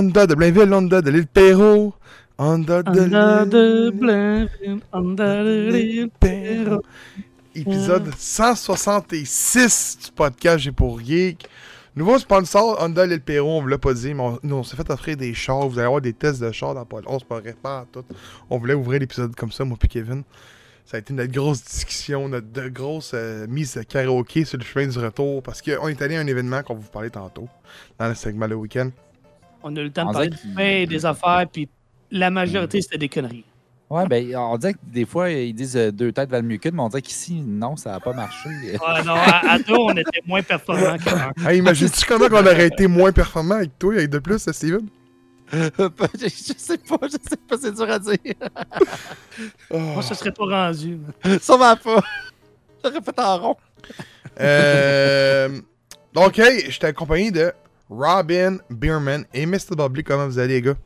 [0.00, 1.92] Honda de Blainville, Honda de l'île Perrault.
[2.38, 6.82] Honda de Blainville, Honda de l'île Perrault.
[7.54, 11.46] Épisode 166 du podcast J'ai pour Geek.
[11.94, 14.74] Nouveau sponsor, Honda l'île Perrault, on vous l'a pas dit, mais on, nous, on s'est
[14.74, 15.68] fait offrir des chars.
[15.68, 18.04] Vous allez avoir des tests de chars dans pas On se paraît pas à tout.
[18.48, 20.22] On voulait ouvrir l'épisode comme ça, moi puis Kevin.
[20.86, 24.86] Ça a été notre grosse discussion, notre grosse euh, mise de karaoké sur le chemin
[24.86, 25.42] du retour.
[25.42, 27.50] Parce qu'on est allé à un événement qu'on va vous parler tantôt,
[27.98, 28.88] dans le segment le week-end.
[29.62, 31.68] On a eu le temps On de parler de des affaires, puis
[32.10, 33.44] la majorité, c'était des conneries.
[33.90, 36.76] Ouais, ben, on dirait que des fois, ils disent euh, deux têtes valent mieux qu'une,
[36.76, 38.48] mais on dirait qu'ici, non, ça n'a pas marché.
[38.72, 41.32] Ouais, non, à, à deux, on était moins performants qu'un.
[41.44, 44.86] Hey, imagines-tu comment on aurait été moins performant avec toi et de plus, Steven?
[45.52, 45.58] je,
[46.20, 48.16] je sais pas, je sais pas, c'est dur à dire.
[49.70, 49.78] Oh.
[49.78, 50.98] Moi, ça serait pas rendu.
[51.40, 52.02] Sûrement pas.
[52.84, 53.56] J'aurais fait en rond.
[54.38, 55.60] Euh,
[56.12, 57.52] donc, hey, j'étais accompagné de
[57.90, 59.76] Robin Bierman et Mr.
[59.76, 60.04] Bubbly.
[60.04, 60.76] Comment vous allez, les gars?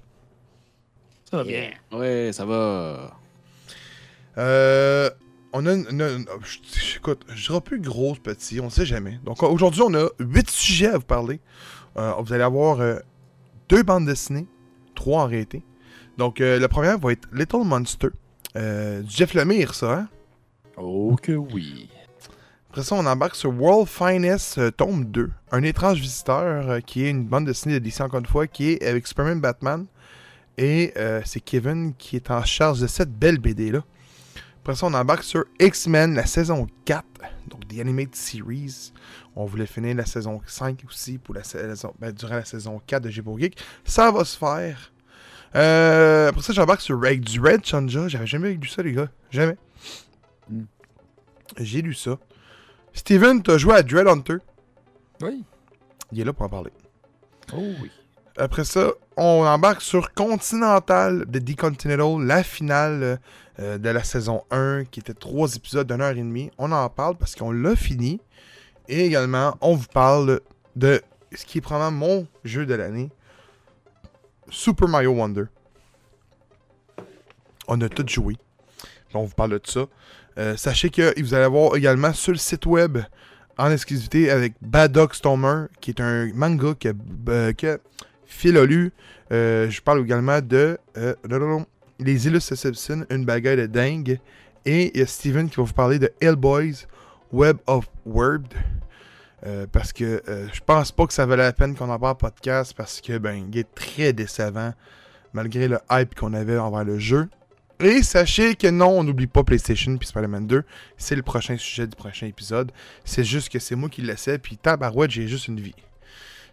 [1.30, 1.70] Ça va bien.
[1.92, 3.16] Ouais, ça va.
[4.38, 5.10] Euh,
[5.52, 5.86] on a une.
[5.90, 9.18] une- une- je- écoute, je dirais plus grosse, petit, on sait jamais.
[9.24, 11.40] Donc, aujourd'hui, on a huit sujets à vous parler.
[11.96, 12.98] Euh, vous allez avoir euh,
[13.68, 14.46] deux bandes dessinées,
[14.94, 15.62] trois en réalité.
[16.18, 18.08] Donc, euh, la première va être Little Monster.
[18.56, 20.08] Euh, Jeff Lemire, ça, hein?
[20.76, 21.88] Oh que oui.
[22.74, 25.30] Après ça, on embarque sur World Finest euh, tome 2.
[25.52, 28.72] Un étrange visiteur euh, qui est une bande dessinée de DC encore une fois, qui
[28.72, 29.86] est avec Superman Batman.
[30.58, 33.84] Et euh, c'est Kevin qui est en charge de cette belle BD-là.
[34.60, 37.04] Après ça, on embarque sur X-Men, la saison 4,
[37.46, 38.92] donc The Animated Series.
[39.36, 43.04] On voulait finir la saison 5 aussi pour la saison, ben, durant la saison 4
[43.04, 43.56] de Gébo Geek.
[43.84, 44.92] Ça va se faire.
[45.54, 48.08] Euh, après ça, j'embarque sur Reg du Red Chanja.
[48.08, 49.10] J'avais jamais lu ça, les gars.
[49.30, 49.56] Jamais.
[50.50, 50.64] Hmm.
[51.60, 52.18] J'ai lu ça.
[52.94, 54.36] Steven, t'as joué à Dread Hunter?
[55.20, 55.44] Oui.
[56.12, 56.70] Il est là pour en parler.
[57.52, 57.90] Oh oui.
[58.36, 63.20] Après ça, on embarque sur Continental de The Continental, la finale
[63.58, 66.50] euh, de la saison 1, qui était trois épisodes d'une heure et demie.
[66.56, 68.20] On en parle parce qu'on l'a fini.
[68.88, 70.40] Et également, on vous parle
[70.76, 71.02] de
[71.32, 73.10] ce qui est probablement mon jeu de l'année,
[74.50, 75.44] Super Mario Wonder.
[77.66, 78.36] On a tout joué.
[79.14, 79.86] On vous parle de ça.
[80.38, 82.98] Euh, sachez que vous allez avoir également sur le site web
[83.56, 86.92] en exclusivité avec Baddock Stormer, qui est un manga que,
[87.28, 87.76] euh,
[88.26, 88.92] Phil a lu.
[89.32, 90.76] Euh, je parle également de
[92.00, 94.18] Les Illustres Simpson, une bagaille de dingue.
[94.66, 96.86] Et il y a Steven qui va vous parler de Hellboys
[97.32, 98.48] Web of Word.
[99.72, 103.02] Parce que je pense pas que ça valait la peine qu'on en parle podcast parce
[103.02, 104.72] que ben il est très décevant
[105.34, 107.28] malgré le hype qu'on avait envers le jeu.
[107.80, 110.62] Et sachez que non, on n'oublie pas PlayStation puis Spider-Man 2.
[110.96, 112.72] C'est le prochain sujet du prochain épisode.
[113.04, 115.74] C'est juste que c'est moi qui le laissais, puis tabarouette, j'ai juste une vie.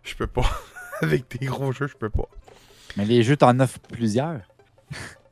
[0.03, 0.49] Je peux pas.
[1.01, 2.27] Avec tes gros jeux, je peux pas.
[2.97, 4.41] Mais les jeux, t'en offres plusieurs.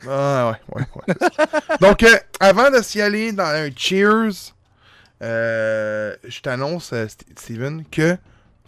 [0.07, 1.15] Ah ouais, ouais, ouais.
[1.81, 4.55] Donc, euh, avant de s'y aller dans un Cheers,
[5.21, 8.17] euh, je t'annonce, euh, St- Steven, que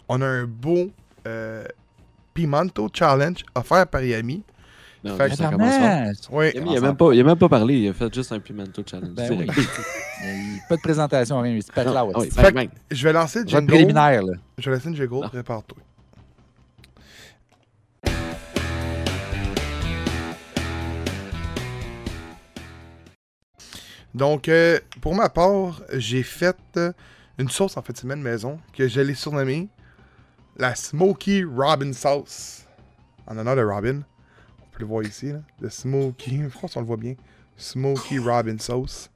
[0.08, 0.90] on a un beau
[2.34, 4.42] Pimento Challenge offert par Yami.
[5.04, 6.04] Non, Fait mais que- ça commence pas.
[6.30, 9.14] Oui, Yami, il, a même pas, même parlé, il a fait juste un pimento challenge.
[9.14, 9.46] Ben oui.
[10.24, 11.58] Il Pas de présentation, rien.
[11.60, 12.04] C'est pas Non, là.
[12.06, 12.68] oui, Fait bang, que- bang.
[12.92, 13.66] je vais lancer le jingle.
[13.66, 14.34] préliminaire, là.
[14.58, 15.78] Je vais lancer le jingle, prépare-toi.
[24.14, 26.92] Donc, euh, pour ma part, j'ai fait euh,
[27.38, 29.68] une sauce en fait de semaine maison que je l'ai surnommée
[30.58, 32.66] la Smoky Robin Sauce.
[33.26, 34.00] En honneur de Robin.
[34.72, 35.40] On peut le voir ici, là.
[35.60, 36.38] Le Smoky.
[36.52, 37.14] Je pense qu'on le voit bien.
[37.56, 39.10] Smoky Robin Sauce.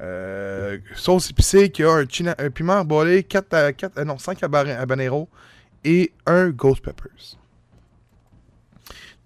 [0.00, 5.28] Euh, sauce épicée qui a un, china- un piment 4 à, 4, non, 5 habaneros
[5.84, 7.38] et un Ghost Peppers.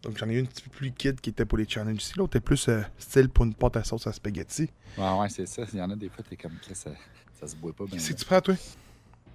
[0.03, 2.13] Donc j'en ai une un petit peu plus liquide qui était pour les challenges ici.
[2.17, 4.71] L'autre est plus euh, style pour une pâte à sauce à spaghetti.
[4.97, 5.63] Ouais, ouais, c'est ça.
[5.73, 6.91] Il y en a des fois, t'es comme que ça,
[7.39, 7.95] ça se boit pas bien.
[7.97, 8.55] Qu'est-ce que tu prends, toi?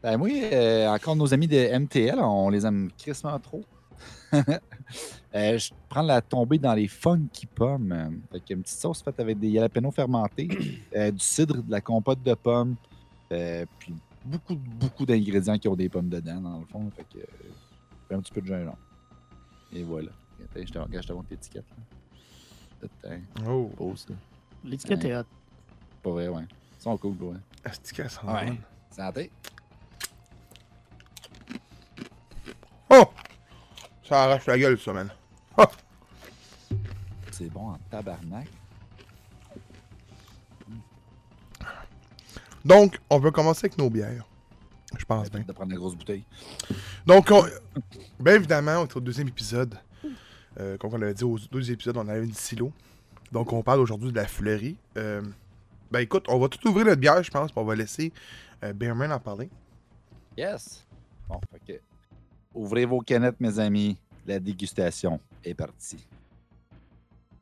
[0.01, 3.63] Ben oui, euh, encore nos amis de MTL, on les aime crissement trop.
[5.33, 7.91] Euh, je prends la tombée dans les funky pommes.
[7.91, 10.47] euh, Fait qu'il y a une petite sauce faite avec des jalapenos fermentés,
[10.95, 12.75] euh, du cidre, de la compote de pommes,
[13.33, 13.93] euh, puis
[14.23, 16.89] beaucoup, beaucoup d'ingrédients qui ont des pommes dedans, dans le fond.
[16.95, 18.77] Fait que, euh, un petit peu de gingembre.
[19.73, 20.11] Et voilà.
[20.41, 21.65] Attends, je te regarde, je te montre l'étiquette.
[22.81, 22.87] là.
[23.09, 24.13] Attends, Oh, beau, ça.
[24.63, 25.23] L'étiquette est hot.
[26.01, 26.43] Pas vrai, ouais.
[26.79, 27.35] Ils sont cool, ouais.
[27.93, 28.57] qu'elle sent Ouais.
[28.89, 29.31] Santé.
[32.89, 33.03] Oh!
[34.07, 35.09] Ça arrache la gueule, ça, man.
[37.31, 38.47] C'est bon en tabarnak.
[42.63, 44.25] Donc, on peut commencer avec nos bières.
[44.97, 45.41] Je pense bien.
[45.41, 46.23] de prendre la grosse bouteille.
[47.05, 47.43] Donc, on-
[48.19, 49.77] bien évidemment, on est au deuxième épisode
[50.57, 52.71] Euh, comme on l'avait dit aux deux épisodes, on avait une silo.
[53.33, 54.77] Donc, on parle aujourd'hui de la fleurie.
[54.97, 55.21] Euh,
[55.91, 58.13] ben écoute, on va tout ouvrir notre bière, je pense, puis on va laisser
[58.63, 59.49] euh, Bearman en parler.
[60.37, 60.85] Yes.
[61.27, 61.73] Bon, que.
[62.55, 63.97] Ouvrez vos canettes, mes amis.
[64.25, 66.07] La dégustation est partie.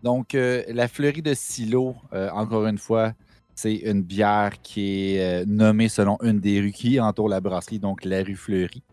[0.03, 3.13] Donc, euh, la fleurie de Silo, euh, encore une fois,
[3.55, 7.79] c'est une bière qui est euh, nommée selon une des rues qui entourent la brasserie,
[7.79, 8.83] donc la rue Fleury.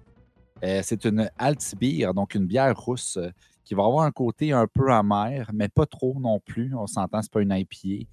[0.62, 3.18] C'est une Altbier, donc une bière rousse
[3.64, 6.74] qui va avoir un côté un peu amer, mais pas trop non plus.
[6.76, 8.06] On s'entend, c'est pas une IPA.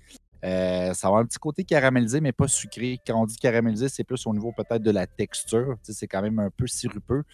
[0.93, 3.01] Ça va un petit côté caramélisé, mais pas sucré.
[3.05, 5.75] Quand on dit caramélisé, c'est plus au niveau peut-être de la texture.
[5.83, 7.25] C'est quand même un peu sirupeux,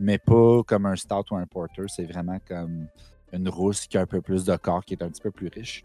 [0.00, 1.84] mais pas comme un stout ou un porter.
[1.88, 2.86] C'est vraiment comme
[3.32, 5.48] une rousse qui a un peu plus de corps, qui est un petit peu plus
[5.48, 5.84] riche.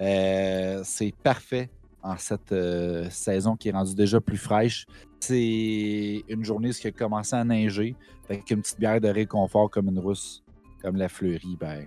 [0.00, 1.70] Euh, c'est parfait
[2.02, 4.86] en cette euh, saison qui est rendue déjà plus fraîche.
[5.20, 7.94] C'est une journée qui a commencé à neiger.
[8.28, 10.42] Avec une petite bière de réconfort comme une rousse,
[10.80, 11.86] comme la fleurie, ben,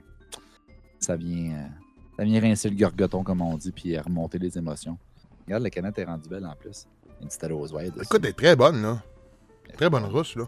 [0.99, 1.67] ça vient, euh,
[2.17, 4.97] ça vient rincer le gorgoton, comme on dit, puis remonter les émotions.
[5.45, 6.85] Regarde, la canette est rendue belle en plus.
[7.21, 7.73] Une petite rose.
[8.01, 9.01] Écoute, elle est très bonne, là.
[9.73, 10.45] Très bonne rousse, là.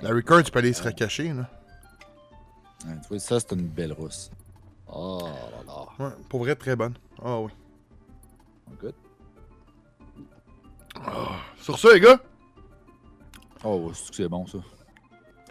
[0.00, 1.48] La Record, tu peux aller se recacher, là.
[2.86, 4.30] Ouais, tu vois, ça, c'est une belle rousse.
[4.88, 6.06] Oh là là.
[6.06, 6.94] Ouais, pour vrai, très bonne.
[7.22, 7.50] Ah oui.
[8.80, 8.94] Good.
[11.60, 12.20] Sur ça, les gars,
[13.64, 14.58] Oh, c'est bon, ça.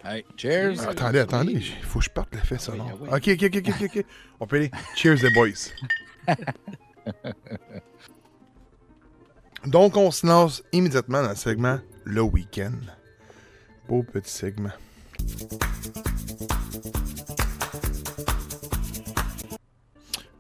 [0.05, 0.75] Hey, cheers!
[0.85, 2.71] Ah, attendez, attendez, il faut que je parte ah
[3.01, 3.09] oui.
[3.11, 4.05] Ok, ok, ok, ok, ok.
[4.39, 4.71] On peut aller.
[4.95, 5.71] Cheers, les boys.
[9.65, 12.77] Donc, on se lance immédiatement dans le segment Le Week-end.
[13.87, 14.71] Beau petit segment.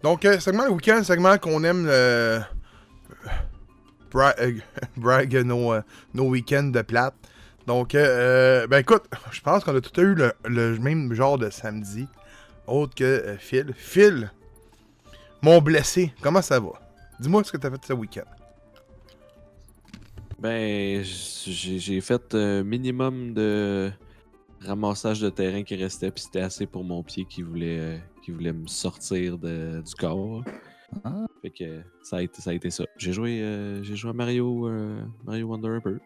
[0.03, 2.39] Donc, euh, segment Week-end, segment qu'on aime euh,
[4.11, 4.53] bra- euh,
[4.97, 5.81] brag nos, euh,
[6.13, 7.15] week-ends de plate.
[7.65, 8.05] Donc, euh,
[8.63, 12.07] euh, ben écoute, je pense qu'on a tout eu le, le même genre de samedi,
[12.67, 13.73] autre que euh, Phil.
[13.75, 14.31] Phil,
[15.41, 16.73] mon blessé, comment ça va?
[17.19, 18.25] Dis-moi ce que t'as fait ce week-end.
[20.39, 23.91] Ben, j'ai fait un minimum de
[24.61, 28.31] ramassage de terrain qui restait, puis c'était assez pour mon pied qui voulait, euh, qui
[28.31, 30.43] voulait me sortir de- du corps.
[31.03, 31.25] Ah.
[31.41, 32.49] Fait que ça a été ça.
[32.51, 32.83] A été ça.
[32.97, 35.99] J'ai joué, euh, j'ai joué à Mario, euh, Mario Wonder un peu.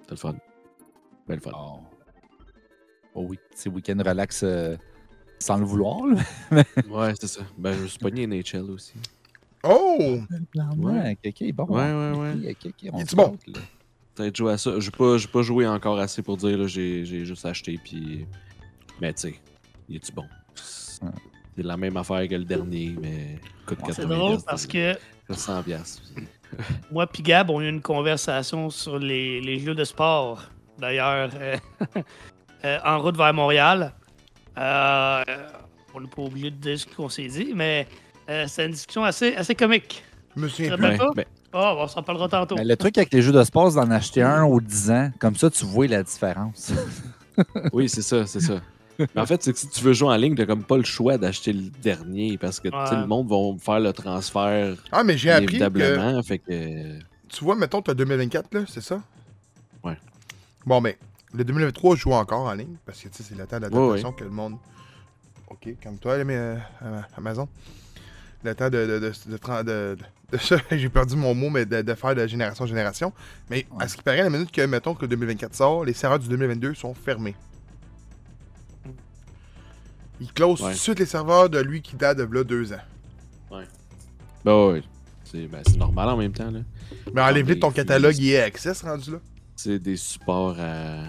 [0.00, 0.36] C'était le fun.
[1.28, 1.50] Ben le fun.
[1.54, 1.80] Oh.
[3.14, 4.76] Oh oui, c'est week-end relax euh,
[5.38, 6.02] sans le vouloir.
[6.90, 7.42] Ouais, c'est ça.
[7.58, 8.94] Ben, je me suis pogné NHL aussi.
[9.68, 10.18] Oh!
[10.78, 11.64] Ouais, ok, bon.
[11.66, 12.56] Ouais, ouais, ouais.
[12.92, 13.36] On se bon?
[14.14, 14.78] Peut-être jouer à ça.
[14.80, 18.26] J'ai pas, j'ai pas joué encore assez pour dire, là, j'ai, j'ai juste acheté, puis...
[19.00, 19.40] Mais tu sais,
[19.88, 20.24] il est-tu bon?
[20.54, 21.10] C'est Ouais.
[21.58, 24.94] la même affaire que le dernier, mais coûte 80 C'est drôle parce que
[25.30, 26.02] 100 piastres.
[26.90, 30.42] moi et Gab, on a eu une conversation sur les, les jeux de sport.
[30.78, 31.56] D'ailleurs, euh,
[32.64, 33.92] euh, en route vers Montréal.
[34.58, 35.22] Euh,
[35.94, 37.86] on n'est pas obligé de dire ce qu'on s'est dit, mais
[38.46, 40.02] c'est une discussion assez, assez comique.
[40.36, 40.98] Je me souviens Très plus.
[40.98, 41.12] bien.
[41.14, 41.22] Pas?
[41.54, 42.56] Oh, on s'en parlera tantôt.
[42.56, 45.10] Mais le truc avec les jeux de sport, c'est d'en acheter un ou 10 ans.
[45.18, 46.72] Comme ça, tu vois la différence.
[47.72, 48.60] oui, c'est ça, c'est ça.
[48.98, 50.84] Mais en fait, c'est que si tu veux jouer en ligne, t'as comme pas le
[50.84, 52.96] choix d'acheter le dernier, parce que Ouais.
[53.00, 56.98] le monde va faire le transfert Ah, mais j'ai appris que, inévitablement, fait que...
[57.28, 59.00] tu vois, mettons, t'as 2024, là, c'est ça?
[59.84, 59.98] Ouais.
[60.64, 60.94] Bon, ben,
[61.34, 64.24] le 2023 joue encore en ligne, parce que, tu sais, c'est le temps d'adaptation que
[64.24, 64.56] le monde...
[65.48, 66.56] Ok, comme toi, mais, euh,
[67.16, 67.48] Amazon.
[68.44, 68.86] Le temps de...
[68.86, 68.98] de,
[69.62, 69.98] de,
[70.76, 73.12] j'ai perdu mon mot, mais de, faire de génération en génération.
[73.50, 73.88] Mais à Ouais.
[73.88, 76.74] ce qui paraît, la minute que, mettons, que le 2024 sort, les serveurs du 2022
[76.74, 77.34] sont fermés.
[80.20, 80.68] Il close Ouais.
[80.70, 82.80] tout de suite les serveurs de lui qui date de là deux ans.
[84.44, 84.82] Ben ouais,
[85.24, 86.60] c'est ben, c'est normal en même temps, là.
[87.12, 89.18] Mais enlève vite ton catalogue EA Access rendu là.
[89.56, 91.06] C'est des supports à.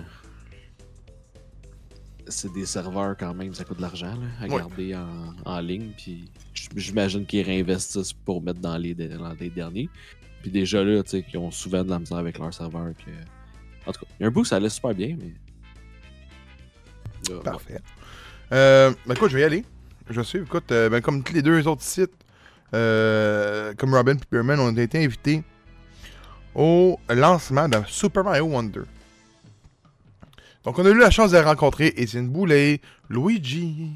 [2.30, 4.58] C'est des serveurs quand même, ça coûte de l'argent à Ouais.
[4.58, 5.92] garder en, en ligne.
[5.98, 6.30] Puis
[6.76, 9.90] j'imagine qu'ils réinvestissent pour mettre dans les, dans les derniers.
[10.42, 12.92] Puis déjà là, tu sais, qu'ils ont souvent de la misère avec leur serveur.
[12.98, 13.24] Puis, euh,
[13.90, 15.34] En tout cas, il y a un bout, ça allait super bien, mais.
[17.30, 17.44] Là, ouais.
[17.44, 17.80] Parfait.
[18.54, 19.66] Euh, ben écoute, je vais y aller.
[20.10, 20.40] Je suis.
[20.40, 22.12] Écoute, euh, ben, comme tous les deux autres sites,
[22.74, 25.44] euh, comme Robin et Spearman, on a été invités
[26.56, 28.82] au lancement de Super Mario Wonder.
[30.68, 33.94] Donc, on a eu la chance de rencontrer Étienne Boulet, Luigi,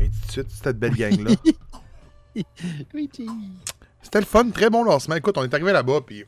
[0.00, 1.32] et tout de suite, cette belle gang-là.
[4.02, 5.16] C'était le fun, très bon lancement.
[5.16, 6.24] Écoute, on est arrivé là-bas, puis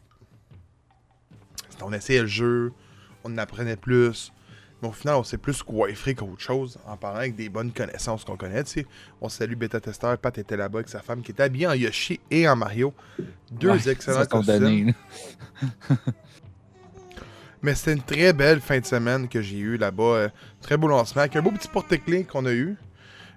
[1.81, 2.73] on essayait le jeu,
[3.23, 4.33] on en apprenait plus.
[4.83, 8.25] Mais au final, on s'est plus coiffé qu'autre chose en parlant avec des bonnes connaissances
[8.25, 8.65] qu'on connaît.
[8.65, 8.87] tu sais.
[9.21, 12.19] On salue Beta Tester, Pat était là-bas avec sa femme qui était habillée en Yoshi
[12.33, 12.93] et en Mario.
[13.53, 14.93] Deux Ouais, excellents costumes.
[17.63, 20.03] Mais c'était une très belle fin de semaine que j'ai eue là-bas.
[20.03, 20.29] euh,
[20.61, 22.77] très beau lancement, avec un beau petit porte-clés qu'on a eu.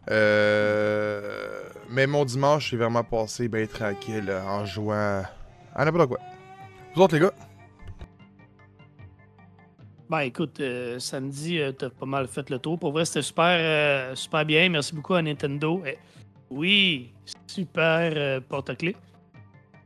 [0.09, 5.23] Euh, mais mon dimanche, c'est vraiment passé bien tranquille, euh, en jouant
[5.75, 6.19] à n'importe quoi.
[6.93, 7.33] Vous autres, les gars?
[10.09, 12.77] Ben écoute, euh, samedi, t'as pas mal fait le tour.
[12.77, 14.69] Pour vrai, c'était super, super bien.
[14.69, 15.81] Merci beaucoup à Nintendo.
[15.85, 15.97] Eh,
[16.49, 17.13] oui,
[17.47, 18.97] super porte-clés.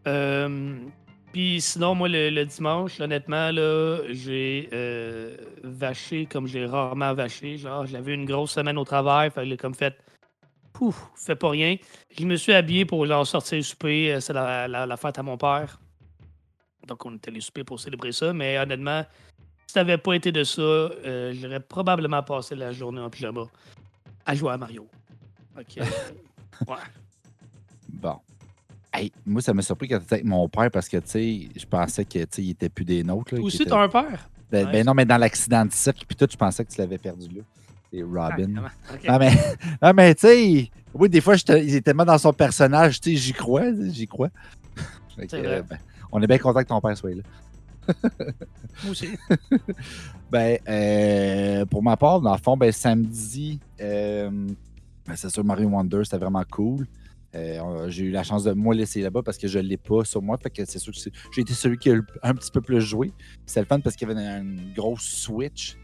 [0.07, 0.77] Euh,
[1.35, 7.57] Puis sinon, moi, le, le dimanche, honnêtement, là, j'ai euh, vaché comme j'ai rarement vaché.
[7.57, 9.29] Genre, j'avais une grosse semaine au travail.
[9.31, 9.97] Fallait comme fait,
[10.71, 11.75] pouf, fait pas rien.
[12.17, 14.13] Je me suis habillé pour leur sortir souper.
[14.13, 15.77] euh, C'est la, la- la fête à mon père.
[16.87, 18.31] Donc, on était allé souper pour célébrer ça.
[18.31, 19.03] Mais honnêtement,
[19.67, 23.43] si ça n'avait pas été de ça, euh, j'aurais probablement passé la journée en pyjama
[24.25, 24.87] à jouer à Mario.
[25.59, 25.75] Ok.
[26.69, 26.75] ouais.
[28.97, 31.65] Hey, moi, ça m'a surpris quand t'étais avec mon père parce que, tu sais, je
[31.65, 33.35] pensais que, tu était plus des nôtres.
[33.35, 34.29] là, aussi, était- t'as un père?
[34.51, 36.97] Ben, ben non, mais dans l'accident de cirque, puis tout, je pensais que tu l'avais
[36.97, 37.41] perdu là.
[37.91, 38.63] C'est Robin.
[38.89, 38.93] Ah.
[39.11, 39.31] Non, mais,
[39.81, 43.15] non, mais tu sais, oui, des fois, il est tellement dans son personnage, tu sais,
[43.17, 44.29] j'y crois, j'y crois.
[45.33, 45.77] Euh, ben,
[46.11, 47.23] on est bien content que ton père soit là.
[48.83, 49.07] Moi aussi.
[50.29, 54.29] Ben, euh, pour ma part, dans le fond, ben, samedi, euh,
[55.07, 56.85] ben, c'est sûr, Mario Wonder, c'était vraiment cool.
[57.35, 60.05] Euh, j'ai eu la chance de moi laisser là-bas parce que je ne l'ai pas
[60.05, 60.37] sur moi.
[60.41, 60.99] Fait que c'est sûr que
[61.33, 63.11] j'ai été celui qui a un petit peu plus joué.
[63.45, 65.77] C'est le fun parce qu'il y avait une, une grosse Switch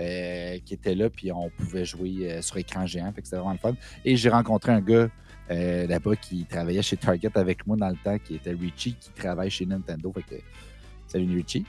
[0.00, 3.12] euh, qui était là, puis on pouvait jouer euh, sur écran géant.
[3.12, 3.74] Fait c'était vraiment le fun.
[4.04, 5.08] Et j'ai rencontré un gars
[5.50, 9.50] là-bas qui travaillait chez Target avec moi dans le temps, qui était Richie, qui travaille
[9.50, 10.12] chez Nintendo.
[10.12, 10.42] Fait
[11.06, 11.64] salut Richie.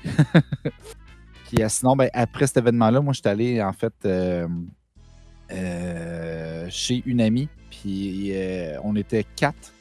[1.70, 3.94] Sinon, ben, après cet événement-là, moi, je suis allé en fait
[6.70, 7.48] chez une amie.
[7.82, 9.74] Puis euh, on était quatre.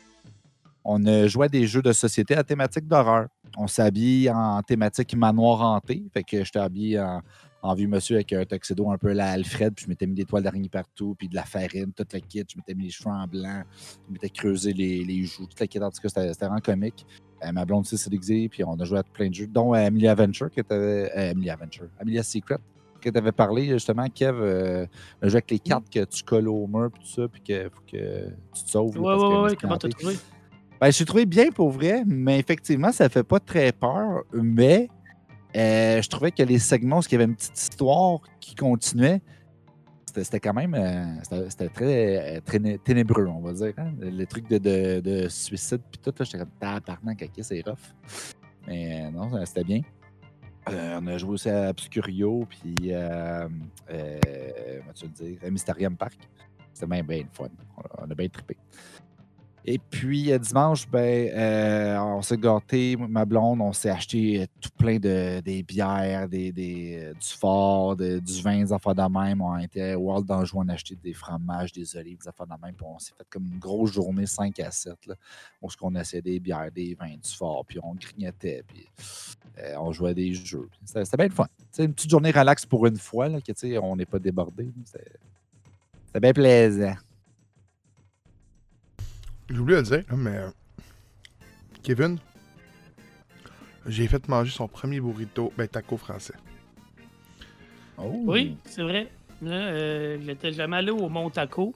[0.85, 3.27] On à des jeux de société à thématique d'horreur.
[3.57, 6.03] On s'habille en thématique manoir hanté.
[6.15, 7.21] Fait que j'étais habillé en,
[7.63, 9.75] en vieux monsieur avec un tuxedo un peu la Alfred.
[9.75, 11.15] Puis je m'étais mis des toiles d'araignée partout.
[11.19, 12.45] Puis de la farine, toute la kit.
[12.49, 13.63] Je m'étais mis les cheveux en blanc.
[14.07, 15.47] Je m'étais creusé les, joues.
[15.47, 15.81] Toute la kit.
[15.81, 17.05] En tout cas, c'était vraiment comique.
[17.45, 19.73] Euh, ma blonde aussi s'est déguisée, puis on a joué à plein de jeux, dont
[19.73, 21.89] euh, Amelia Adventure, qui Amelia Adventure.
[22.01, 22.59] Amelia Secret,
[23.01, 24.87] que tu avais parlé, justement, Kev, euh,
[25.21, 27.69] le jeu avec les cartes que tu colles au mur, puis tout ça, puis qu'il
[27.71, 28.95] faut que tu te sauves.
[28.97, 29.57] là, Ouais, parce qu'il ouais, ouais.
[29.57, 30.17] Comment t'as trouvé?
[30.81, 34.23] Ben, je l'ai trouvé bien pour vrai, mais effectivement, ça fait pas très peur.
[34.33, 34.89] Mais
[35.57, 39.21] euh, je trouvais que les segments où il y avait une petite histoire qui continuait,
[40.15, 41.05] c'était quand même euh,
[41.49, 43.73] c'était très, euh, très né- ténébreux, on va dire.
[43.79, 43.93] hein.
[44.01, 47.77] Le truc de, de, de suicide, puis tout, j'étais comme tabarnak, ok, c'est rough.
[48.67, 49.81] Mais euh, non, c'était bien.
[50.69, 53.49] Euh, on a joué aussi à Obscurio, puis euh,
[53.91, 54.19] euh,
[54.81, 56.19] comment tu dire, à Mysterium Park.
[56.73, 57.49] C'était bien, bien fun.
[57.99, 58.57] On a, bien trippé.
[59.65, 65.41] Et puis dimanche, ben, on s'est gâté, ma blonde, on s'est acheté tout plein de
[65.41, 69.43] des bières, des, du fort, du vin, des affaires de même.
[69.43, 72.55] On était au World d'Anjou, on a acheté des fromages, des olives, des affaires de
[72.63, 72.75] même.
[72.75, 75.15] Puis on s'est fait comme une grosse journée 5 à 7, là,
[75.61, 78.87] où on essayait des bières, des vins, du fort, puis on grignotait, puis
[79.59, 80.69] euh, on jouait à des jeux.
[80.85, 81.47] C'était bien le fun.
[81.71, 84.69] C'est une petite journée relax pour une fois, là, que, on n'est pas débordé.
[84.85, 86.95] C'était bien plaisant.
[89.51, 90.37] J'ai oublié de le dire, mais.
[90.37, 90.51] euh,
[91.83, 92.19] Kevin,
[93.87, 96.35] j'ai fait manger son premier burrito, ben taco français.
[97.97, 98.25] Oh.
[98.27, 99.09] Oui, c'est vrai.
[99.41, 101.75] Là, euh, j'étais jamais allé au Mont Taco.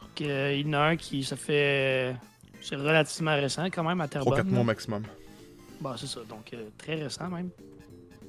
[0.00, 2.16] Donc, euh, il y en a un qui se fait.
[2.60, 4.48] C'est relativement récent quand même à 3-4 Terrebonne.
[4.48, 4.64] mois là.
[4.64, 5.02] maximum.
[5.82, 6.20] Bon, c'est ça.
[6.28, 7.50] Donc, euh, très récent même.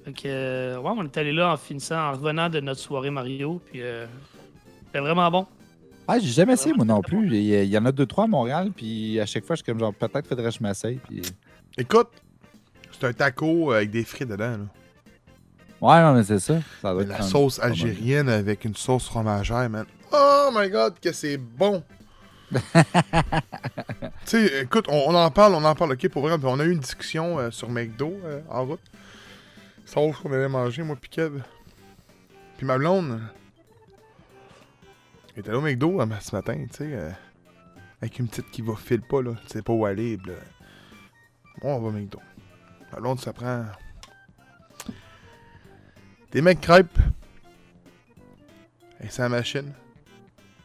[0.03, 3.11] Fait que, euh, ouais, on est allé là en finissant, en revenant de notre soirée
[3.11, 3.61] Mario.
[3.71, 4.05] Puis, euh,
[4.87, 5.45] c'était vraiment bon.
[6.07, 7.27] Ah, j'ai jamais essayé, moi non plus.
[7.27, 9.61] Il y, il y en a deux, trois à Montréal, puis à chaque fois, je
[9.63, 10.97] suis comme genre, peut-être faudrait que je m'essaye.
[10.97, 11.21] Puis...
[11.77, 12.09] Écoute,
[12.91, 14.57] c'est un taco avec des frites dedans.
[14.57, 14.65] Là.
[15.79, 16.59] Ouais, non, mais c'est ça.
[16.81, 19.85] ça doit Mais être la un- sauce algérienne avec une sauce fromagère, man.
[20.11, 21.83] Oh my god, que c'est bon!
[24.25, 26.37] tu sais, écoute, on, en parle, on en parle, ok, pour vrai.
[26.43, 28.81] On a eu une discussion euh, sur McDo euh, en route.
[29.85, 31.41] Sauf qu'on allait manger, moi, Kev.
[32.57, 33.21] Puis ma blonde.
[35.33, 36.93] Elle était allée au McDo euh, ce matin, tu sais.
[36.93, 37.11] euh,
[38.01, 39.33] avec une petite qui va file pas, là.
[39.43, 40.33] Tu sais pas où aller, là.
[41.61, 42.19] Bon, on va au McDo.
[42.91, 43.65] Ma blonde, ça prend.
[46.31, 46.99] Des mecs crêpes.
[49.01, 49.71] Et la machine.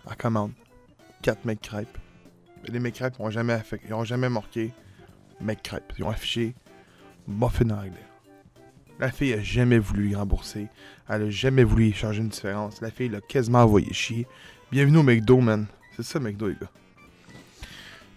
[0.07, 0.53] En commande.
[1.23, 1.99] 4 mecs crêpes.
[2.63, 4.73] Mais les mecs crêpes, ils ont jamais, ils ont jamais marqué
[5.41, 5.93] mecs crêpes.
[5.99, 6.55] Ils ont affiché
[7.27, 7.93] muffin anglais.
[9.01, 10.67] La fille a jamais voulu y rembourser.
[11.09, 12.81] Elle a jamais voulu y changer une différence.
[12.81, 14.27] La fille l'a quasiment envoyé chier.
[14.73, 15.67] Bienvenue au McDo, man.
[15.97, 16.71] C'est ça, McDo, les gars.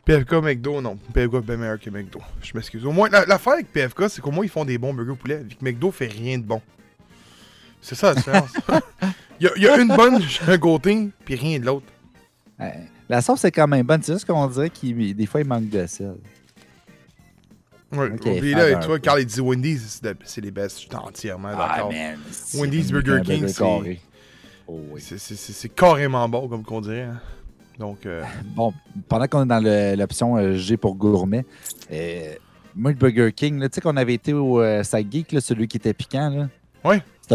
[0.05, 0.98] PFK, McDo, non.
[1.13, 2.20] PFK est bien meilleur que McDo.
[2.41, 2.84] Je m'excuse.
[2.86, 5.15] Au moins, la- l'affaire avec PFK, c'est qu'au moins, ils font des bons burgers au
[5.15, 6.62] poulet, vu que McDo fait rien de bon.
[7.79, 8.51] C'est ça la différence.
[9.39, 11.88] Il y, a- il y a une bonne un Goating, puis rien de l'autre.
[12.60, 12.75] Ouais.
[13.11, 14.01] La sauce est quand même bonne.
[14.01, 16.15] C'est juste qu'on dirait qu'il des fois il manque de sel.
[17.91, 18.09] Ouais.
[18.09, 18.99] Ok, puis faire là, vois, peu.
[18.99, 20.77] Carl, il dit Wendy's, c'est les best.
[20.77, 21.91] Je suis entièrement d'accord.
[21.91, 22.17] man.
[22.31, 23.99] c'est Wendy's, Burger King, c'est-.
[24.65, 25.01] Oh, oui.
[25.01, 27.01] C'est- C'est carrément bon, comme qu'on dirait.
[27.01, 27.19] hein.
[27.77, 28.23] Donc, euh,
[28.55, 28.73] Bon,
[29.09, 31.45] pendant qu'on est dans l'option euh, G pour gourmet,
[31.91, 32.33] euh,
[32.73, 35.67] moi, le Burger King, tu sais qu'on avait été au euh, Side Geek, là, celui
[35.67, 36.29] qui était piquant.
[36.29, 36.47] Là.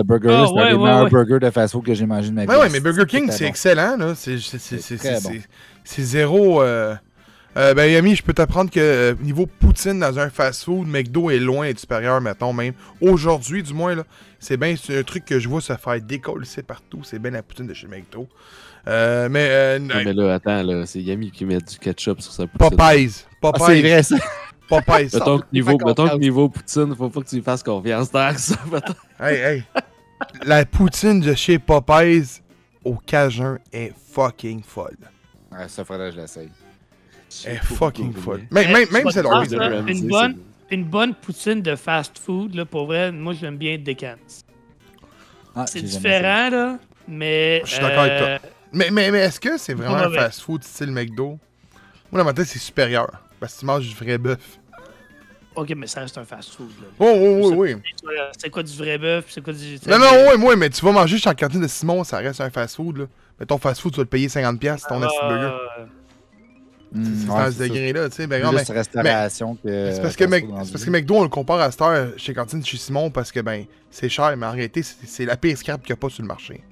[0.03, 1.11] Burger-là, Ah, c'est un des ouais, meilleurs ouais.
[1.11, 2.49] burgers de fast-food que j'ai mangé de ma vie.
[2.49, 3.51] Ouais, ouais, mais Burger King, c'est bon.
[3.51, 4.15] excellent, là.
[4.17, 5.49] C'est c'est- c'est- C'est c'est- c'est-
[5.85, 6.63] c'est zéro.
[6.63, 6.95] Euh...
[7.57, 11.39] euh, ben, Yami, je peux t'apprendre que euh, niveau poutine dans un fast-food, McDo est
[11.39, 12.75] loin d'être supérieur, mettons, même.
[13.01, 14.05] Aujourd'hui, du moins, là.
[14.39, 17.01] C'est bien c'est un truc que je vois se faire décoller partout.
[17.03, 18.29] C'est bien la poutine de chez McDo.
[18.89, 22.33] Euh, mais, euh, Non, mais là, attends, là, c'est Yami qui met du ketchup sur
[22.33, 22.71] sa poutine.
[22.77, 23.11] Popeyes.
[23.43, 23.81] Ah, c'est Popeyes.
[23.83, 24.17] vrai, ça.
[24.69, 25.11] Popeyes.
[25.15, 28.33] Mettons que, niveau, mettons que niveau poutine, faut pas que tu lui fasses confiance tant
[28.33, 28.57] que ça.
[28.73, 28.95] mettons.
[29.21, 29.63] hey, hey.
[30.45, 32.41] La poutine de chez Popeyes
[32.85, 34.97] au Cajun est fucking folle.
[35.53, 36.49] Ouais, ça, faudrait que je l'essaye.
[37.45, 38.41] Elle est fucking folle.
[38.45, 38.49] hein.
[38.51, 39.57] Même, même, même celle de Ramsay,
[39.89, 40.37] une c'est- bonne-
[40.71, 44.17] Une bonne poutine de fast-food, là, pour vrai, moi, j'aime bien Decans.
[45.55, 47.63] Ah, C'est différent, là, mais...
[47.65, 48.27] Je suis d'accord avec toi.
[48.27, 48.39] euh,
[48.73, 50.19] Mais, mais, mais est-ce que c'est vraiment un mauvais.
[50.19, 51.39] fast-food style McDo?
[52.11, 53.09] Moi, dans ma tête, c'est supérieur.
[53.41, 54.59] Parce que tu manges du vrai bœuf.
[55.55, 56.87] Ok, mais ça reste un fast-food, là.
[56.99, 57.83] Oh, oui, oui, oui.
[58.39, 59.79] C'est quoi du vrai bœuf, c'est quoi du...
[59.87, 62.41] Non, non, oui, oui, mais tu vas manger chez la cantine de Simon, ça reste
[62.43, 63.05] un fast-food, là.
[63.41, 65.45] Mais ton fast-food, tu vas le payer 50$ c'est ton de burger.
[65.81, 65.85] euh,
[66.93, 68.27] Hmm, C'est ouais, dans ce degré-là, tu sais.
[68.29, 69.91] Ben, mais restauration que.
[69.93, 72.65] c'est parce, que Mc- parce que McDo, on le compare à cette heure chez cantine
[72.65, 75.83] chez Simon parce que, ben, c'est cher, mais en réalité, c'est c'est la pire scrap
[75.83, 76.63] qu'il n'y a pas sur le marché.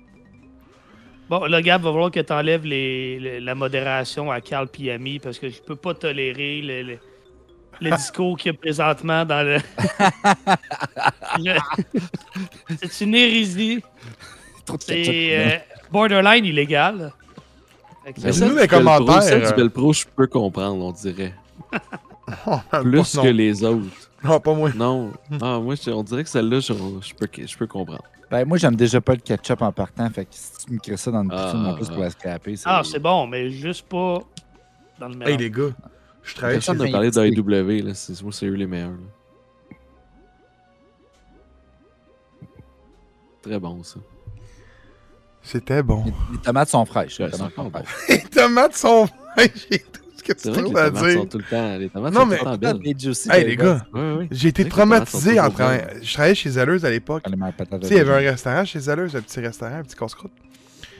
[1.28, 5.18] Bon, là, Gab, va falloir que tu enlèves les, les- la modération à Carl Piami
[5.18, 6.98] parce que je peux pas tolérer le, le-
[7.80, 9.58] le discours qu'il y a présentement dans le.
[12.82, 13.82] C'est une hérésie.
[14.64, 15.58] Trop de ketchup, C'est euh,
[15.90, 17.12] borderline illégal.
[18.04, 20.26] Fait que Mais ça, nous, celle les commentaires, celle euh, du Bel Pro, je peux
[20.26, 21.34] comprendre, on dirait.
[22.46, 23.22] Oh, Plus non.
[23.22, 23.84] que les autres.
[24.24, 24.70] Non, pas moi.
[24.74, 25.12] Non.
[25.42, 28.02] Ah, moi, on dirait que celle-là, je, je peux, je peux comprendre.
[28.34, 30.10] Ben, moi, j'aime déjà pas le ketchup en partant.
[30.10, 32.10] Fait que si tu me crées ça dans une Ah, poutine en plus pour la
[32.10, 32.64] scraper, c'est.
[32.66, 34.18] Ah, c'est bon, mais juste pas
[34.98, 35.28] dans le mélange.
[35.30, 35.70] Hey, les gars,
[36.24, 37.44] je travaille chez parlé Saint-Étienne.
[37.44, 37.94] d'AEW, là.
[37.94, 38.90] C'est, moi, c'est eux les meilleurs.
[38.90, 39.76] là.
[43.40, 44.00] Très bon, ça.
[45.40, 46.04] C'était bon.
[46.32, 47.20] Les tomates sont fraîches.
[47.20, 47.86] Ouais, les tomates sont fraîches.
[48.08, 49.68] Les tomates sont fraîches,
[50.24, 51.18] que tu trouves à tomates dire?
[51.20, 51.76] sont tout le temps...
[51.76, 52.80] Les tomates Non, sont mais- tout le temps belles.
[53.30, 53.86] Hey, les gars,
[54.30, 55.78] j'ai été traumatisé en train.
[56.02, 57.24] Je travaillais chez Zelleuse à l'époque.
[57.24, 57.30] Tu
[57.88, 60.32] sais, il y avait un restaurant chez Zelleuse, un petit restaurant, un petit casse-croûte.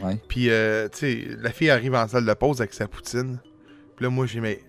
[0.02, 0.20] Ouais.
[0.28, 3.38] Puis, euh, tu sais, la fille arrive en salle de pause avec sa poutine.
[3.96, 4.60] Puis là, moi, j'ai mes,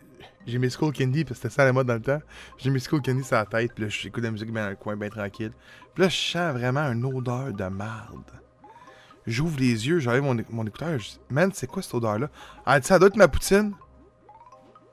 [0.46, 2.22] j'ai mes Skull Candy, parce que c'était ça la mode dans le temps.
[2.60, 4.76] J'ai mes Skull Candy sur la tête, puis là, j'écoute la musique bien dans le
[4.76, 5.52] coin, bien tranquille.
[5.96, 8.22] Puis là, je sens vraiment une odeur de marde.
[9.26, 12.30] J'ouvre les yeux, j'enlève mon, mon écouteur, je dis, man, c'est quoi cette odeur-là?
[12.68, 13.74] Elle dit, ça doit être ma poutine.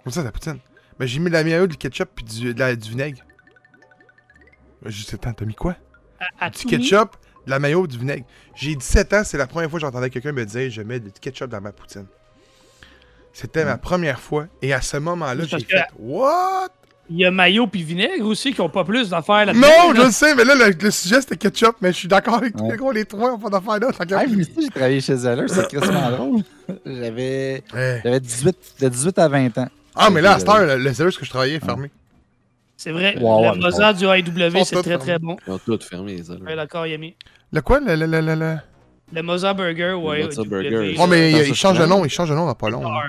[0.05, 0.59] Comme ça, ta poutine.
[0.99, 3.23] Mais j'ai mis de la mayo, du ketchup, puis du, de la- du vinaigre.
[4.85, 5.77] Je dis, attends, t'as mis quoi?
[6.38, 8.25] À, à du ketchup, de la mayo, du vinaigre.
[8.55, 11.11] J'ai 17 ans, c'est la première fois que j'entendais quelqu'un me dire je mets du
[11.12, 12.07] ketchup dans ma poutine.
[13.33, 14.47] C'était ma première fois.
[14.61, 16.69] Et à ce moment-là, j'ai fait What?
[17.11, 19.61] Il y a maillot puis vinaigre aussi qui ont pas plus d'affaires là-dedans.
[19.61, 20.05] Non, je là.
[20.07, 22.71] le sais, mais là, le, le sujet c'était ketchup, mais je suis d'accord avec Ouais.
[22.71, 23.88] les gros, les trois, on pas d'affaires là.
[23.99, 26.43] Ah, moi aussi, j'ai travaillé chez Zeller, c'est crissement drôle.
[26.87, 28.01] J'avais Ouais.
[28.05, 29.69] j'avais 18, de 18 à 20 ans.
[29.94, 31.90] Ah, mais là, à cette heure, le, service que je travaillais est fermé.
[32.76, 35.37] C'est vrai, Ouais, le ouais, Mozart du AEW, c'est très très bon.
[35.46, 36.35] Ils ont tout fermé, là.
[36.37, 37.14] Ouais, d'accord, Yami.
[37.52, 37.81] Le quoi?
[37.81, 38.57] Le, le, le, le, le-
[39.12, 40.96] Le Mozart Burger ou Le Burger.
[40.98, 42.70] Oh, mais il, ça, il je change de nom, il change de nom dans pas
[42.70, 42.83] long.
[42.83, 43.02] là.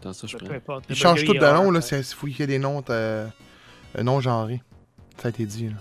[0.00, 0.46] Attends, ça, je prends.
[0.46, 2.82] Il le change tout de nom, là, c'est il faut qu'il y ait des noms
[2.90, 3.26] euh,
[3.98, 4.60] euh, non genrés.
[5.18, 5.76] Ça a été dit, là.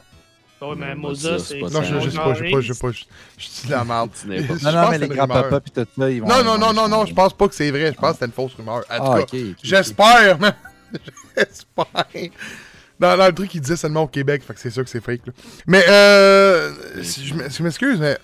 [0.70, 1.60] Ouais, mais Non, ça, c'est c'est.
[1.62, 3.84] Non, je, je sais pas, je sais pas, je sais pas, je dis de la
[3.84, 4.10] merde.
[4.26, 6.28] Non, non, mais les c'est grands-papas pis tout ça, ils vont.
[6.28, 7.92] Non, non, non, non, non, je pense pas que c'est vrai.
[7.94, 8.84] Je pense que c'était une fausse rumeur.
[8.90, 10.54] En tout Ah, cas, j'espère, man.
[11.38, 11.86] J'espère.
[13.00, 15.04] Dans, dans le truc, il disait seulement au Québec, fait que c'est sûr que c'est
[15.04, 15.26] fake.
[15.26, 15.34] Là.
[15.66, 16.72] Mais, euh.
[17.02, 18.18] je m'excuse, mais.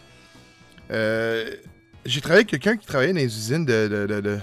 [0.92, 1.50] Euh.
[2.06, 3.88] J'ai travaillé avec quelqu'un qui travaillait dans les usines de.
[3.88, 4.40] de, de, de,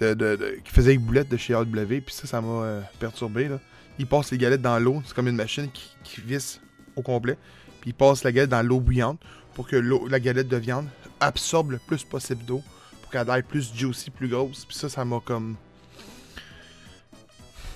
[0.00, 2.80] de- de- de- qui faisait les boulettes de chez AW, puis ça, ça m'a euh,
[2.98, 3.48] perturbé.
[3.48, 3.58] Là.
[3.98, 6.60] Il passe les galettes dans l'eau, c'est comme une machine qui, qui visse
[7.00, 7.36] au complet,
[7.80, 9.18] puis il passe la galette dans l'eau bouillante
[9.54, 10.86] pour que l'eau- la galette de viande
[11.18, 12.62] absorbe le plus possible d'eau
[13.02, 14.64] pour qu'elle aille plus juicy, plus grosse.
[14.64, 15.56] Puis ça, ça m'a comme.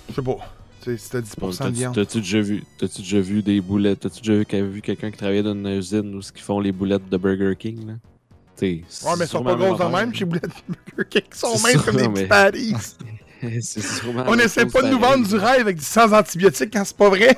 [0.09, 0.37] Je sais pas.
[0.97, 1.95] C'était 10% de T'as-tu viande.
[1.95, 5.53] t'as-tu déjà vu, déjà vu des boulettes, t'as-tu déjà vu, vu quelqu'un qui travaillait dans
[5.55, 7.93] une usine où ils font les boulettes de Burger King là?
[8.55, 10.45] T'sais, Ouais, mais elles sont pas grosses de même chez Boulettes
[10.95, 11.21] Burger King.
[11.31, 12.75] Ils sont même comme des mais- patties.
[14.27, 17.09] On essaie pas de nous vendre du rêve avec du sans antibiotiques quand c'est pas
[17.09, 17.35] vrai.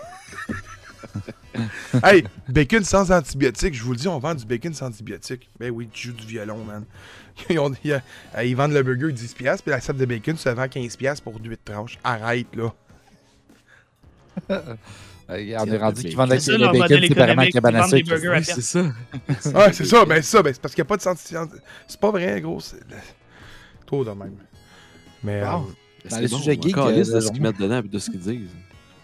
[2.04, 5.50] hey, bacon sans antibiotiques, je vous le dis, on vend du bacon sans antibiotiques.
[5.60, 6.84] Ben oui, tu joues du violon, man.
[7.52, 10.36] Ils, ont- ils, euh, ils vendent le burger 10$, piastres, puis la salle de bacon,
[10.38, 12.00] ça vend 15$ piastres pour 8 tranches.
[12.04, 12.74] Arrête, là.
[14.50, 14.76] Euh,
[15.30, 17.46] on est rendu qu'ils vendent C'est le ça, leur bacon séparément à
[17.89, 18.10] des sucre.
[18.10, 18.82] burgers à Oui, c'est ça.
[18.82, 21.36] Ouais, c'est ça, ben c'est ça, ben c'est parce qu'il n'y a pas de santi-
[21.88, 22.60] C'est pas vrai, gros.
[22.62, 22.80] C'est
[23.86, 24.36] trop de même.
[25.24, 25.41] Mais.
[25.41, 25.48] Wow.
[25.48, 25.50] euh,
[26.10, 28.00] Dans c'est les bon, sujets geeks, euh, de la ce qu'ils mettent dedans et de
[28.00, 28.50] ce qu'ils disent.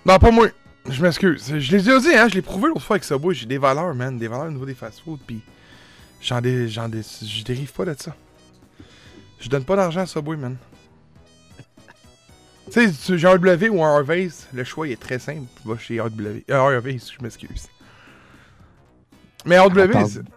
[0.05, 0.47] Non, pas moi.
[0.89, 1.45] Je m'excuse.
[1.57, 2.27] Je l'ai déjà dit, hein.
[2.27, 3.33] Je l'ai prouvé l'autre fois avec Subway.
[3.33, 4.17] J'ai des valeurs, man.
[4.17, 5.19] Des valeurs au niveau des fast-food.
[5.25, 5.41] Puis
[6.21, 6.67] j'en dé...
[6.67, 7.01] j'en dé...
[7.01, 8.15] je dérive pas de ça.
[9.39, 10.57] Je donne pas d'argent à Subway, man.
[12.71, 15.47] tu sais, j'ai un W ou un Harvey's, le choix il est très simple.
[15.61, 16.43] Tu vas chez RW.
[16.49, 17.67] Euh, Harvey's, je m'excuse.
[19.45, 19.91] Mais On RW,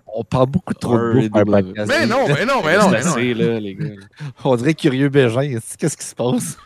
[0.06, 3.12] on parle beaucoup trop de bouffe mais non, mais non, mais non, mais non.
[3.14, 3.90] C'est là, les gars.
[4.44, 5.58] On dirait curieux Bégin.
[5.78, 6.56] Qu'est-ce qui se passe?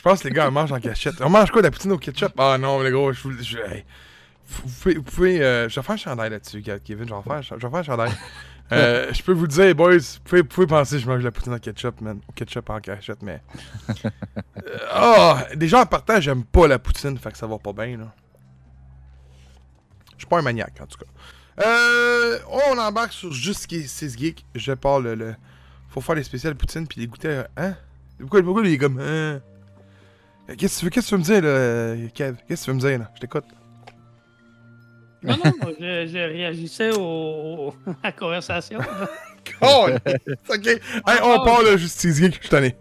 [0.00, 1.20] Je pense que les gars en mangent en cachette.
[1.20, 2.32] On mange quoi, de la poutine au ketchup?
[2.38, 3.84] Ah non, les gros, je vous je, hey.
[4.48, 7.06] Vous pouvez, vous pouvez, euh, je vais faire un chandail là-dessus, Kevin.
[7.06, 8.12] Je vais faire, je vais faire un chandail.
[8.72, 11.18] Euh, je peux vous le dire, boys, vous pouvez, vous pouvez penser que je mange
[11.18, 12.20] de la poutine au ketchup, man.
[12.28, 13.42] Au ketchup en cachette, mais.
[14.04, 15.44] Euh, Ah!
[15.56, 18.14] déjà en partant, j'aime pas la poutine, fait que ça va pas bien, là.
[20.12, 21.64] Je suis pas un maniaque, en tout cas.
[21.66, 24.44] Euh, on embarque sur Juste 6 Geeks.
[24.54, 25.34] Je parle le, le-
[25.88, 27.42] Faut faire les spéciales poutine puis les goûter.
[27.56, 27.74] Hein?
[28.20, 29.00] Pourquoi, pourquoi il est comme.
[29.00, 29.40] Hein?
[30.58, 32.36] Qu'est-ce que tu veux, qu'est-ce que tu veux me dire, là, Kev?
[32.46, 33.10] Qu'est-ce que tu veux me dire, là?
[33.14, 33.44] Je t'écoute.
[35.22, 38.78] Non, non, moi, je, je réagissais au, à la conversation.
[39.62, 39.88] Oh!
[40.48, 40.66] ok.
[40.66, 42.76] Hey, on part, là, Juste 6 Geeks, je suis tanné.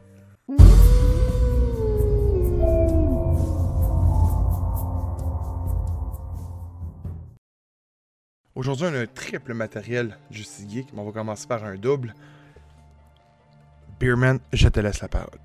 [8.55, 12.13] Aujourd'hui, on a un triple matériel Justice Geek, mais on va commencer par un double.
[13.99, 15.39] Beerman, je te laisse la parole.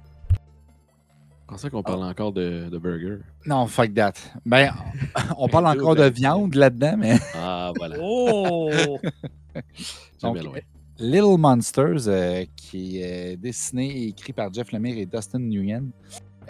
[1.45, 3.19] Je pensais qu'on parlait encore de, de burger?
[3.45, 4.15] Non, fuck that.
[4.47, 4.73] Ben,
[5.39, 7.97] on parle encore de viande là-dedans, mais Ah, voilà.
[8.01, 8.71] Oh!
[10.23, 10.59] Donc, loin.
[10.99, 15.91] Little Monsters, euh, qui est dessiné et écrit par Jeff Lemire et Dustin Nguyen.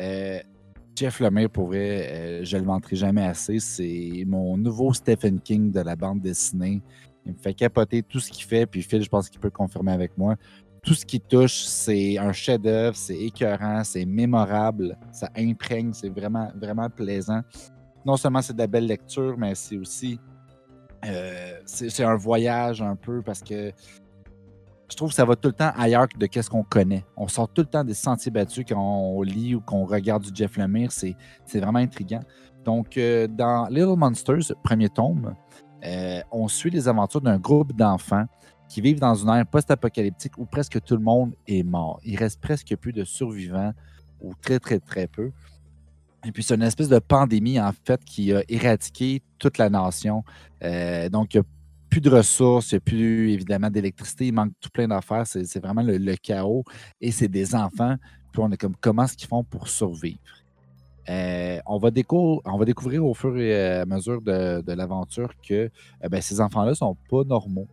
[0.00, 0.38] Euh,
[0.94, 3.58] Jeff Lemire, pour vrai, euh, je le vanterai jamais assez.
[3.58, 6.80] C'est mon nouveau Stephen King de la bande dessinée.
[7.26, 9.92] Il me fait capoter tout ce qu'il fait, puis Phil, je pense qu'il peut confirmer
[9.92, 10.36] avec moi.
[10.84, 16.50] Tout ce qu'il touche, c'est un chef-d'œuvre, c'est écœurant, c'est mémorable, ça imprègne, c'est vraiment,
[16.54, 17.40] vraiment plaisant.
[18.04, 20.20] Non seulement c'est de la belle lecture, mais c'est aussi
[21.06, 23.72] euh, c'est un voyage un peu parce que
[24.90, 27.04] je trouve que ça va tout le temps ailleurs que de qu'est-ce qu'on connaît.
[27.16, 30.30] On sort tout le temps des sentiers battus quand on lit ou qu'on regarde du
[30.34, 30.92] Jeff Lemire.
[30.92, 31.16] C'est
[31.46, 32.22] c'est vraiment intriguant.
[32.64, 35.34] Donc, euh, dans Little Monsters, premier tome,
[35.84, 38.24] euh, on suit les aventures d'un groupe d'enfants
[38.68, 42.00] qui vivent dans une ère post-apocalyptique où presque tout le monde est mort.
[42.04, 43.72] Il reste presque plus de survivants
[44.20, 45.30] ou très, très, très peu.
[46.24, 50.24] Et puis, c'est une espèce de pandémie, en fait, qui a éradiqué toute la nation.
[50.62, 51.46] Euh, donc, il n'y a
[51.90, 55.26] plus de ressources, il n'y a plus, évidemment, d'électricité, il manque tout plein d'affaires.
[55.26, 56.64] C'est vraiment le, chaos.
[57.00, 57.96] Et c'est des enfants.
[58.32, 60.18] Puis, on est comme, comment est-ce qu'ils font pour survivre?
[61.10, 61.90] Euh, on, va
[62.46, 65.70] on va découvrir au fur et à mesure de, l'aventure que
[66.02, 67.68] euh, ben, ces enfants-là ne sont pas normaux.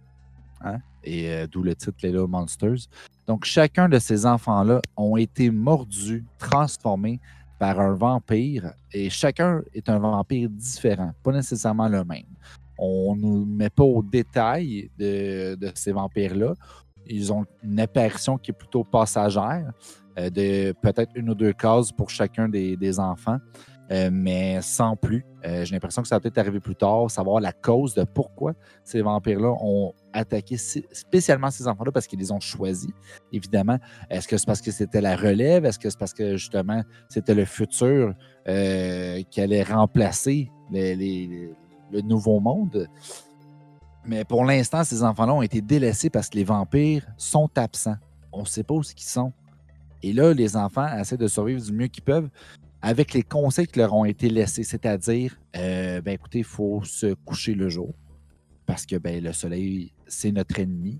[0.63, 0.79] Hein?
[1.03, 2.87] Et euh, d'où le titre Little Monsters.
[3.27, 7.19] Donc, chacun de ces enfants-là ont été mordus, transformés
[7.59, 8.73] par un vampire.
[8.91, 12.25] Et chacun est un vampire différent, pas nécessairement le même.
[12.77, 16.53] On ne nous met pas au détail de, ces vampires-là.
[17.05, 19.71] Ils ont une apparition qui est plutôt passagère,
[20.17, 23.37] euh, de peut-être une ou deux cases pour chacun des enfants,
[23.91, 25.25] euh, mais sans plus.
[25.45, 28.53] Euh, J'ai l'impression que ça va peut-être arriver plus tard, savoir la cause de pourquoi
[28.85, 32.91] ces vampires-là ont attaqué spécialement ces enfants-là parce qu'ils les ont choisis,
[33.33, 33.77] évidemment.
[34.09, 35.65] Est-ce que c'est parce que c'était la relève?
[35.65, 38.13] Est-ce que c'est parce que justement c'était le futur
[38.47, 42.87] euh, qui allait remplacer le nouveau monde?
[44.05, 47.97] Mais pour l'instant, ces enfants-là ont été délaissés parce que les vampires sont absents.
[48.31, 49.33] On ne sait pas où ils sont.
[50.03, 52.29] Et là, les enfants essaient de survivre du mieux qu'ils peuvent
[52.81, 57.13] avec les conseils qui leur ont été laissés, c'est-à-dire, euh, ben écoutez, il faut se
[57.13, 57.93] coucher le jour
[58.65, 60.99] parce que ben, le soleil, c'est notre ennemi.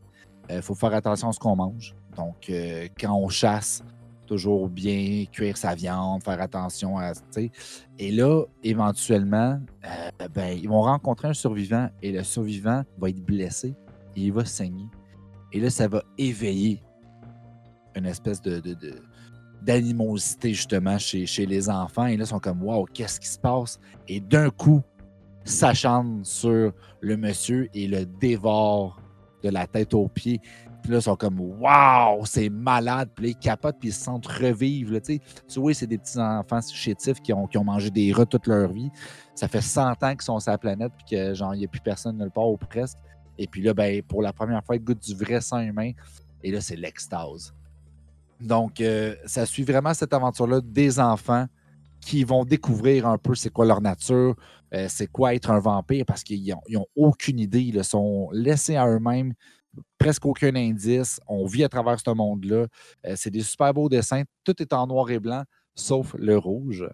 [0.50, 1.96] Il faut faire attention à ce qu'on mange.
[2.17, 3.84] Donc, euh, quand on chasse,
[4.28, 7.13] toujours bien cuire sa viande, faire attention à.
[7.13, 7.52] tu sais.
[7.98, 13.24] Et là, éventuellement, euh, ben, ils vont rencontrer un survivant et le survivant va être
[13.24, 13.76] blessé
[14.15, 14.88] et il va saigner.
[15.54, 16.82] Et là, ça va éveiller
[17.96, 18.62] une espèce de-
[19.62, 23.80] d'animosité justement chez, les enfants et là ils sont comme waouh qu'est-ce qui se passe?
[24.08, 24.82] Et d'un coup
[25.43, 29.02] s'acharne sur le monsieur et le dévore
[29.43, 30.39] de la tête aux pieds
[30.84, 33.10] Puis là, ils sont comme Waouh, c'est malade.
[33.15, 34.93] Puis là, ils capotent, puis ils se sentent revivre.
[34.93, 35.19] là, Tu
[35.60, 38.71] vois, c'est des petits enfants chétifs qui ont, qui ont mangé des rats toute leur
[38.71, 38.89] vie.
[39.36, 41.67] Ça fait 100 ans qu'ils sont sur la planète, puis que genre, il n'y a
[41.67, 42.97] plus personne nulle part ou presque.
[43.38, 45.91] Et puis là, ben, pour la première fois, ils goûtent du vrai sang humain.
[46.43, 47.54] Et là, c'est l'extase.
[48.42, 51.46] Donc, euh, ça suit vraiment cette aventure-là des enfants
[52.02, 54.36] qui vont découvrir un peu c'est quoi leur nature,
[54.74, 57.62] euh, c'est quoi être un vampire, parce qu'ils n'ont aucune idée.
[57.62, 59.34] Ils sont laissés à eux-mêmes,
[60.00, 61.20] presque aucun indice.
[61.28, 62.66] On vit à travers ce monde-là.
[63.06, 64.24] Euh, c'est des super beaux dessins.
[64.44, 65.44] Tout est en noir et blanc,
[65.76, 66.90] sauf le rouge,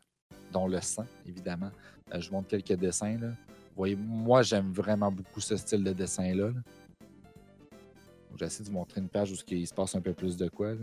[0.51, 1.71] dont le sang, évidemment.
[2.13, 3.17] Je vous montre quelques dessins.
[3.17, 3.27] Vous
[3.75, 6.47] voyez, moi, j'aime vraiment beaucoup ce style de dessin-là.
[6.47, 6.61] là.
[8.37, 10.73] J'essaie de vous montrer une page où il se passe un peu plus de quoi.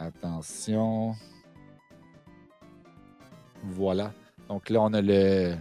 [0.00, 1.14] Attention.
[3.62, 4.12] Voilà.
[4.48, 5.54] Donc là, on a le,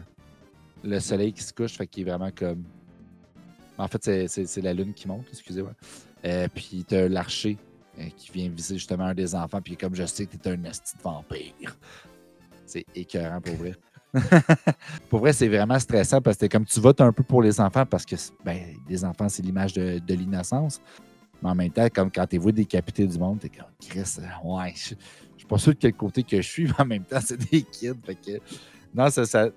[0.84, 2.63] le soleil qui se couche, fait qu'il est vraiment comme.
[3.78, 5.73] En fait, c'est- la lune qui monte, excusez-moi.
[6.25, 7.58] Euh, puis t'as l'archer
[7.99, 10.63] euh, qui vient viser justement un des enfants, puis comme je sais que t'es un
[10.63, 11.78] esti de vampire.
[12.65, 13.75] C'est écœurant pour vrai.
[15.10, 17.86] pour vrai, c'est vraiment stressant parce que comme tu votes un peu pour les enfants
[17.86, 20.82] parce que ben, les enfants, c'est l'image de, de l'innocence.
[21.41, 24.47] Mais en même temps, comme quand t'es vu décapiter du monde, t'es comme Chris, euh,
[24.47, 24.95] ouais, je
[25.39, 27.38] je suis pas sûr de quel côté que je suis, mais en même temps, c'est
[27.38, 27.93] des kids.
[28.93, 29.49] Non, ça,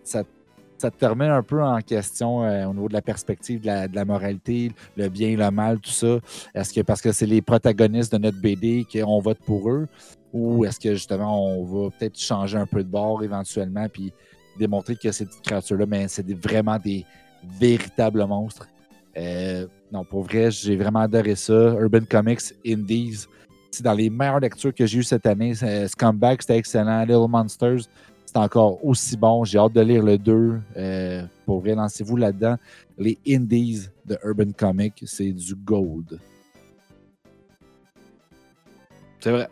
[0.90, 4.70] te remet un peu en question euh, au niveau de la perspective de la, moralité,
[4.96, 6.18] le bien, le mal, tout ça.
[6.54, 9.88] Est-ce que parce que c'est les protagonistes de notre BD qu'on vote pour eux,
[10.32, 14.12] ou est-ce que justement on va peut-être changer un peu de bord éventuellement, puis
[14.58, 17.04] démontrer que ces créatures-là, mais c'est des- vraiment des
[17.58, 18.68] véritables monstres?
[19.16, 21.74] Euh, non, pour vrai, j'ai vraiment adoré ça.
[21.78, 23.26] Urban Comics, Indies,
[23.70, 25.54] c'est dans les meilleures lectures que j'ai eues cette année.
[25.62, 27.02] Euh, Scumbag, c'était excellent.
[27.02, 27.82] Little Monsters,
[28.26, 29.44] c'est encore aussi bon.
[29.44, 30.60] J'ai hâte de lire le 2.
[30.76, 32.56] Euh, pour vrai, lancez-vous là-dedans.
[32.98, 36.18] Les Indies de Urban Comics, c'est du gold.
[39.20, 39.48] C'est vrai.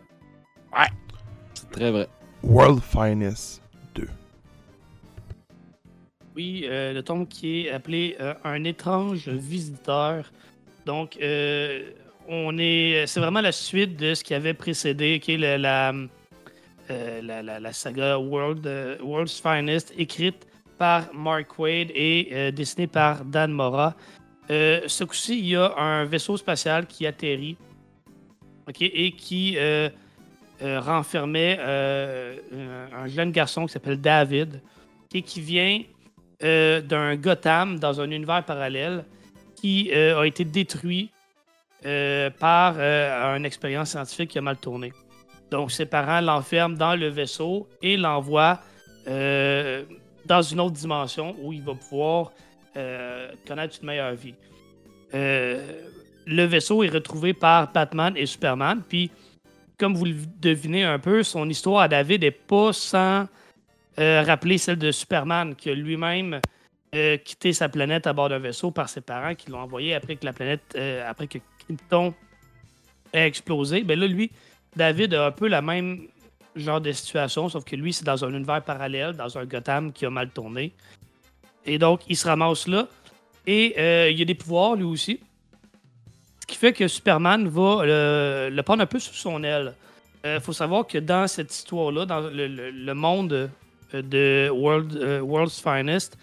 [0.73, 0.87] Ouais.
[1.53, 2.07] C'est très vrai.
[2.43, 3.70] World Finest 2.
[6.35, 10.31] Oui, euh, le tome qui est appelé euh, Un étrange visiteur.
[10.85, 11.91] Donc, euh,
[12.27, 15.91] on est, c'est vraiment la suite de ce qui avait précédé, qui est la,
[17.21, 18.65] la, la- saga World,
[19.01, 23.95] World's Finest, écrite par Mark Wade et dessinée par Dan Mora.
[24.49, 27.57] Ce coup-ci, il y a un vaisseau spatial qui atterrit
[28.79, 29.57] et qui
[30.61, 34.61] renfermait un jeune garçon qui s'appelle David
[35.13, 35.81] et qui vient
[36.43, 39.05] euh, d'un Gotham dans un univers parallèle
[39.55, 41.11] qui euh, a été détruit
[41.85, 42.79] euh, par
[43.35, 44.91] une expérience scientifique qui a mal tourné.
[45.51, 48.59] Donc, ses parents l'enferment dans le vaisseau et l'envoient
[49.05, 52.31] dans une autre dimension où il va pouvoir
[53.45, 54.35] connaître une meilleure vie.
[55.13, 59.11] Le vaisseau est retrouvé par Batman et Superman, puis
[59.77, 63.27] comme vous le devinez un peu, son histoire à David n'est pas sans
[64.01, 66.41] euh, rappeler celle de Superman, qui a lui-même
[66.95, 70.15] euh, quitté sa planète à bord d'un vaisseau par ses parents qui l'ont envoyé après
[70.17, 72.13] que la planète, euh, après que Krypton
[73.13, 73.83] a explosé.
[73.83, 74.31] Ben là, lui,
[74.75, 76.07] David a un peu la même
[76.55, 80.05] genre de situation, sauf que lui, c'est dans un univers parallèle, dans un Gotham qui
[80.05, 80.73] a mal tourné.
[81.65, 82.87] Et donc, il se ramasse là.
[83.47, 85.19] Et euh, il a des pouvoirs, lui aussi.
[86.41, 89.73] Ce qui fait que Superman va le, prendre un peu sous son aile.
[90.25, 93.49] Il faut savoir que dans cette histoire-là, dans le, le- monde
[93.93, 96.17] de World, euh, World's Finest,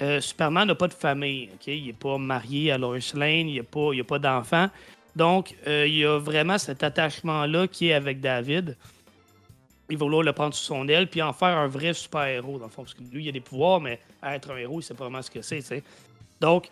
[0.00, 1.50] euh, Superman n'a pas de famille.
[1.66, 4.68] Il n'est pas marié à Lois Lane, il n'a pas, a pas d'enfant.
[5.14, 8.76] Donc, euh, il y a vraiment cet attachement-là qui est avec David.
[9.90, 12.66] Il va vouloir le prendre sous son aile puis en faire un vrai super-héros, dans
[12.66, 12.82] le fond.
[12.82, 15.20] Parce que lui, il a des pouvoirs, mais être un héros, il sait pas vraiment
[15.20, 15.82] ce que c'est.
[16.40, 16.68] Donc,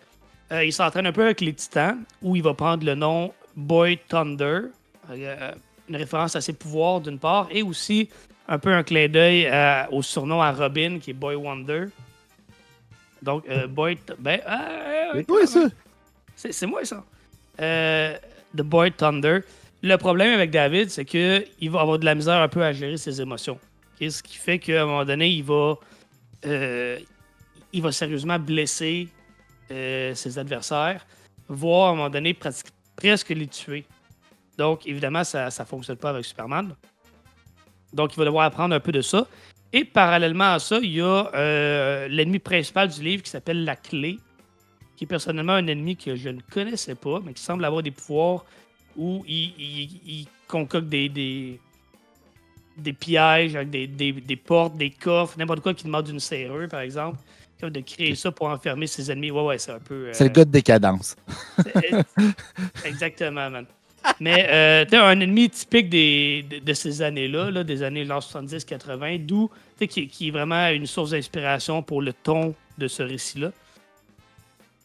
[0.51, 4.61] il s'entraîne un peu avec les Titans, où il va prendre le nom Boy Thunder,
[5.11, 8.09] une référence à ses pouvoirs d'une part, et aussi
[8.49, 11.85] un peu un clin d'œil à- au surnom à Robin, qui est Boy Wonder.
[13.21, 13.97] Donc, euh, Boy.
[14.17, 15.59] Ben, euh, C'est toi, ça?
[16.35, 17.03] c'est c'est moi, ça.
[17.61, 18.17] Euh,
[18.57, 19.39] The Boy Thunder.
[19.81, 22.73] Le problème avec David, c'est que il va avoir de la misère un peu à
[22.73, 23.59] gérer ses émotions.
[24.01, 25.75] Ce qui fait qu'à un moment donné, il va,
[26.45, 26.97] euh,
[27.71, 29.09] il va sérieusement blesser
[29.71, 31.05] euh, ses adversaires,
[31.47, 33.85] voire à un moment donné presque les tuer.
[34.57, 36.73] Donc, évidemment, ça ne fonctionne pas avec Superman.
[37.93, 39.27] Donc, il va devoir apprendre un peu de ça.
[39.73, 43.75] Et parallèlement à ça, il y a euh, l'ennemi principal du livre qui s'appelle La
[43.75, 44.17] Clé,
[44.95, 47.91] qui est personnellement un ennemi que je ne connaissais pas, mais qui semble avoir des
[47.91, 48.45] pouvoirs
[48.97, 51.59] où il, il- il concocte des, des,
[52.77, 56.67] des pièges avec des, des- des portes, des coffres, n'importe quoi qui demande une serrure,
[56.67, 57.17] par exemple.
[57.61, 59.31] De créer ça pour enfermer ses ennemis.
[59.31, 60.07] Ouais, ouais, c'est un peu.
[60.07, 61.17] euh, C'est le gars de décadence.
[62.85, 63.65] Exactement, man.
[64.19, 69.25] Mais euh, tu un ennemi typique des, de, ces années-là, là, des années genre 70-80,
[69.25, 69.49] d'où
[69.87, 73.51] qui, qui est vraiment une source d'inspiration pour le ton de ce récit-là.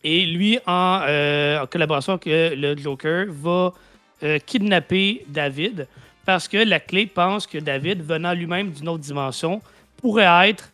[0.05, 3.73] Et lui, en, euh, collaboration avec euh, le Joker, va
[4.23, 5.89] euh, kidnapper David
[6.27, 9.63] parce que la clé pense que David, venant lui-même d'une autre dimension,
[9.97, 10.71] pourrait être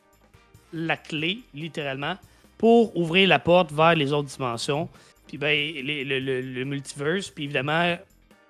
[0.73, 2.17] la clé, littéralement,
[2.59, 4.89] pour ouvrir la porte vers les autres dimensions.
[5.29, 7.97] Puis ben, le multiverse, puis évidemment,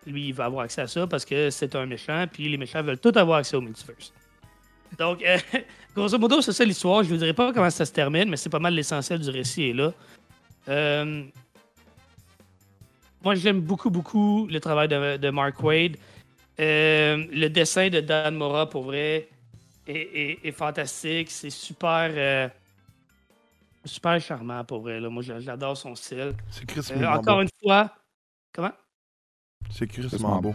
[0.07, 2.83] lui, il va avoir accès à ça parce que c'est un méchant, puis les méchants
[2.83, 4.13] veulent tous avoir accès au multiverse.
[4.99, 5.39] Donc, euh,
[5.95, 7.03] grosso modo, c'est ça l'histoire.
[7.03, 9.31] Je ne vous dirai pas comment ça se termine, mais c'est pas mal l'essentiel du
[9.31, 9.93] récit est là.
[10.69, 11.25] Euh,
[13.23, 15.97] moi, j'aime beaucoup, beaucoup le travail de, de Mark Wade.
[16.59, 19.29] Euh, le dessin de Dan Mora, pour vrai,
[19.87, 21.31] est, est- est fantastique.
[21.31, 22.51] C'est super,
[23.85, 25.01] super charmant, pour vrai.
[25.01, 25.09] là.
[25.09, 26.33] Moi, j'adore son style.
[26.51, 27.95] C'est Chris Euh, encore une fois,
[28.53, 28.73] comment?
[29.69, 30.55] C'est Crissement beau.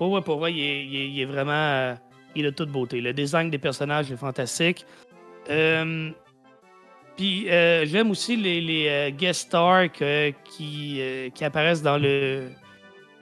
[0.00, 1.52] Ouais, ouais, pour vrai, il est, il est- il est vraiment.
[1.52, 1.94] euh,
[2.36, 3.00] il de toute beauté.
[3.00, 4.84] Le design des personnages est fantastique.
[5.50, 6.10] Euh,
[7.16, 11.00] Puis euh, j'aime aussi les, les, guest stars que- qui,
[11.34, 12.48] qui apparaissent dans le,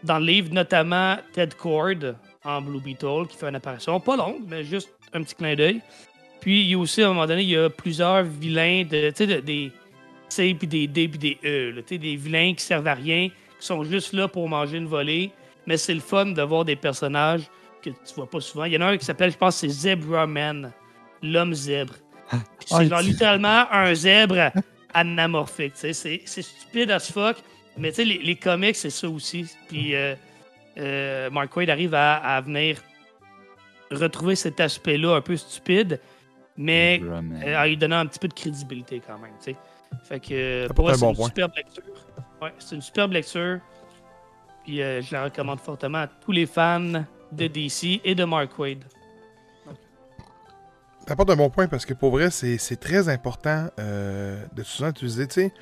[0.05, 2.14] dans le livre, notamment Ted Cord
[2.45, 5.81] en Blue Beetle, qui fait une apparition, pas longue, mais juste un petit clin d'œil.
[6.40, 9.09] Puis il y a aussi, à un moment donné, il y a plusieurs vilains, de,
[9.11, 9.73] tu sais, de- des
[10.29, 11.71] C, puis des D, puis des E.
[11.77, 15.31] là, des vilains qui servent à rien, qui sont juste là pour manger une volée.
[15.66, 17.42] Mais c'est le fun de voir des personnages
[17.83, 18.64] que tu vois pas souvent.
[18.64, 20.73] Il y en a un qui s'appelle, je pense, c'est Zebra Man,
[21.23, 21.95] l'homme zèbre.
[22.31, 24.51] Puis C'est Ah, genre littéralement un zèbre
[24.95, 25.73] anamorphique.
[25.75, 27.37] C'est stupide as fuck.
[27.79, 29.47] Mais tu sais, les, les comics, c'est ça aussi.
[29.69, 30.14] Puis euh,
[30.79, 32.79] euh, Mark Waid arrive à, à venir
[33.90, 36.01] retrouver cet aspect-là un peu stupide,
[36.57, 39.33] mais euh, en lui donnant un petit peu de crédibilité quand même.
[39.45, 39.57] tu sais.
[40.09, 41.27] Fait que pour moi, c'est une point.
[41.27, 41.83] superbe lecture.
[42.42, 43.61] Ouais, c'est une superbe lecture.
[44.64, 48.59] Puis euh, je la recommande fortement à tous les fans de DC et de Mark
[48.59, 48.85] Waid.
[51.07, 55.29] T'apportes un bon point parce que pour vrai, c'est très important euh, de souvent utiliser,
[55.29, 55.53] tu sais.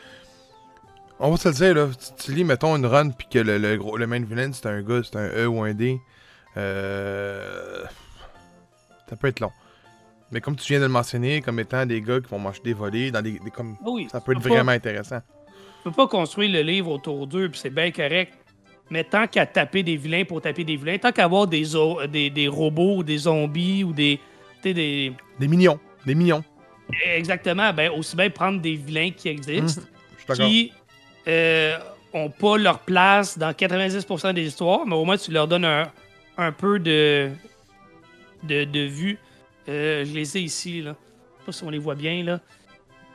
[1.21, 1.89] On va se le dire, là.
[1.95, 4.67] Tu, tu lis, mettons, une run, puis que le, le, gros, le main villain, c'est
[4.67, 6.01] un gars, c'est un E ou un D.
[6.57, 7.85] Euh,
[9.09, 9.53] ça peut être long.
[10.33, 12.73] Mais comme tu viens de le mentionner, comme étant des gars qui vont manger des
[12.73, 15.21] volets, dans des, des- comme, Ah oui, ça peut être pas- vraiment intéressant.
[15.85, 18.33] Tu peux pas construire le livre autour d'eux, puis c'est bien correct.
[18.89, 21.65] Mais tant qu'à taper des vilains pour taper des vilains, tant qu'à avoir des,
[22.11, 24.19] des, des robots ou des zombies ou des.
[24.63, 25.13] des.
[25.39, 25.79] Des millions.
[26.07, 26.43] Des millions.
[27.05, 29.83] Exactement, ben aussi bien prendre des vilains qui existent,
[30.27, 30.47] d'accord.
[30.47, 30.73] qui
[31.29, 31.79] euh,
[32.13, 35.91] ont pas leur place dans 90% des histoires, mais au moins tu leur donnes un,
[36.37, 37.31] un peu de,
[38.43, 39.19] de, de vue.
[39.69, 40.95] Euh, je les ai ici, là.
[40.95, 42.41] Je sais pas si on les voit bien, là.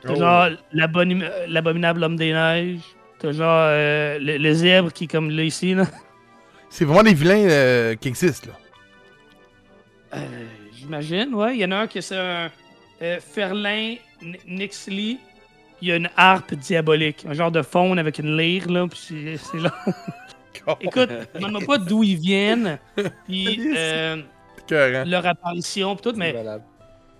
[0.02, 0.16] T'as Oh.
[0.16, 2.80] genre l'abominable homme des neiges.
[3.18, 5.84] T'as genre euh, le, le zèbre qui est comme là ici, là.
[6.70, 10.18] C'est vraiment des vilains euh, qui existent, là.
[10.18, 11.56] Euh, J'imagine, ouais.
[11.56, 12.50] Il y en a un qui c'est un
[13.02, 13.96] euh, Ferlin
[14.46, 15.18] Nixley.
[15.82, 18.86] Il y a une harpe diabolique, un genre de faune avec une lyre, là.
[18.88, 19.72] Puis c'est- c'est là.
[20.80, 22.78] Écoute, demande-moi pas d'où ils viennent,
[23.26, 24.16] puis euh,
[25.06, 26.34] leur apparition, puis tout, mais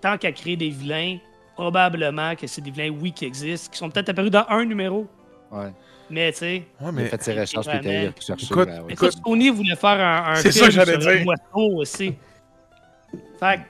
[0.00, 1.16] tant qu'à créer des vilains,
[1.60, 5.06] probablement que c'est des vilains, oui, qui existent, qui sont peut-être apparus dans un numéro.
[5.50, 5.72] Ouais.
[6.08, 8.46] Mais tu sais, Ouais, Il a mais fait ses recherches puis il chercher.
[8.46, 8.92] Écoute, ben oui.
[8.94, 11.26] écoute, Sony voulait faire un, un C'est film ça que j'allais sur un dire.
[11.26, 12.14] oiseau aussi.
[13.38, 13.60] Fait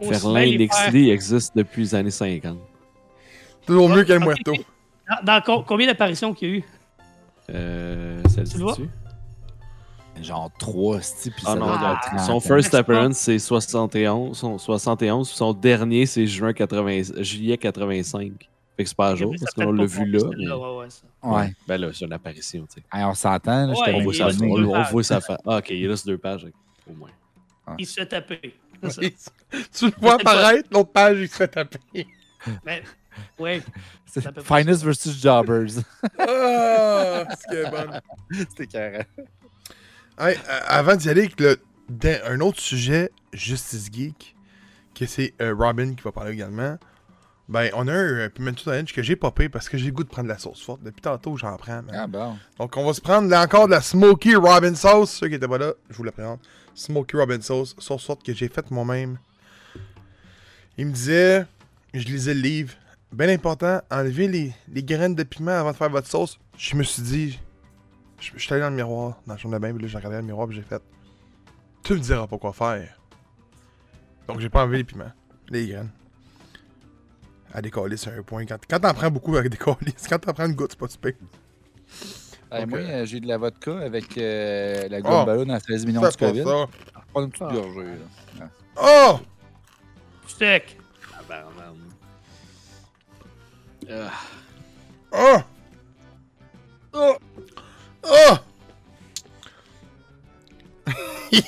[0.00, 2.58] que, Ferlin Nixley existe depuis les années 50.
[3.66, 4.52] toujours mieux qu'un moito.
[5.08, 6.64] Dans, dans co- combien d'apparitions qu'il y a eu?
[7.50, 8.44] Euh, ça
[10.20, 12.40] Genre 3 styles, Ah non, Son 30 ans.
[12.40, 14.36] first appearance, c'est 71.
[14.36, 15.28] Son 71.
[15.28, 18.32] puis Son dernier, c'est juin 80, juillet 85.
[18.76, 20.18] Fait que c'est pas à jour, parce qu'on l'a vu là.
[20.36, 21.02] mais- ouais, ouais, ça.
[21.22, 21.54] Ouais.
[21.66, 22.86] Ben là, c'est une apparition, tu sais.
[22.98, 25.96] Hey, on s'entend, là, Ouais, On voit sa, on, voit sa fa- Ah, ok, il
[25.96, 26.46] sur deux pages,
[26.88, 27.10] au moins.
[27.78, 28.54] Il se fait taper.
[28.82, 32.06] Tu le vois apparaître, l'autre page, il se fait taper.
[32.64, 32.82] Mais,
[34.32, 35.82] peut pas Finest versus Jobbers.
[36.18, 38.00] Ah, c'est qu'elle est bonne.
[38.32, 39.06] C'était carré.
[40.22, 41.58] Hey, euh, avant d'y aller avec le,
[42.26, 44.36] un autre sujet, Justice Geek,
[44.94, 46.76] que c'est euh, Robin qui va parler également,
[47.48, 50.10] ben on a un Pimento Challenge que j'ai popé parce que j'ai le goût de
[50.10, 50.82] prendre la sauce forte.
[50.82, 51.82] Depuis tantôt, j'en prends.
[51.82, 51.94] man.
[51.94, 52.36] Ah bon.
[52.58, 55.10] Donc on va se prendre là encore de la Smoky Robin Sauce.
[55.10, 56.40] Ceux qui étaient pas là, je vous la présente.
[56.74, 59.16] Smoky Robin Sauce, sauce forte que j'ai faite moi-même.
[60.76, 61.46] Il me disait,
[61.94, 62.74] je lisais le livre,
[63.10, 66.38] bien important, enlevez les, les graines de piment avant de faire votre sauce.
[66.58, 67.40] Je me suis dit,
[68.20, 69.96] je, je suis allé dans le miroir, dans la chambre de bain, puis là j'ai
[69.96, 70.82] regardé dans le miroir, puis j'ai fait,
[71.82, 72.96] tu me diras pas quoi faire.
[74.28, 75.10] Donc j'ai pas enlevé les piments.
[75.48, 75.90] Les graines.
[77.52, 78.46] À décoller, c'est un point.
[78.46, 81.12] Quand, quand t'en prends beaucoup à décoller, quand t'en prends une goutte, c'est pas super.
[82.52, 85.02] Hey, Donc, moi, euh, euh, j'ai de la vodka avec euh, la Oh.
[85.02, 86.44] gomme ballon à 13 millions de COVID.
[86.44, 86.66] ça.
[87.12, 87.52] Prends une petite Ah.
[87.52, 87.84] gorgée,
[88.38, 88.48] là.
[88.80, 89.20] Oh!
[90.28, 90.78] Steak.
[91.12, 91.44] Ah, ben.
[93.90, 94.10] Ah,
[95.12, 95.38] Oh!
[96.92, 97.16] Oh!
[98.04, 98.38] Oh!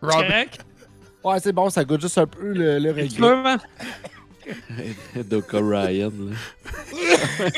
[0.00, 0.64] Robin, Correct?
[1.24, 3.58] Ouais, c'est bon, ça goûte juste un peu le, le man?
[5.24, 6.36] Doka Ryan, là.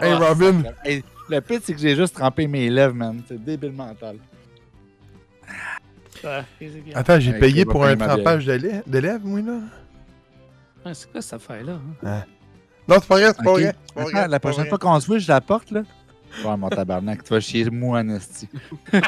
[0.00, 3.22] hey Ah, Robin, Hey, le pire, c'est que j'ai juste trempé mes lèvres, man.
[3.28, 4.16] C'est débile mental.
[6.22, 6.44] Bien.
[6.94, 9.58] attends, j'ai Hey, payé pour un trempage de lèvres, moi, là?
[10.84, 11.78] Ouais, c'est quoi cette affaire-là?
[12.04, 12.24] hein?
[12.88, 13.60] Non, c'est pas vrai, c'est pas Ok.
[13.60, 13.74] vrai.
[13.86, 14.68] c'est pas Attends, vrai, c'est la prochaine vrai.
[14.70, 15.82] fois qu'on se voit, je la porte, là.
[16.44, 18.48] Ouais, mon tabarnak, tu vas chier moi en esti.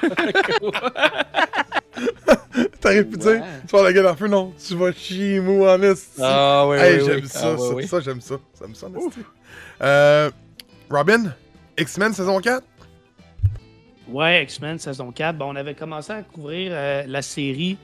[2.80, 6.20] T'aurais pu dire, tu vas la gueule en feu, non, tu vas chier en esti.
[6.22, 8.36] Ah, oui, hey, j'aime ça, ça, ça, j'aime ça.
[8.58, 8.72] J'aime.
[9.82, 10.30] Euh,
[10.90, 11.34] Robin,
[11.76, 12.62] X-Men saison 4?
[14.08, 15.36] Ouais, X-Men saison 4.
[15.36, 17.76] Bon, on avait commencé à couvrir euh, la série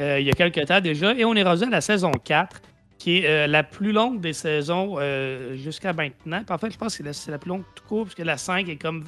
[0.00, 2.62] euh, il y a quelques temps déjà et on est rendu à la saison 4,
[3.02, 6.44] qui est euh, la plus longue des saisons euh, jusqu'à maintenant.
[6.44, 8.14] Puis en fait, je pense que c'est la, c'est la plus longue tout court, parce
[8.14, 9.02] que la 5 est comme.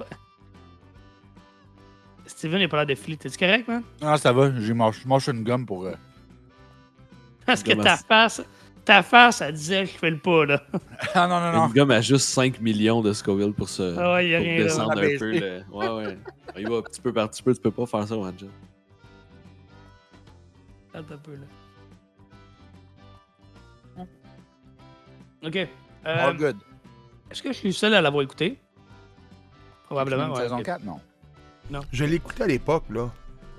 [2.26, 3.16] Steven n'est pas là de filer.
[3.16, 3.84] T'es-tu correct, man?
[4.02, 5.84] Ah, ça va, je mâche une gomme pour.
[5.84, 5.94] euh,
[7.46, 8.42] Parce que ta face,
[8.84, 10.60] ta face, elle disait, je fais le pas, là.
[11.14, 11.66] Ah, non, non, non.
[11.68, 14.46] Une gomme a juste 5 millions de Scoville pour se Ah ouais, y a pour
[14.46, 14.64] rien là.
[14.64, 15.18] descendre un Abaisser.
[15.18, 15.30] peu.
[15.38, 15.62] Le...
[15.70, 16.18] Ouais, ouais.
[16.56, 18.46] On y va petit peu par petit peu, tu peux pas faire ça, Wanja.
[20.92, 21.46] Attends un peu, là.
[25.44, 25.56] Ok.
[25.56, 25.66] Euh,
[26.04, 26.56] All good.
[27.30, 28.58] Est-ce que je suis le seul à l'avoir écouté?
[29.86, 30.42] Probablement, ouais.
[30.42, 30.64] Saison ok.
[30.64, 31.00] 4, non.
[31.92, 33.10] Je l'ai écouté à l'époque, là.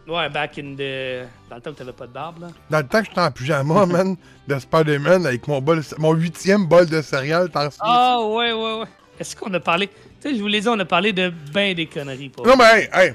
[0.07, 1.27] Ouais, back in the.
[1.49, 2.47] Dans le temps où t'avais pas de barbe, là.
[2.69, 4.15] Dans le temps que j'étais en pyjama, man,
[4.47, 7.79] de Spider-Man, avec mon bol, mon huitième bol de céréales, t'en souviens?
[7.81, 8.87] Ah, ouais, ouais, ouais.
[9.19, 9.87] Est-ce qu'on a parlé.
[9.87, 9.93] Tu
[10.29, 12.43] sais, je vous l'ai dit, on a parlé de ben des conneries, pas.
[12.43, 13.13] Non, mais hey, hey,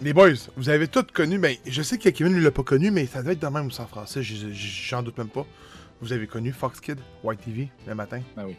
[0.00, 2.90] les boys, vous avez tous connu, ben, je sais que Kevin ne l'a pas connu,
[2.90, 5.46] mais ça doit être de même aussi en français, j'en doute même pas.
[6.00, 8.20] Vous avez connu Fox Kid, White TV, le matin?
[8.36, 8.56] Ben oui.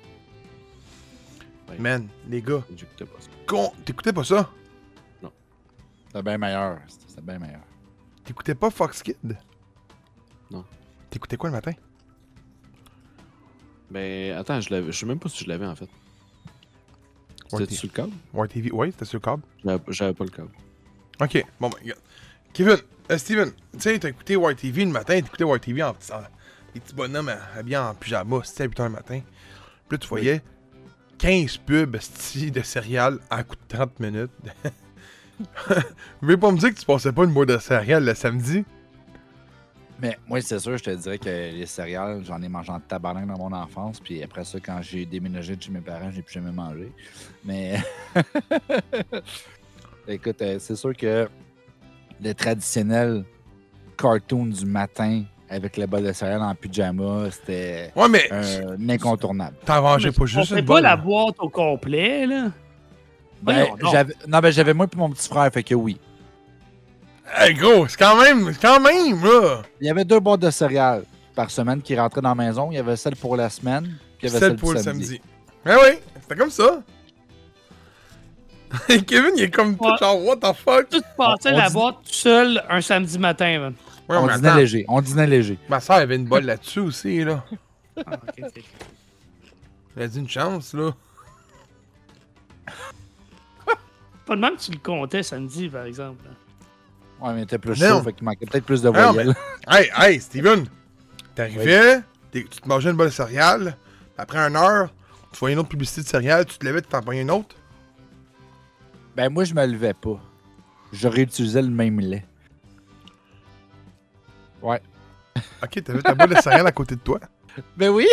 [1.69, 1.77] Ouais.
[1.79, 3.29] Man, les gars, J'écoutais pas ça.
[3.47, 3.71] con...
[3.83, 4.49] t'écoutais pas ça?
[6.13, 6.79] C'est bien meilleur.
[7.07, 7.59] C'est bien meilleur.
[8.23, 9.37] T'écoutais pas Fox Kid?
[10.49, 10.63] Non.
[11.09, 11.73] T'écoutais quoi le matin?
[13.91, 14.91] Ben, attends, je l'avais.
[14.93, 15.89] Je sais même pas si je l'avais en fait.
[17.51, 18.13] Ouais, C'était sur le câble?
[18.33, 19.43] White TV, ouais, c'était sur le câble.
[19.63, 20.51] J'avais j'avais pas le câble.
[21.21, 22.01] Ok, bon, ben, regarde.
[22.53, 22.77] Kevin,
[23.11, 25.93] euh, Steven, tu sais, t'as écouté White TV le matin, t'écoutais White TV en, en
[26.75, 29.21] des petits bonhommes habillés en pyjama, c'était à 8h le matin.
[29.87, 30.41] Puis là, tu voyais
[31.17, 34.31] 15 pubs de céréales à coup de 30 minutes.
[36.21, 38.65] Vous pas me dire que tu passais pas une boîte de céréales le samedi?
[40.01, 43.25] Mais moi, c'est sûr, je te dirais que les céréales, j'en ai mangé en tabarnak
[43.25, 44.01] dans mon enfance.
[44.01, 46.91] Puis après ça, quand j'ai déménagé de chez mes parents, j'ai plus jamais mangé.
[47.45, 47.79] Mais.
[50.07, 51.29] Écoute, euh, c'est sûr que
[52.21, 53.23] le traditionnel
[53.97, 55.23] cartoon du matin
[55.55, 59.55] avec le bol de céréales en pyjama, c'était Ouais, mais un incontournable.
[59.65, 62.45] t'en mangeais pas on juste une pas la boîte au complet, là.
[63.41, 65.99] Ben, j'avais- non, ben j'avais moi et mon petit frère, fait que oui.
[67.35, 69.61] Hey, gros, c'est quand même, c'est quand même, là!
[69.81, 71.03] Il y avait deux boîtes de céréales
[71.35, 72.69] par semaine qui rentraient dans la maison.
[72.71, 73.83] Il y avait celle pour la semaine,
[74.17, 75.05] puis il y avait Celle celle, pour le samedi.
[75.05, 75.21] samedi.
[75.65, 76.81] Ouais, ouais, c'était comme ça.
[79.07, 79.97] Kevin, il est comme tout Ouais.
[79.99, 80.89] genre, what the fuck?
[80.89, 83.73] Tout passait on la dit- boîte tout seul un samedi matin, man.
[84.07, 84.85] Ouais, On dînait attends, léger.
[84.87, 85.57] On dînait léger.
[85.69, 87.43] ma soeur avait une bolle là-dessus aussi, là.
[88.05, 88.19] Ah.
[89.95, 90.91] Elle a dit une chance, là.
[94.25, 96.23] Pas de même que tu le comptais samedi, par exemple.
[97.21, 97.87] Ouais, mais il était plus Non.
[97.99, 99.33] chaud, fait qu'il manquait peut-être plus de voyelles.
[99.67, 100.65] Hey, hey, Steven!
[101.35, 102.01] T'arrivais,
[102.31, 103.77] t'es- tu te mangeais une bolle de céréales,
[104.17, 104.89] après une heure,
[105.31, 107.55] tu voyais une autre publicité de céréales, tu te levais, tu t'en prenais une autre?
[109.15, 110.19] Ben, moi, je me levais pas.
[110.91, 112.25] Je réutilisais le même lait.
[114.65, 114.81] Ouais.
[115.63, 117.19] Ok, t'avais ta bolle de céréales à côté de toi?
[117.77, 118.07] Ben oui!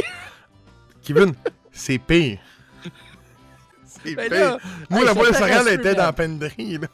[1.02, 1.32] Kevin,
[1.72, 2.38] c'est pire.
[4.04, 4.38] C'est Ben pire.
[4.40, 4.58] là,
[4.90, 6.88] Moi, hey, la ça bolle de céréales était dans la penderie, là.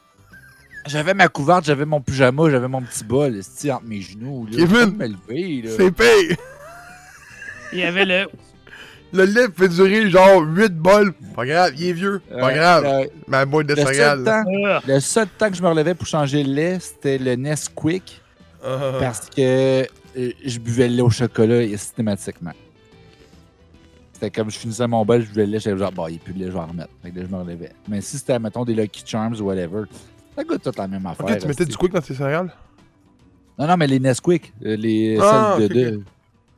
[0.87, 4.47] J'avais ma couverte, j'avais mon pyjama, j'avais mon petit bol, esti, entre mes genoux.
[4.49, 4.57] Là.
[4.57, 5.17] Kevin.
[5.77, 6.37] C'est pire.
[7.73, 8.27] Il y avait le.
[9.11, 11.13] Le lait fait durer genre 8 bols.
[11.35, 12.21] Pas grave, il est vieux.
[12.29, 12.83] Pas Ouais, grave.
[12.83, 13.11] ouais.
[13.27, 14.23] Ma boîte de le, céréales.
[14.23, 17.17] seul temps, Ah, le seul temps que je me relevais pour changer le lait, c'était
[17.17, 18.21] le Nesquik.
[18.63, 18.97] Ah.
[18.99, 19.41] Parce que
[19.81, 19.85] euh,
[20.45, 22.51] je buvais le lait au chocolat systématiquement.
[24.13, 26.17] C'était comme je finissais mon bol, je buvais le lait, j'étais genre, bah, il n'y
[26.17, 26.89] a plus de lait, je vais en remettre.
[27.01, 27.71] Fait que là, je me relevais.
[27.87, 29.83] Mais si c'était, mettons, des Lucky Charms ou whatever,
[30.35, 31.25] ça goûte toute la même affaire.
[31.25, 32.51] Ok, tu mettais du quick dans tes céréales?
[33.57, 35.73] Non, non, mais les Nesquik, euh, les Ah, celles de.
[35.73, 36.03] de- Tu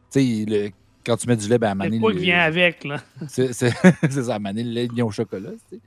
[0.10, 0.70] sais, le-
[1.06, 2.00] quand tu mets du lait, ben, à Le Mané.
[2.00, 3.00] quoi qui vient avec, là.
[3.28, 5.52] C'est ça, à Mané, le lait de au chocolat.
[5.70, 5.82] tu sais.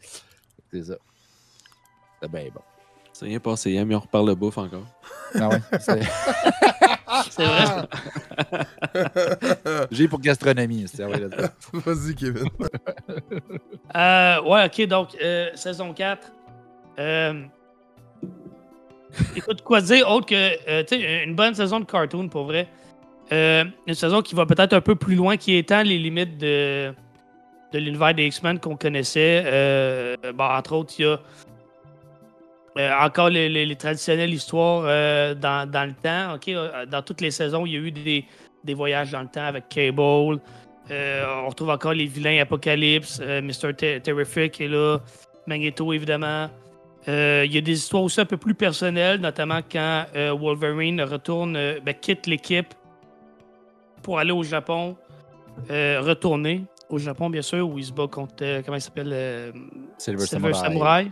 [0.72, 0.94] C'est ça.
[2.22, 2.60] C'est bien bon.
[3.16, 4.82] C'est rien passé, hier, mais on reparle de bouffe encore.
[5.40, 6.00] Ah ouais, c'est-
[7.30, 7.64] C'est vrai.
[9.92, 10.86] J'ai pour gastronomie.
[10.88, 11.48] c'est- là-dedans.
[11.72, 12.48] Vas-y, Kevin.
[13.96, 16.32] Euh, ouais, ok, donc, euh, saison 4.
[16.98, 17.44] Euh,
[19.36, 20.34] écoute, quoi dire autre que,
[20.68, 22.66] euh, tu sais, une bonne saison de cartoon, pour vrai.
[23.30, 26.92] Euh, une saison qui va peut-être un peu plus loin, qui étend les limites de,
[27.72, 29.44] de l'univers des X-Men qu'on connaissait.
[29.46, 31.20] Euh, bon, entre autres, il y a
[32.76, 36.34] euh, encore les, les- les traditionnelles histoires euh, dans, dans le temps.
[36.34, 36.48] ok?
[36.48, 38.24] Euh, Dans toutes les saisons, il y a eu des,
[38.64, 40.40] des voyages dans le temps avec Cable.
[40.90, 43.74] Euh, on retrouve encore les vilains Apocalypse, Mr.
[43.74, 44.98] Ter- Terrific est là,
[45.46, 46.50] Magneto évidemment.
[47.06, 51.94] Il y a des histoires aussi un peu plus personnelles, notamment quand Wolverine retourne, ben,
[52.00, 52.74] quitte l'équipe
[54.02, 54.96] pour aller au Japon,
[55.68, 59.52] retourner au Japon bien sûr, où il se bat contre, comment il s'appelle,
[59.98, 60.54] Silver, Silver Samurai.
[60.54, 61.06] Samurai.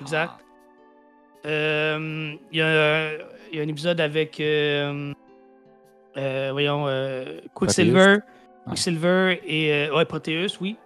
[0.00, 0.32] Exact.
[1.44, 3.12] Il y, a
[3.52, 5.12] il y a un épisode avec, euh,
[6.16, 8.18] euh, voyons, euh, Quicksilver.
[8.66, 9.72] Quicksilver et.
[9.72, 10.76] euh, ouais, Proteus, oui.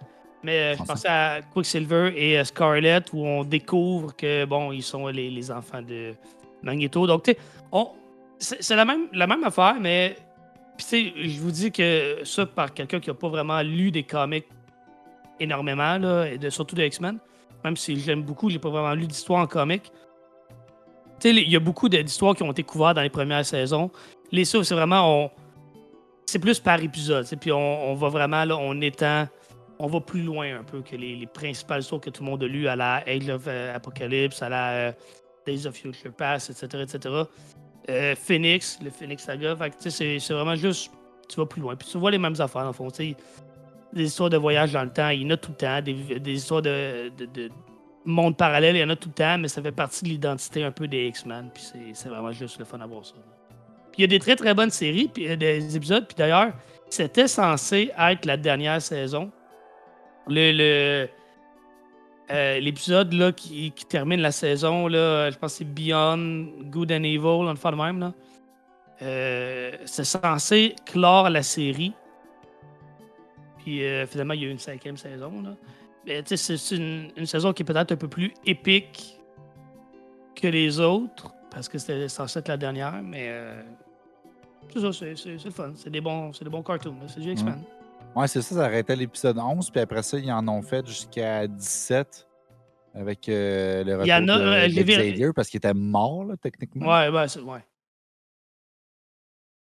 [0.43, 4.83] Mais euh, je pensais à Quicksilver et euh, Scarlet où on découvre que, bon, ils
[4.83, 6.13] sont les, les enfants de
[6.63, 7.07] Magneto.
[7.07, 7.35] Donc, tu
[8.39, 10.15] sais, c'est la même, la même affaire, mais.
[10.77, 13.89] Puis, tu sais, je vous dis que ça, par quelqu'un qui n'a pas vraiment lu
[13.89, 14.45] des comics
[15.39, 17.17] énormément, là, et de, surtout de X-Men,
[17.63, 19.91] même si je l'aime beaucoup, j'ai pas vraiment lu d'histoire en comics.
[21.19, 23.89] Tu sais, il y a beaucoup d'histoires qui ont été couvertes dans les premières saisons.
[24.31, 25.23] Les ça, c'est vraiment.
[25.23, 25.31] On,
[26.25, 27.25] c'est plus par épisode.
[27.39, 29.27] Puis on, va vraiment, là, on étend.
[29.79, 32.43] On va plus loin un peu que les, les principales histoires que tout le monde
[32.43, 34.91] a lues à la Age of euh, Apocalypse, à la euh,
[35.45, 36.83] Days of Future Past, etc.
[36.83, 37.15] etc.
[37.89, 39.55] Euh, Phoenix, le Phoenix Saga.
[39.55, 40.91] Fait que, c'est, vraiment juste.
[41.29, 41.75] Tu vas plus loin.
[41.75, 42.87] Puis tu vois les mêmes affaires, dans le fond.
[43.93, 45.81] Des histoires de voyage dans le temps, il y en a tout le temps.
[45.81, 47.11] Des, histoires de
[48.07, 50.63] monde parallèle, il y en a tout le temps, mais ça fait partie de l'identité
[50.63, 51.49] un peu des X-Men.
[51.53, 53.13] Puis c'est, vraiment juste le fun à voir ça.
[53.91, 56.05] Puis il y a des très très bonnes séries, puis euh, des épisodes.
[56.07, 56.53] Puis d'ailleurs,
[56.89, 59.31] c'était censé être la dernière saison.
[60.27, 61.07] Le,
[62.31, 67.03] euh, l'épisode qui, qui termine la saison, là, je pense que c'est Beyond Good and
[67.03, 67.99] Evil, on le fait de même.
[67.99, 68.13] Là.
[69.01, 71.93] Euh, c'est censé clore la série.
[73.59, 75.41] Puis finalement, il y a eu une cinquième saison.
[75.41, 75.49] Là.
[76.23, 79.19] C'est une, une saison qui est peut-être un peu plus épique
[80.35, 83.61] que les autres, parce que c'était censé être la dernière, mais euh,
[84.73, 85.71] c'est ça, c'est c'est- c'est le fun.
[85.75, 87.61] C'est des bons, c'est des bons cartoons, c'est du X-Men.
[88.15, 91.45] Ouais, c'est ça, ça arrêtait l'épisode 11, puis après ça, ils en ont fait jusqu'à
[91.47, 92.27] 17
[92.95, 95.73] avec euh, le retour Il y en a, de, euh, vu- Xavier parce qu'il était
[95.73, 96.87] mort, là, techniquement.
[96.87, 97.59] Ouais, ouais, c'est- ouais.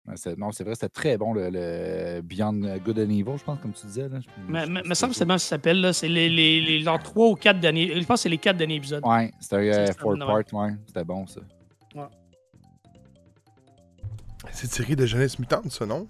[0.07, 3.59] Ouais, non, c'est vrai, c'était très bon, le, le Beyond Good and Evil, je pense,
[3.59, 4.07] comme tu disais.
[4.07, 4.19] Là.
[4.47, 5.81] Mais me semble que c'est bien ça s'appelle.
[5.81, 5.91] là.
[5.91, 7.99] C'est les, les, les 3 ou 4 derniers.
[7.99, 9.03] Je pense que c'est les 4 derniers épisodes.
[9.05, 10.75] Ouais, c'était euh, four part, ouais.
[10.87, 11.41] C'était bon, ça.
[14.51, 16.07] C'est tiré de jeunesse mutante, ça, non?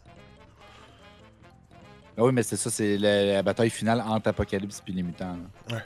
[2.20, 5.38] Ah oui, mais c'est ça, c'est la, la bataille finale entre Apocalypse et les mutants.
[5.70, 5.78] là.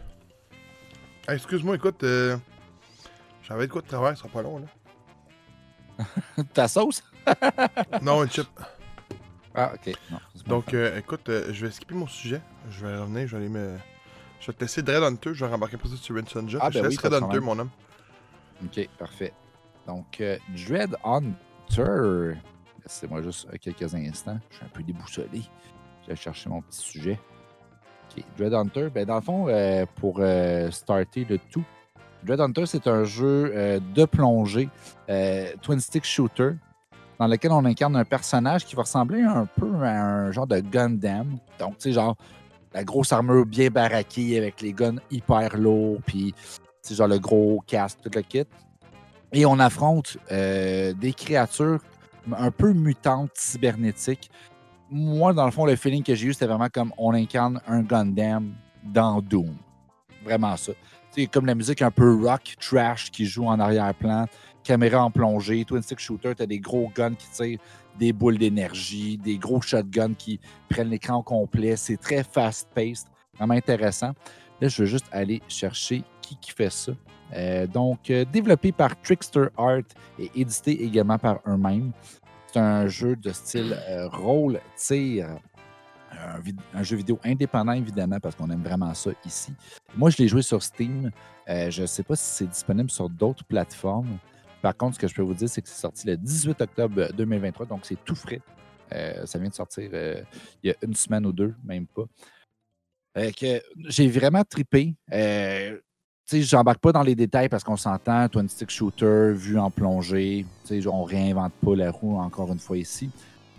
[1.28, 2.38] Hey, Excuse-moi, écoute, euh,
[3.44, 6.06] j'avais de quoi de travail, ça sera pas long, là.
[6.54, 7.04] Ta sauce?
[8.02, 8.48] non, une chip.
[9.54, 9.94] Ah, ok.
[10.12, 12.42] Non, Donc, euh, écoute, euh, je vais skipper mon sujet.
[12.70, 13.78] Je vais revenir, je vais aller me.
[14.40, 16.58] Je vais te laisser Dread Hunter, je vais rembarquer pour ça sur Red Sonja.
[16.62, 17.70] Ah, je ben te oui, laisse pas Dread Hunter, mon homme.
[18.64, 19.34] Ok, parfait.
[19.86, 22.40] Donc, euh, Dread Hunter.
[22.84, 24.40] Laissez-moi juste euh, quelques instants.
[24.50, 25.42] Je suis un peu déboussolé.
[26.04, 27.20] Je vais chercher mon petit sujet.
[28.18, 28.90] Ok, Dread Hunter.
[28.90, 29.48] Ben, dans le fond,
[29.98, 30.22] pour
[30.72, 31.64] starter le tout,
[32.24, 34.70] Dread Hunter, c'est un jeu de plongée,
[35.62, 36.54] twin stick shooter,
[37.22, 40.60] dans lequel on incarne un personnage qui va ressembler un peu à un genre de
[40.60, 41.38] Gundam.
[41.60, 42.16] Donc, tu sais, genre,
[42.74, 46.34] la grosse armure bien baraquée avec les guns hyper lourds, puis,
[46.82, 48.46] sais, genre le gros casque, tout le kit.
[49.34, 51.82] Et on affronte euh, des créatures
[52.36, 54.32] un peu mutantes, cybernétiques.
[54.90, 57.84] Moi, dans le fond, le feeling que j'ai eu, c'était vraiment comme on incarne un
[57.84, 58.52] Gundam
[58.84, 59.54] dans Doom.
[60.24, 60.72] Vraiment ça.
[61.32, 64.28] Comme la musique un peu rock, trash qui joue en arrière-plan,
[64.64, 67.60] caméra en plongée, twin stick shooter, t'as des gros guns qui tirent
[68.00, 70.40] des boules d'énergie, des gros shotguns qui
[70.70, 71.76] prennent l'écran complet.
[71.76, 73.08] C'est très fast-paced,
[73.38, 74.14] vraiment intéressant.
[74.62, 76.04] Là, je veux juste aller chercher
[76.40, 76.94] qui fait ça.
[77.34, 79.84] Euh, donc, euh, développé par Trickster Art
[80.20, 81.92] et édité également par eux-mêmes.
[82.48, 85.38] C'est un jeu de style euh, rôle-tir.
[86.74, 89.54] Un, jeu vidéo indépendant, évidemment, parce qu'on aime vraiment ça ici.
[89.96, 91.12] Moi, je l'ai joué sur Steam.
[91.50, 94.18] Euh, je ne sais pas si c'est disponible sur d'autres plateformes.
[94.62, 97.12] Par contre, ce que je peux vous dire, c'est que c'est sorti le 18 octobre
[97.14, 98.42] 2023, donc c'est tout frais.
[98.94, 100.22] Euh, ça vient de sortir euh,
[100.62, 102.04] il y a une semaine ou deux, même pas.
[103.88, 104.96] J'ai vraiment trippé.
[105.10, 109.72] Tu sais, j'embarque pas dans les détails parce qu'on s'entend, twin stick shooter, vue en
[109.72, 110.46] plongée.
[110.86, 113.10] On réinvente pas la roue encore une fois ici.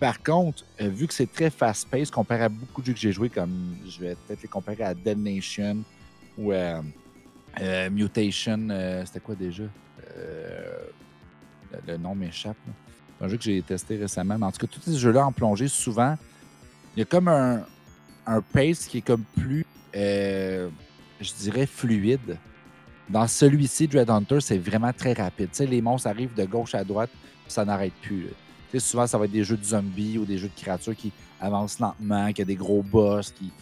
[0.03, 3.13] Par contre, euh, vu que c'est très fast-paced, comparé à beaucoup de jeux que j'ai
[3.13, 5.85] joués, comme je vais peut-être les comparer à Dead Nation
[6.37, 6.83] ou à
[7.61, 9.63] euh, Mutation, euh, c'était quoi déjà?
[10.17, 10.87] Euh,
[11.87, 12.57] le, nom m'échappe.
[13.17, 14.37] C'est un jeu que j'ai testé récemment.
[14.39, 16.19] Mais en tout cas, tous ces jeux-là en plongée, souvent,
[16.97, 17.65] il y a comme un,
[18.53, 20.69] pace qui est comme plus, euh,
[21.21, 22.39] je dirais, fluide.
[23.09, 25.51] Dans celui-ci, Dread Hunter, c'est vraiment très rapide.
[25.53, 27.11] Tu sais, les monstres arrivent de gauche à droite,
[27.47, 28.31] ça n'arrête plus.
[28.79, 31.79] Souvent, ça va être des jeux de zombies ou des jeux de créatures qui avancent
[31.79, 33.31] lentement, qui a des gros boss.
[33.33, 33.53] Qui...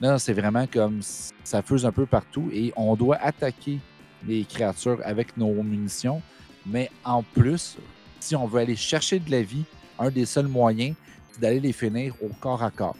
[0.00, 1.00] Là, c'est vraiment comme
[1.44, 3.78] ça fuse un peu partout et on doit attaquer
[4.26, 6.20] les créatures avec nos munitions.
[6.66, 7.76] Mais en plus,
[8.20, 9.64] si on veut aller chercher de la vie,
[9.98, 10.96] un des seuls moyens,
[11.32, 12.96] c'est d'aller les finir au corps à corps.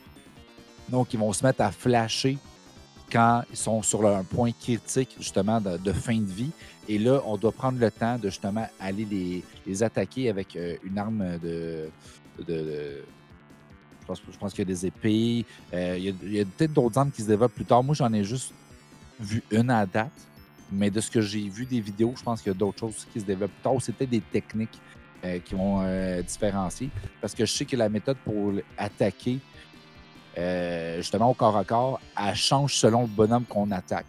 [0.89, 2.39] Donc, ils vont se mettre à flasher
[3.11, 6.50] quand ils sont sur un point critique, justement, de, fin de vie.
[6.88, 10.98] Et là, on doit prendre le temps de, justement, aller les, attaquer avec euh, une
[10.98, 11.88] arme de...
[12.48, 13.02] je
[14.38, 15.44] pense, qu'il y a des épées.
[15.72, 17.82] Euh, il y a, peut-être d'autres armes qui se développent plus tard.
[17.82, 18.52] Moi, j'en ai juste
[19.20, 20.11] vu une à date.
[20.72, 23.07] Mais de ce que j'ai vu des vidéos, je pense qu'il y a d'autres choses
[23.12, 23.74] qui se développent plus tard.
[23.74, 24.80] peut-être des techniques
[25.24, 26.90] euh, qui vont euh, différencier.
[27.20, 29.38] Parce que je sais que la méthode pour attaquer
[30.39, 34.07] euh, justement au corps à corps, elle change selon le bonhomme qu'on attaque.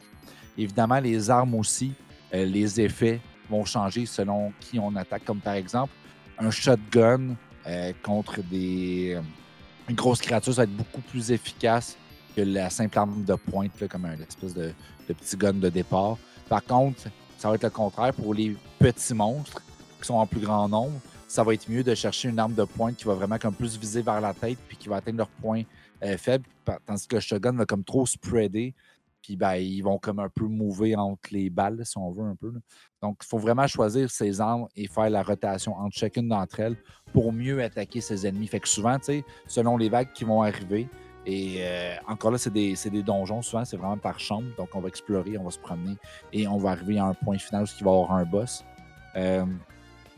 [0.58, 1.94] Évidemment, les armes aussi,
[2.34, 5.24] euh, les effets vont changer selon qui on attaque.
[5.24, 5.94] Comme par exemple,
[6.38, 9.18] un shotgun euh, contre des
[9.90, 11.98] une grosse créature, ça va être beaucoup plus efficace
[12.36, 14.74] que la simple arme de pointe, comme un espèce de,
[15.08, 16.18] de petit gun de départ.
[16.50, 17.04] Par contre,
[17.38, 19.62] ça va être le contraire pour les petits monstres
[20.02, 21.00] qui sont en plus grand nombre.
[21.28, 23.78] Ça va être mieux de chercher une arme de pointe qui va vraiment comme plus
[23.78, 25.64] viser vers la tête puis qui va atteindre leur point
[26.18, 26.46] faible,
[26.86, 28.74] tandis que le va comme trop spreader.
[29.22, 32.36] Puis ben, ils vont comme un peu mouver entre les balles, si on veut un
[32.36, 32.54] peu.
[33.02, 36.78] Donc, il faut vraiment choisir ses armes et faire la rotation entre chacune d'entre elles
[37.12, 38.48] pour mieux attaquer ses ennemis.
[38.48, 40.88] Fait que souvent, tu sais, selon les vagues qui vont arriver,
[41.26, 44.48] et euh, encore là, c'est des, des donjons, souvent, c'est vraiment par chambre.
[44.58, 45.98] Donc, on va explorer, on va se promener
[46.32, 48.64] et on va arriver à un point final où il va y avoir un boss.
[49.18, 49.46] Euh,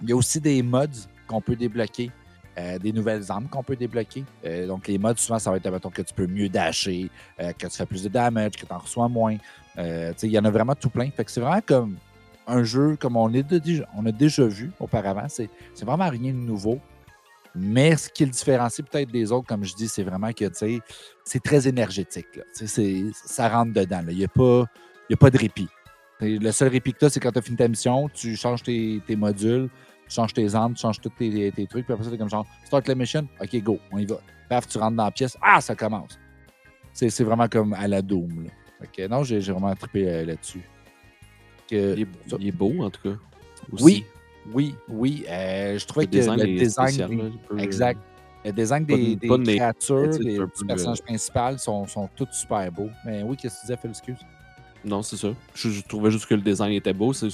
[0.04, 0.86] il y a aussi des mods
[1.28, 2.12] qu'on peut débloquer,
[2.58, 4.24] euh, des nouvelles armes qu'on peut débloquer.
[4.46, 7.52] Euh, donc, les mods, souvent, ça va être, mettons, que tu peux mieux dasher, euh,
[7.54, 9.38] que tu fais plus de damage, que tu en reçois moins.
[9.78, 11.10] Il y en a vraiment tout plein.
[11.12, 11.98] Fait que c'est vraiment comme
[12.48, 13.46] un jeu comme on, est
[13.96, 15.26] on a déjà vu auparavant.
[15.30, 16.80] C'est c'est vraiment rien de nouveau.
[17.56, 20.46] Mais ce qui le différencie peut-être des autres, comme je dis, c'est vraiment que
[21.24, 22.28] c'est très énergétique.
[22.54, 24.02] c'est- ça rentre dedans.
[24.10, 24.66] Il n'y a, pas-
[25.12, 25.68] a pas de répit.
[26.22, 28.62] Le seul répit que tu as, c'est quand tu as fini ta mission, tu changes
[28.64, 29.70] tes modules,
[30.10, 32.30] tu changes tes armes, tu changes tous tes, tes trucs, puis après ça, tu comme
[32.30, 34.20] genre, start la mission, ok, go, on y va.
[34.50, 36.20] Paf, tu rentres dans la pièce, ah, ça commence.
[36.92, 38.46] C'est c'est vraiment comme à la Doom.
[38.46, 38.50] Là.
[38.82, 40.62] Fait que non, j'ai j'ai vraiment trippé euh, là-dessus.
[41.72, 42.08] Il est,
[42.40, 43.16] il est beau, en tout cas.
[43.72, 43.84] aussi.
[43.84, 44.06] Oui,
[44.52, 45.24] oui, oui.
[45.30, 46.88] euh, je trouvais Le que design le design.
[46.88, 48.00] spécial, des- peu, exact.
[48.44, 51.06] Le design pas des, de- des pas créatures, des, c'est un du peu, personnage euh,
[51.06, 52.90] principal sont, sont tous super beaux.
[53.06, 54.18] Mais oui, qu'est-ce que tu disais, Phil, excuse?
[54.84, 55.28] Non, c'est ça.
[55.54, 57.14] Je, je trouvais juste que le design était beau.
[57.14, 57.28] C'est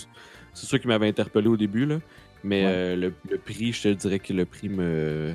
[0.53, 1.85] c'est ça qui m'avait interpellé au début.
[1.85, 1.99] Là.
[2.47, 2.71] Mais Ouais.
[2.71, 5.33] euh, le, le prix, je te dirais que le prix me,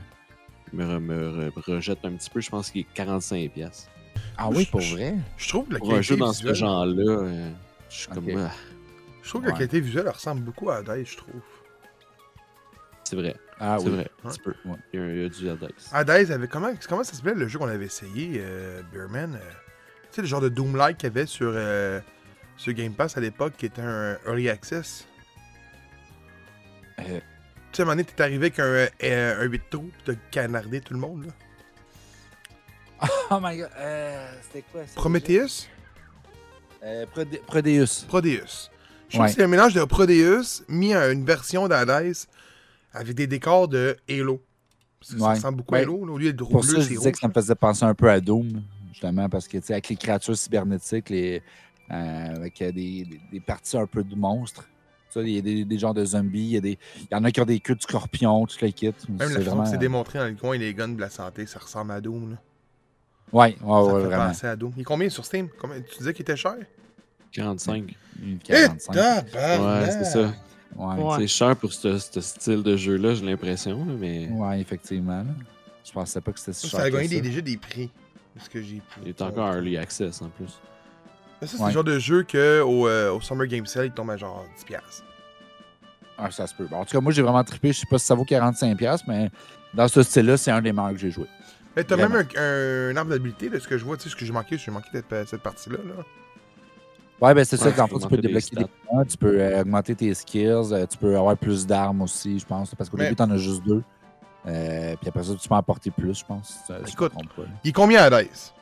[0.72, 2.40] me, me re- rejette un petit peu.
[2.40, 3.48] Je pense qu'il est 45$.
[3.50, 3.90] piastres.
[4.36, 5.14] Ah oui, Je- pour vrai?
[5.36, 7.50] Je trouve que la Pour un qualité jeu dans ce visuelle, genre-là, euh,
[7.88, 8.28] je suis comme.
[8.38, 8.52] Ah,
[9.22, 11.40] je trouve que la qualité visuelle elle ressemble beaucoup à Hades, je trouve.
[13.04, 13.34] c'est vrai.
[13.58, 13.94] Ah c'est oui.
[13.96, 14.10] vrai.
[14.24, 14.54] Un petit peu.
[14.64, 14.76] Ouais.
[14.92, 15.72] Il y a, il y a du Hades.
[15.92, 19.34] Hades avait comment, comment ça s'appelait le jeu qu'on avait essayé, euh, Bearman?
[19.34, 19.38] Euh,
[20.10, 22.00] Tu sais, le genre de Doom-like qu'il y avait sur, euh,
[22.56, 25.06] sur Game Pass à l'époque, qui était un Early Access?
[27.08, 27.20] Euh.
[27.72, 30.04] Tu sais, à un moment donné, t'es arrivé avec un, euh, un 8 trous, pis
[30.04, 31.32] t'as canardé tout le monde, là.
[33.30, 34.92] Oh my god, euh, c'était quoi ça?
[34.96, 35.68] Prometheus?
[36.82, 38.04] Euh, Prode- Prodeus.
[38.08, 38.70] Prodeus.
[39.08, 39.26] Je trouve Ouais.
[39.28, 42.14] que c'est un mélange de Prodeus mis à une version d'Hades
[42.92, 44.42] avec des décors de Halo.
[45.02, 45.30] Ça, ça Ouais.
[45.34, 46.04] ressemble beaucoup à Ben, Halo.
[46.06, 46.12] là.
[46.12, 47.94] Au lieu de Pour bleu, ça, je c'est disais que ça me faisait penser un
[47.94, 51.42] peu à Doom, justement, parce que, tu sais, avec les créatures cybernétiques, les,
[51.90, 54.68] euh, avec euh, des, des- des parties un peu de monstres.
[55.10, 57.14] Ça, il y a des, des genres de zombies, il y, a des, il y
[57.14, 58.86] en a qui ont des queues de scorpions, tout le kit.
[58.86, 59.62] Même la façon vraiment...
[59.64, 62.30] que c'est démontré dans le coin, les guns de la santé, ça ressemble à Doom.
[62.32, 62.36] Là.
[63.32, 64.26] Ouais, ouais, ça ouais, fait vraiment.
[64.28, 64.72] penser à Doom.
[64.76, 65.48] Il est combien sur Steam?
[65.60, 66.56] Combien- Tu disais qu'il était cher?
[67.32, 67.94] 45.
[68.22, 68.92] Une Eh, 45.
[68.92, 69.84] tabarnak!
[69.86, 70.34] Ouais, c'est ça.
[70.76, 71.14] Ouais, Ouais.
[71.18, 73.84] C'est cher pour ce, ce style de jeu-là, j'ai l'impression.
[73.84, 75.18] Mais ouais, effectivement.
[75.18, 75.24] là.
[75.84, 77.90] Je pensais pas que c'était si Ça, cher ça a gagné déjà des prix.
[78.36, 80.60] Parce que j'ai il est encore early access en plus.
[81.40, 81.68] Mais ça, c'est Ouais.
[81.68, 84.44] le genre de jeu que au, euh, au Summer Game Sale, il tombe à genre
[84.58, 84.64] 10$.
[84.66, 85.04] piastres.
[86.18, 86.66] Ah, ça se peut.
[86.70, 87.72] Bon, en tout cas, moi, j'ai vraiment trippé.
[87.72, 89.30] Je sais pas si ça vaut 45$, mais
[89.72, 91.26] dans ce style-là, c'est un des meilleurs que j'ai joué.
[91.76, 92.28] Mais t'as même Vraiment.
[92.36, 94.58] un, un arbre d'habilité, de ce que je vois, tu sais, ce que j'ai manqué,
[94.58, 95.78] j'ai manqué cette, cette partie-là.
[95.82, 96.02] Là.
[97.22, 97.66] Ouais, ben c'est ça.
[97.66, 99.60] Ouais, Dans le tu fond, peux tu peux augmenter débloquer des points, tu peux euh,
[99.60, 102.74] augmenter tes skills, euh, tu peux avoir plus d'armes aussi, je pense.
[102.74, 103.82] Parce qu'au Mais- début, t'en as juste deux.
[104.46, 106.58] Euh, puis après ça, tu peux en porter plus, je pense.
[106.70, 107.12] me Écoute.
[107.12, 107.48] trompe pas, là.
[107.62, 108.52] Il est combien à Dice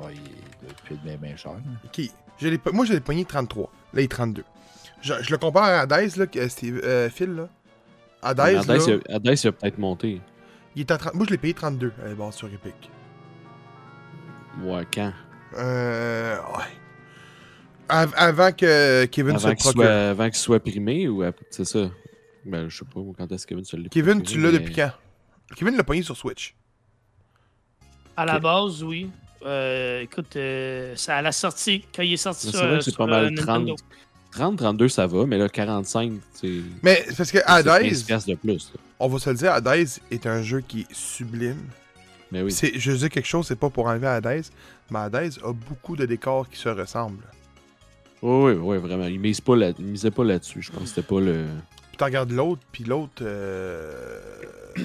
[0.00, 0.20] Ouais, il
[0.62, 1.52] doit être bien, bien cher.
[2.40, 3.70] Je moi, je l'ai pogné 33.
[3.94, 4.44] Là, il est 32.
[5.00, 7.48] Je, je le compare à Dice, là, que Steve, euh, Phil, là.
[8.22, 10.20] À Dice, Mais là, il a- peut-être monté.
[10.76, 11.14] il est à 30...
[11.14, 12.90] Moi, je l'ai payé 32 à la base sur Epic.
[14.62, 15.12] Ouais, quand?
[15.56, 16.36] Euh.
[16.36, 16.64] Ouais.
[17.88, 19.82] Av- avant que Kevin avant se le qu'il procure.
[19.82, 21.88] soit, avant qu'il soit primé ou après- c'est ça?
[22.44, 24.52] Ben, je sais pas, moi, quand est-ce que Kevin se l'a Kevin, procuré, tu l'as
[24.52, 24.90] mais- depuis quand?
[25.56, 26.54] Kevin l'a pogné sur Switch.
[28.16, 29.10] À la base, oui.
[29.44, 32.84] Euh, écoute, euh, ça à la sortie, quand il est sorti sur, C'est vrai que
[32.84, 33.46] c'est sur, pas mal euh, 30.
[33.46, 33.76] Nintendo.
[34.32, 36.60] 30, 32, ça va, mais là, 45, c'est.
[36.82, 38.72] Mais c'est parce que c'est 15 Hades, piastres de plus.
[38.74, 38.80] là.
[39.00, 41.64] on va se le dire, Hades est un jeu qui est sublime.
[42.30, 42.52] Mais oui.
[42.52, 44.44] C'est, je dis quelque chose, c'est pas pour enlever Hades,
[44.90, 47.24] mais Hades a beaucoup de décors qui se ressemblent.
[48.20, 49.06] Oui, oui, oui, vraiment.
[49.06, 50.60] Il, mise pas là, il misait pas là-dessus.
[50.60, 51.46] Je pense que c'était pas le.
[51.88, 54.20] Puis tu regardes l'autre, puis l'autre, euh...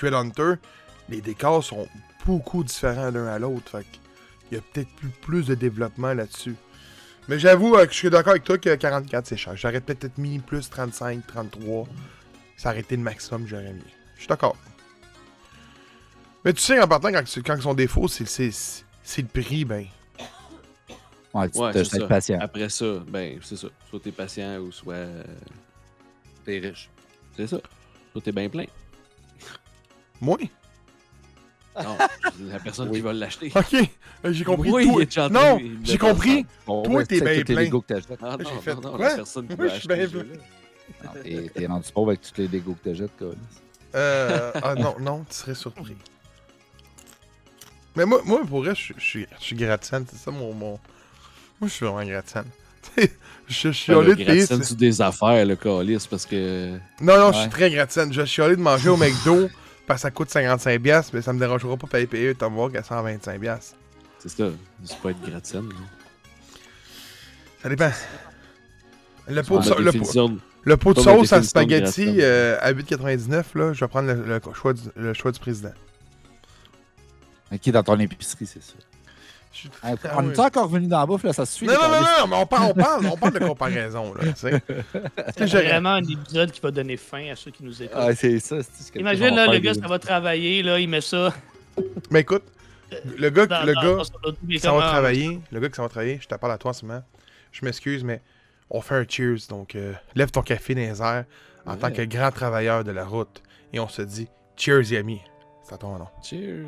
[0.00, 0.54] Dread Hunter,
[1.08, 1.88] les décors sont
[2.26, 3.70] beaucoup différents l'un à l'autre.
[3.78, 3.86] Fait
[4.50, 6.54] il y a peut-être plus, plus de développement là-dessus.
[7.28, 9.54] Mais j'avoue euh, que je suis d'accord avec toi que 44 c'est cher.
[9.56, 11.86] J'aurais peut-être mis plus 35, 33.
[12.56, 13.82] Ça aurait été le maximum que j'aurais mis.
[14.14, 14.56] Je suis d'accord.
[16.44, 18.50] Mais tu sais, en partant, quand, quand ils sont défauts, c'est, c'est,
[19.02, 19.84] c'est le prix, ben.
[21.34, 22.06] Ouais, tu Ouais, ça.
[22.06, 22.38] patient.
[22.40, 23.68] Après ça, ben, c'est ça.
[23.90, 24.94] Soit t'es patient ou soit.
[24.94, 25.24] euh,
[26.46, 26.88] T'es riche.
[27.36, 27.58] C'est ça.
[28.12, 28.64] Soit t'es bien plein.
[30.22, 30.38] Moi?
[31.82, 31.96] Non,
[32.52, 33.52] la personne qui va l'acheter.
[33.54, 33.76] Ok,
[34.24, 34.70] j'ai compris.
[34.70, 36.46] Oui, toi- il est déjà Non, j'ai compris.
[36.66, 37.70] Bon, Toi, ouais, t'es tu bien plein.
[37.70, 38.18] Que t'achètes.
[38.22, 40.06] Ah J'ai non, fait, non, non, la personne qui va acheter.
[41.04, 41.10] Non,
[41.54, 43.28] T'es rendu pauvre avec tous les Legos que t'achètes, quoi.
[43.94, 45.96] Euh, ah non, non, tu serais surpris.
[47.96, 50.78] Mais moi, moi pour vrai, je, je suis, je suis gratte-scène, c'est ça mon, mon...
[51.60, 52.20] Moi, je suis vraiment.
[52.96, 53.12] Tu sais,
[53.48, 54.46] je suis allé de payer...
[54.46, 56.78] sur des affaires, le calice, parce que.
[57.00, 58.12] Non, non, je suis très gratte-scène.
[58.12, 59.48] Je suis allé de manger au McDo
[59.88, 62.34] parce que ça coûte 55$, piastres, mais ça me dérangera pas de payer payer un
[62.34, 63.40] Tomahawk à 125$.
[63.40, 63.74] piastres.
[64.18, 64.44] C'est ça.
[64.84, 65.40] C'est pas être là.
[65.42, 65.62] Ça
[67.68, 67.90] dépend.
[69.28, 70.30] Le pot, de, le, pot,
[70.62, 74.72] le pot sauce à spaghetti euh, à 8,99$, là, je vais prendre le, le choix
[74.72, 75.72] du, le choix du président.
[77.60, 78.74] Qui est dans ton épicerie, c'est ça?
[79.52, 79.70] Je suis
[80.16, 81.66] on est encore revenu dans la bouffe, là, ça se suit.
[81.66, 84.36] Non, non, non, non, mais on parle, on parle, on parle de comparaison, là, tu
[84.36, 84.62] sais.
[85.36, 87.96] C'est vraiment un épisode qui va donner fin à ceux qui nous écoutent.
[87.98, 88.56] Ah, c'est ça.
[88.62, 91.32] c'est ce que Imagine, là, le gars, ça va travailler, là, il met ça
[92.10, 92.44] Mais écoute,
[93.18, 94.02] le gars, dans, le dans- gars
[94.48, 96.58] qui s'en va ah, travailler, le gars qui s'en va travailler, je te parle à
[96.58, 97.02] toi en ce moment,
[97.50, 98.20] je m'excuse, mais
[98.70, 101.24] on fait un cheers, donc euh, lève ton café dans les airs
[101.66, 101.78] en Ouais.
[101.78, 103.42] tant que grand travailleur de la route,
[103.72, 105.20] et on se dit, cheers, Yami.
[105.64, 106.06] C'est à ton nom.
[106.22, 106.64] Cheers.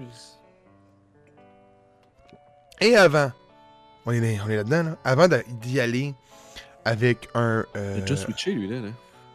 [2.80, 3.32] Et avant,
[4.06, 5.28] on est, on est là-dedans, là, avant
[5.62, 6.14] d'y aller
[6.84, 8.80] avec un, euh, Il a déjà switché, lui, là.
[8.80, 8.88] là.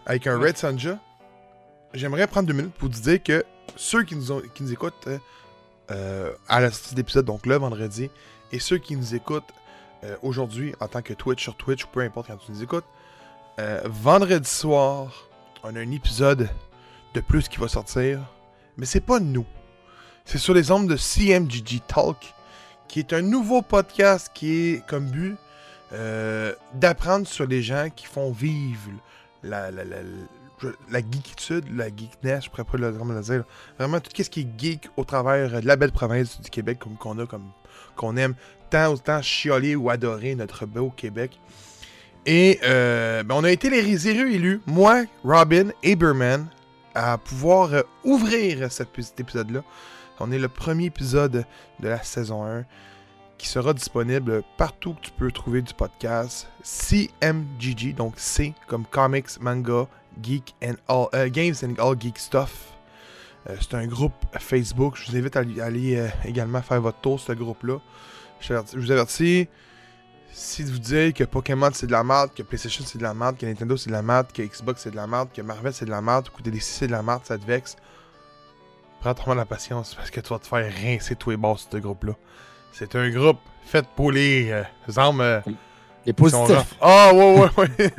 [0.05, 0.47] avec un Ouais.
[0.47, 0.97] Red Sanja,
[1.93, 5.07] j'aimerais prendre deux minutes pour te dire que ceux qui nous, ont- qui nous écoutent
[5.07, 5.19] euh,
[5.91, 8.09] euh, à la sortie d'épisode, donc le vendredi,
[8.51, 9.51] et ceux qui nous écoutent
[10.21, 12.85] aujourd'hui en tant que Twitch sur Twitch, ou peu importe quand tu nous écoutes,
[13.85, 15.11] vendredi soir,
[15.63, 16.47] on a un épisode
[17.15, 18.19] de plus qui va sortir,
[18.77, 19.47] mais c'est pas nous.
[20.23, 22.34] C'est sur les ondes de CMGG Talk,
[22.87, 25.35] qui est un nouveau podcast qui est comme but
[25.93, 28.91] euh, d'apprendre sur les gens qui font vivre
[29.43, 33.43] la, la, geekitude, la geekness, je pourrais pas le, le dire.
[33.77, 36.95] Vraiment tout ce qui est geek au travers de la belle province du Québec comme
[36.95, 37.51] qu'on a, comme
[37.95, 38.35] qu'on aime
[38.69, 41.39] tant autant chialer ou adorer notre beau Québec.
[42.25, 46.47] Et euh, ben, on a été les réservés élus, moi, Robin et Berman,
[46.95, 49.63] à pouvoir euh, ouvrir cet épisode-là.
[50.19, 51.45] On est le premier épisode
[51.79, 52.65] de la saison 1
[53.37, 56.47] qui sera disponible partout que tu peux trouver du podcast.
[56.63, 59.87] CMGG, donc C comme Comics, Manga,
[60.21, 62.73] Geek and All, euh, Games and All Geek Stuff.
[63.49, 64.95] Euh, c'est un groupe Facebook.
[64.95, 67.79] Je vous invite à aller, euh, également faire votre tour ce groupe-là.
[68.39, 69.47] Je vous avertis,
[70.31, 73.37] si vous dites que Pokémon c'est de la merde, que PlayStation c'est de la merde,
[73.37, 75.85] que Nintendo c'est de la merde, que Xbox c'est de la merde, que Marvel c'est
[75.85, 77.75] de la merde, que DC c'est de la merde, ça te vexe.
[79.05, 82.13] Prends-toi la patience parce que tu vas te faire rincer tous les bords ce groupe-là.
[82.71, 84.63] C'est un groupe fait pour les euh,
[84.95, 85.41] armes, euh,
[86.05, 86.75] Les positifs.
[86.81, 87.91] Ah, ouais, ouais, ouais.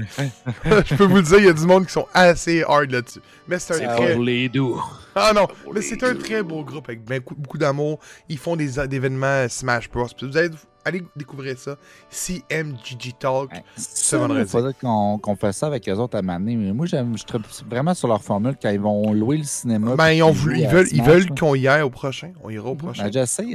[0.87, 3.21] Je peux vous le dire, il y a du monde qui sont assez hard là-dessus.
[3.49, 4.15] Mais c'est un C'est très.
[4.15, 4.81] pour les doux.
[5.15, 7.99] Ah non, pour mais les c'est un très beau groupe avec ben- beaucoup d'amour.
[8.29, 10.07] Ils font des, des événements Smash Bros.
[10.23, 10.51] Vous allez
[10.85, 11.77] aller découvrir ça.
[12.11, 13.51] CMGG Talk.
[13.51, 13.65] Ouais.
[13.77, 14.43] Ce vendredi.
[14.43, 16.55] Il faudrait qu'on qu'on fasse ça avec eux autres à m'amener.
[16.57, 19.97] Mais moi, j'aime- je serais vraiment sur leur formule quand ils vont louer le cinéma.
[19.97, 22.31] Ben, ils, ont voulu, veulent, ils qu'on y aille au prochain.
[22.45, 23.05] On ira au prochain.
[23.05, 23.47] Ben, j'essaie,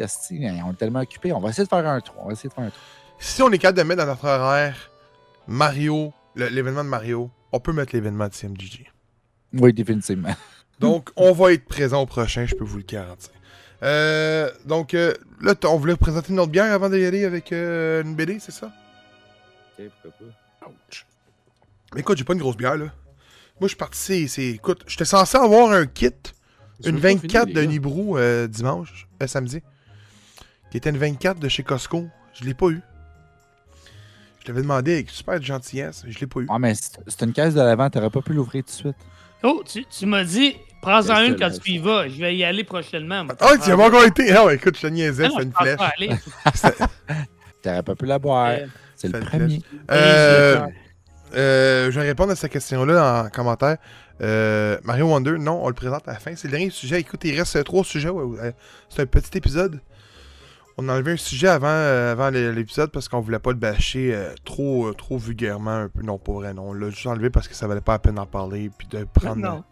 [0.65, 1.31] on est tellement occupés.
[1.31, 2.15] On va essayer de faire un tour.
[2.19, 2.79] On va essayer de faire un tour.
[3.21, 4.89] Si on est capable de mettre dans notre horaire
[5.47, 8.91] Mario, l'événement de Mario, on peut mettre l'événement de CMGG.
[9.53, 10.35] Oui, définitivement.
[10.79, 13.29] Donc, on va être présent au prochain, je peux vous le garantir.
[13.83, 18.15] Euh, donc, euh, là, on voulait présenter notre bière avant d'y aller avec euh, une
[18.15, 18.71] BD, c'est ça?
[19.79, 20.71] Ok, pourquoi pas.
[21.93, 22.85] Mais écoute, j'ai pas une grosse bière, là.
[22.85, 22.93] Moi,
[23.63, 24.49] je suis parti, c'est-.
[24.49, 26.09] Écoute, j'étais censé avoir un kit,
[26.85, 29.61] une 24 de Nibrou euh, dimanche, euh, samedi,
[30.71, 32.07] qui était une 24 de chez Costco.
[32.33, 32.81] Je l'ai pas eu.
[34.43, 36.47] Je l'avais demandé avec super gentillesse, mais je l'ai pas eu.
[36.49, 37.89] Ah, mais c'est c'est une caisse de l'avant.
[37.89, 38.95] T'aurais pas pu l'ouvrir tout de suite.
[39.43, 42.07] Oh, tu, tu m'as dit, prends-en une quand tu y vas.
[42.07, 43.25] Je vais y aller prochainement.
[43.39, 44.31] Ah, tu y as pas encore été?
[44.33, 45.77] Non, écoute, je te niaisais, Ah fais je une flèche.
[45.77, 46.09] pas aller.
[47.61, 48.47] T'aurais pas pu la boire.
[48.49, 48.65] Euh,
[48.95, 49.61] c'est le premier.
[49.91, 50.59] Euh,
[51.35, 53.77] euh, je vais répondre à cette question-là en commentaire.
[54.21, 56.35] Euh, Mario Wonder, non, on le présente à la fin.
[56.35, 56.99] C'est le dernier sujet.
[56.99, 58.09] Écoute, il reste trois sujets.
[58.09, 58.53] ouais, ouais.
[58.89, 59.79] C'est un petit épisode.
[60.83, 64.15] On a enlevé un sujet avant, euh, avant l'épisode parce qu'on voulait pas le bâcher
[64.15, 65.69] euh, trop, euh, trop vulgairement.
[65.69, 66.01] Un peu.
[66.01, 66.55] Non, pas vrai.
[66.55, 68.71] Non, on l'a juste enlevé parce que ça valait pas la peine d'en parler.
[68.75, 69.35] Puis de prendre.
[69.35, 69.63] Non.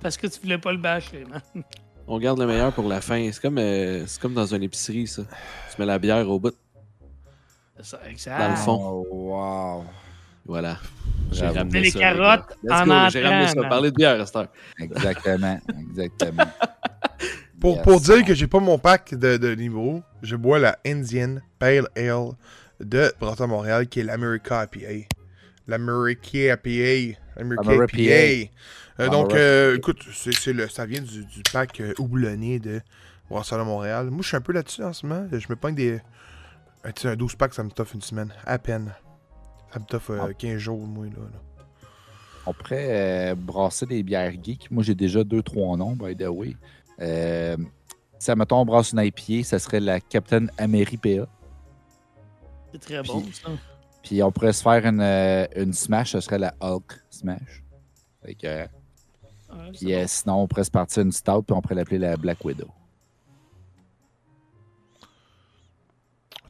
[0.00, 1.62] Parce que tu voulais pas le bâcher, man.
[2.08, 3.30] On garde le meilleur pour la fin.
[3.30, 5.22] C'est comme, euh, c'est comme dans une épicerie, ça.
[5.22, 6.56] Tu mets la bière au bout.
[7.76, 8.38] C'est ça, exact.
[8.40, 8.78] Dans le fond.
[8.82, 9.84] Oh, wow.
[10.46, 10.78] Voilà.
[11.30, 13.62] J'ai ramené les ça, carottes en J'ai ramené ça.
[13.68, 14.48] Parler de bière à cette heure.
[14.80, 15.60] Exactement.
[15.78, 16.44] Exactement.
[17.60, 17.84] Pour, Yes.
[17.84, 21.88] pour dire que j'ai pas mon pack de, de niveau, je bois la Indian Pale
[21.96, 22.30] Ale
[22.80, 25.06] de Brata Montréal qui est l'America IPA.
[25.68, 27.18] L'America IPA.
[27.36, 28.50] L'America Ameri IPA.
[29.00, 32.80] Euh, donc, euh, écoute, c'est, le, ça vient du, du pack euh, houblonné de
[33.30, 34.10] Brasserie Montréal.
[34.10, 35.26] Moi, je suis un peu là-dessus en ce moment.
[35.30, 36.00] Je me pogne des.
[36.84, 38.32] Un, tu sais, un 12 pack, ça me toffe une semaine.
[38.46, 38.92] À peine.
[39.72, 40.32] Ça me toffe euh, Ah.
[40.34, 41.12] 15 jours, moi, là.
[41.12, 41.38] là.
[42.46, 42.86] On pourrait
[43.30, 44.70] euh, brasser des bières geeks.
[44.70, 46.56] Moi, j'ai déjà deux, trois noms, by the way.
[47.00, 47.56] Euh,
[48.18, 51.26] si, mettons, on brasse une IPA, ça serait la Captain Ameri PA.
[52.72, 53.48] C'est très bon, Puis- ça.
[54.02, 57.62] Puis on pourrait se faire une, euh, une Smash, ça serait la Hulk Smash.
[58.24, 58.66] Fait que, euh,
[59.52, 62.16] Ouais, puis euh, sinon, on pourrait se partir une Stout, puis on pourrait l'appeler la
[62.16, 62.68] Black Widow.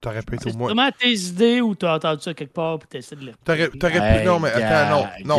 [0.01, 0.73] T'aurais pu être au moins.
[0.73, 3.33] vraiment tes idées ou t'as entendu ça quelque part puis t'essaies de le.
[3.45, 3.79] T'aurais, pu.
[4.27, 5.37] Non, mais attends, non.
[5.37, 5.39] Non.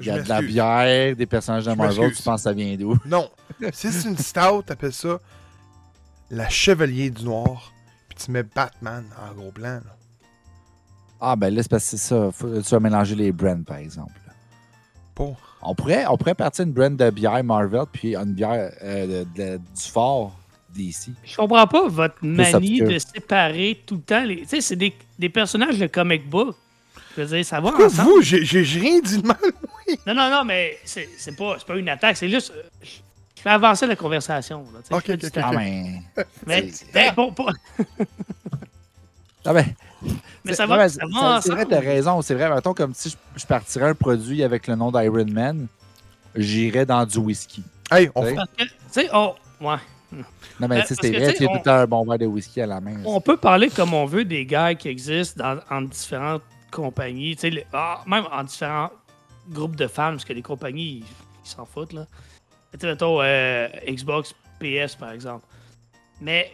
[0.00, 2.76] Il y a de la bière, des personnages de Marvel, tu penses que ça vient
[2.76, 2.96] d'où?
[3.06, 3.28] Non.
[3.72, 5.18] si c'est une stout, t'appelles ça
[6.30, 7.72] la Chevalier du Noir.
[8.08, 9.74] Puis tu mets Batman en gros plan.
[9.74, 9.96] Là.
[11.20, 12.30] Ah, ben là, c'est parce que c'est ça.
[12.32, 14.12] Faut, tu vas mélanger les brands, par exemple.
[15.62, 19.28] On pourrait, on pourrait partir une brand de bière Marvel, puis une bière euh, de-
[19.34, 20.36] de- du fort
[20.68, 21.14] d'ici.
[21.24, 24.42] Je comprends pas votre manie de séparer tout le temps les.
[24.42, 26.54] Tu sais, c'est des, des personnages de comic book.
[27.16, 28.10] Je veux dire, ça va Pourquoi ensemble.
[28.10, 29.36] vous, j'ai rien dit de mal.
[30.06, 32.52] Non, non, non, mais c'est c'est pas, c'est pas une attaque, c'est juste.
[32.56, 32.62] euh,
[33.36, 34.64] Je fais avancer la conversation.
[34.72, 35.40] Là, Ok, ok, temps.
[35.44, 36.02] Ah, mais.
[36.46, 37.52] Mais, c'est- mais pour- pour-
[39.44, 39.64] Ah, ben,
[40.44, 42.20] mais ça c'est- va, ouais, ça c'est- va C'est vrai, t'as raison.
[42.22, 45.68] C'est vrai, mettons, comme si je, je partirais un produit avec le nom d'Iron Man,
[46.34, 47.62] j'irais dans du whisky.
[47.90, 48.34] Hey, on tu
[48.90, 49.76] sais, on, ouais.
[50.12, 50.22] Non,
[50.60, 52.96] mais Ben, parce c'est vrai, tu tout un bon verre de whisky à la main.
[53.04, 57.50] On peut parler comme on veut des gars qui existent dans, en différentes compagnies, tu
[57.52, 58.90] sais, ah, même en différents
[59.48, 61.04] groupes de fans, parce que les compagnies,
[61.44, 62.06] ils s'en foutent, là.
[62.78, 65.46] Tu mettons, euh, Xbox, PS, par exemple.
[66.20, 66.50] Mais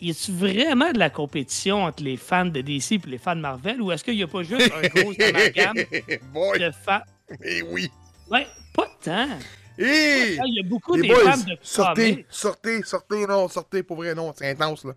[0.00, 3.40] y a-tu vraiment de la compétition entre les fans de DC et les fans de
[3.40, 5.76] Marvel, ou est-ce qu'il n'y a pas juste un gros amalgame
[6.32, 7.02] Boy, de fans...
[7.42, 7.90] eh oui.
[8.30, 9.28] Ouais, pas tant.
[9.78, 10.38] Hey!
[10.46, 14.14] Il y a beaucoup des boys, fans de sortez, sortez, sortez, non, sortez, pour vrai,
[14.14, 14.92] non, c'est intense, là.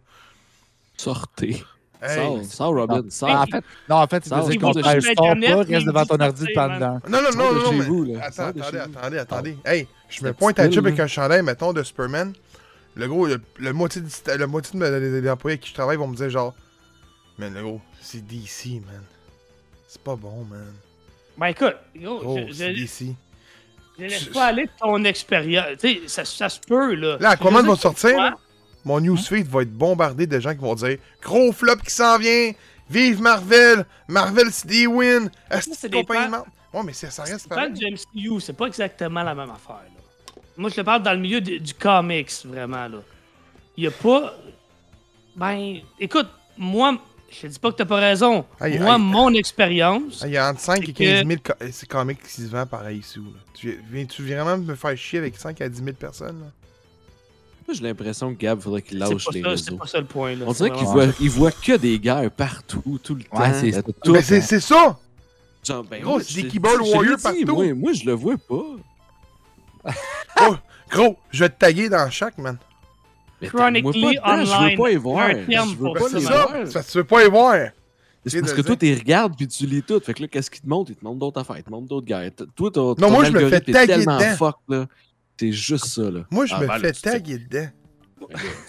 [0.96, 1.64] Sortez.
[2.02, 2.16] Hey.
[2.16, 3.30] Sors, sors, Robin, sors.
[3.30, 6.46] en fait, non, en fait, Sors, ne sur sort Internet, pas, reste devant ton ordi
[6.54, 7.02] pendant.
[7.10, 8.20] Non, non, Sors non, de non, vous, là.
[8.24, 9.58] Attends, Sors de attendez, attendez, attendez.
[9.66, 12.34] Hey, je me C'est pointe à Chip avec un chandail, mettons, de Superman.
[12.96, 15.62] Le gros, le, le moitié, du, sta- le moitié de mes- des des employés avec
[15.62, 16.54] qui je travaille vont me dire genre...
[17.38, 19.02] Man, le gros, c'est DC, man.
[19.88, 20.74] C'est pas bon, man.
[21.38, 23.16] Ben écoute, gros, Oh, je, c'est je, DC.
[24.00, 25.66] je laisse pas aller de ton expérience.
[25.80, 27.18] Tu sais, ça, ça se peut, là.
[27.20, 28.36] Là, Aquaman va sortir, là?
[28.88, 32.52] Mon newsfeed va être bombardé de gens qui vont dire Gros flop qui s'en vient,
[32.90, 36.84] vive Marvel, Marvel c'est des wins, est-ce c'est que des compagnie de fans- Mar- Ouais,
[36.86, 37.72] mais ça, ça reste pareil.
[37.74, 39.76] du MCU, c'est pas exactement la même affaire.
[39.84, 40.42] Là.
[40.58, 42.88] Moi, je te parle dans le milieu de- du comics, vraiment.
[42.88, 42.98] là.
[43.78, 44.34] Il y a pas.
[45.36, 46.28] Ben, écoute,
[46.58, 46.98] moi,
[47.30, 48.46] je dis pas que t'as pas raison.
[48.60, 51.88] Moi, mon expérience, Il y a entre 5 et C'est 15 que- 000 co- c'est
[51.88, 53.20] comics qui se vendent pareil ici.
[53.20, 53.40] Là.
[53.54, 56.40] Tu viens-tu vraiment me faire chier avec 5 à 10 000 personnes?
[56.42, 56.48] Là?
[57.68, 59.64] Moi, j'ai l'impression que Gab, faudrait qu'il lâche les ça- réseaux.
[59.72, 60.36] c'est pas ça le point.
[60.36, 60.46] Là.
[60.48, 63.40] On dirait qu'il voit, il voit que des guerres partout, tout le temps.
[63.40, 64.12] Ouais, c'est- à c'est tout.
[64.14, 64.98] Mais c'est c'est ça!
[65.66, 67.56] Genre, ben, Gros, moi, c'est des je- keyboard dit, partout.
[67.56, 68.64] Moi, moi, je le vois pas.
[70.90, 72.58] Gros, je vais te taguer dans chaque, man.
[73.42, 74.78] Mais Chronically pas dedans, Je veux online.
[74.78, 75.30] pas y voir.
[75.30, 76.84] Je veux pas ça, les voir.
[76.90, 77.56] Tu veux pas y voir!
[78.26, 80.00] C'est parce que toi, tu regardes puis tu lis tout.
[80.02, 80.92] Fait que là, qu'est-ce qu'il te montre?
[80.92, 82.08] Il te montre d'autres affaires, il te montre d'autres.
[82.08, 84.36] T- Toi, ton, ton moi, je me fais est taguer tellement dedans.
[84.36, 84.86] fuck, là.
[85.40, 86.22] C'est juste ça, là.
[86.32, 87.68] Moi, je Ah, me ben, fais taguer dedans.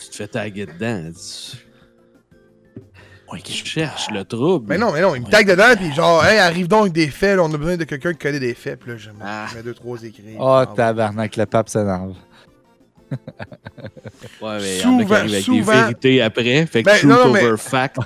[0.01, 1.11] Tu te fais taguer dedans.
[1.13, 1.57] Tu...
[3.33, 4.67] Ouais, qui cherche le trouble.
[4.69, 5.31] Mais non, mais non, il me Ouais.
[5.31, 7.85] tag dedans, puis genre, hey, arrive donc avec des faits, là, on a besoin de
[7.85, 9.47] quelqu'un qui connaît des faits, puis là, je mets, Ah.
[9.51, 10.23] je mets deux, trois écrits.
[10.39, 10.77] Oh, Ah, ouais.
[10.77, 12.15] tabarnak, le pape s'énerve.
[13.11, 16.67] Ouais, mais il y en a qui Souvent- arrivent avec des souvent- vérités après.
[16.67, 17.99] Fait que Ben, truth non, non, mais- over fact.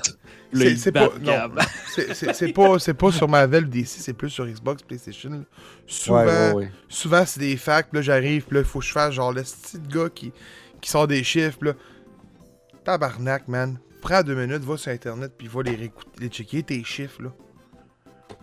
[0.76, 1.60] C'est pas, non, Gab.
[1.94, 5.44] c'est- c'est c'est pas, c'est pas sur Marvel ou DC, c'est plus sur Xbox, PlayStation.
[5.86, 6.72] Souvent, Ouais, ouais, ouais.
[6.88, 9.32] souvent c'est des facts, puis là j'arrive, puis là il faut que je fasse genre
[9.32, 10.32] le style de gars qui,
[10.80, 11.74] qui sort des chiffres, puis là.
[12.84, 13.78] Tabarnak, man.
[14.00, 17.30] Prends deux minutes, va sur internet, puis va les, réécouter, les checker, tes chiffres, là.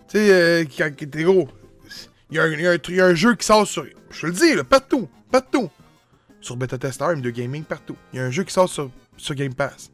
[0.08, 1.50] Tu sais, euh, quand t'es gros,
[2.32, 3.46] il y, a un- il y a un tru- il y a un jeu qui
[3.46, 3.86] sort sur.
[4.10, 5.70] Je te le dis, là, partout, partout.
[6.42, 7.98] Sur Beta Tester, M2 Gaming, partout.
[8.14, 9.92] Il y a un jeu qui sort sur, sur Game Pass.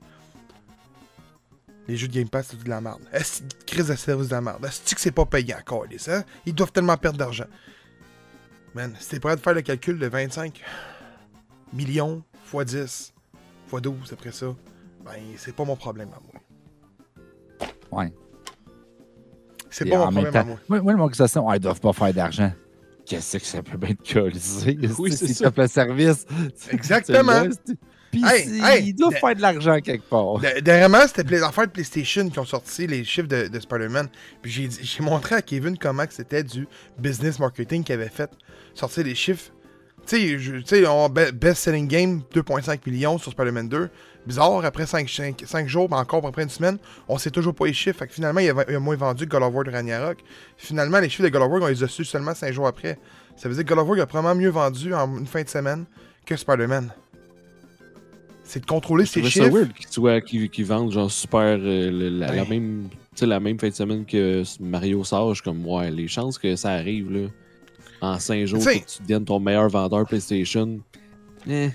[1.88, 3.02] Les jeux de Game Pass, c'est de la merde.
[3.14, 4.66] Est-ce que crise de service de la merde?
[4.66, 6.24] Est-ce que c'est pas payant encore, les hein?
[6.46, 7.46] Ils doivent tellement perdre d'argent.
[8.74, 10.62] Man, si t'es prêt de faire le calcul de 25
[11.74, 12.24] millions
[12.54, 13.14] x 10
[13.72, 14.48] x 12 après ça,
[15.04, 18.02] ben c'est pas mon problème à moi.
[18.04, 18.14] Ouais.
[19.70, 20.58] C'est pas mon problème à moi.
[20.68, 22.52] Moi, moi, s'assure, ouais, ils doivent pas faire d'argent.
[23.06, 24.90] Qu'est-ce que ça peut bien te coller?
[24.98, 25.52] Oui, c'est ça.
[25.56, 26.26] le service.
[26.72, 27.44] Exactement.
[28.16, 30.39] Puis Hey, hey, doivent de- faire de l'argent quelque part.
[30.39, 34.07] D- Dernièrement, c'était les affaires de PlayStation qui ont sorti les chiffres de, de Spider-Man.
[34.41, 38.32] Puis j'ai montré à Kevin comment c'était du business marketing qu'il avait fait.
[38.74, 39.51] Sortir les chiffres.
[40.07, 43.89] Tu sais, on be- best selling game 2.5 millions sur Spider-Man 2.
[44.28, 45.07] Bizarre, après 5,
[45.68, 47.99] jours, mais encore après une semaine, on sait toujours pas les chiffres.
[47.99, 49.72] Fait que finalement, il y a, il a moins vendu que God of War de
[49.72, 50.18] Ragnarok.
[50.57, 52.97] Finalement, les chiffres de God of War, on les a su seulement 5 jours après.
[53.36, 55.49] Ça veut dire que God of War a probablement mieux vendu en une fin de
[55.49, 55.86] semaine
[56.26, 56.91] que Spider-Man.
[58.48, 59.50] C'est de contrôler ça chiffres.
[59.50, 61.89] weird qu'ils soient- qu'ils vendent genre super euh,
[62.20, 62.89] la, même
[63.22, 67.12] la même fin de semaine que Mario Sage comme ouais les chances que ça arrive
[67.12, 67.28] là
[68.02, 70.80] en 5 jours que tu deviennes ton meilleur vendeur PlayStation
[71.50, 71.70] eh,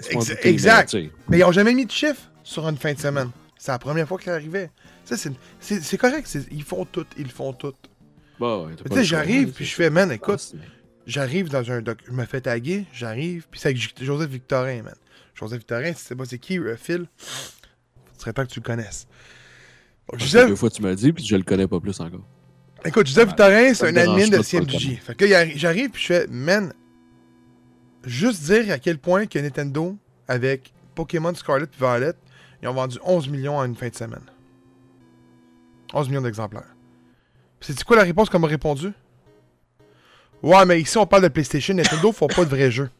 [0.00, 0.96] c'est Ex- exact.
[1.28, 3.30] mais, ils ont jamais mis de chiffre sur une fin de semaine.
[3.58, 4.70] C'est la première fois que ça arrivait.
[5.04, 5.30] C'est-
[5.60, 6.26] c'est c'est correct.
[6.26, 7.06] c'est- Ils font tout.
[7.18, 7.74] Ils font tout.
[8.40, 10.56] bah, ouais, Tu sais, choix, j'arrive, puis c'est- je fais, man, écoute, c'est-
[11.06, 11.98] j'arrive dans un doc.
[12.06, 14.94] Je me fais taguer, j'arrive, puis c'est avec Joseph Victorin, man.
[15.34, 18.64] Joseph Victorin, si c'est pas c'est qui, euh, Phil, ce serait temps que tu le
[18.64, 19.06] connaisses.
[20.10, 22.24] Donc, Joseph, Deux fois tu le dis puis je le connais pas plus encore.
[22.84, 24.96] écoute, Joseph Victorin, c'est un admin de CMDG.
[24.96, 26.72] Fait que là, j'arrive, puis je fais, man,
[28.04, 29.96] juste dire à quel point que Nintendo,
[30.28, 32.12] avec Pokémon Scarlet et Violet,
[32.62, 34.24] ils ont vendu 11 millions en une fin de semaine.
[35.94, 36.74] 11 millions d'exemplaires.
[37.60, 38.92] Puis c'est quoi la réponse qu'on m'a répondu?
[40.42, 42.90] Ouais, mais ici on parle de PlayStation, Nintendo font pas de vrais jeux.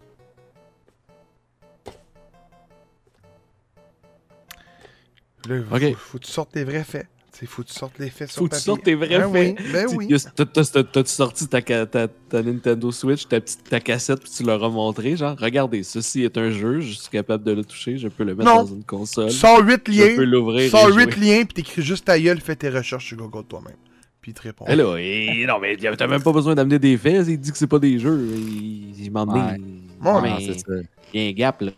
[5.49, 5.95] Là, faut, Ok.
[5.97, 7.07] faut que tu sortes les vrais faits.
[7.33, 9.33] T'sais, faut que tu sortes les faits sur Faut que tu sortes tes vrais Ben
[9.33, 9.57] faits.
[9.59, 10.07] Oui, ben oui.
[10.09, 13.81] Tu- t'as- t'as- t'as- T'as-tu sorti ta, ca- ta, ta Nintendo Switch, ta, petite, ta
[13.81, 17.43] cassette, puis tu leur as montré, genre, regardez, ceci est un jeu, je suis capable
[17.43, 18.65] de le toucher, je peux le mettre Non.
[18.65, 20.71] dans une console, Tu sors 8 je peux liens, l'ouvrir.
[20.71, 21.05] sors et jouer.
[21.07, 23.77] 8 liens, puis t'écris juste ta gueule, fais tes recherches sur Google toi-même.
[24.21, 24.67] Puis il te répond.
[24.69, 27.57] Eh là, et- non, mais t'as même pas besoin d'amener des faits, il dit que
[27.59, 29.31] c'est pas des jeux, il, il m'a Ouais.
[29.41, 29.63] emmené.
[30.05, 30.73] Ouais, mais c'est ça.
[31.15, 31.71] il y a un gap, là.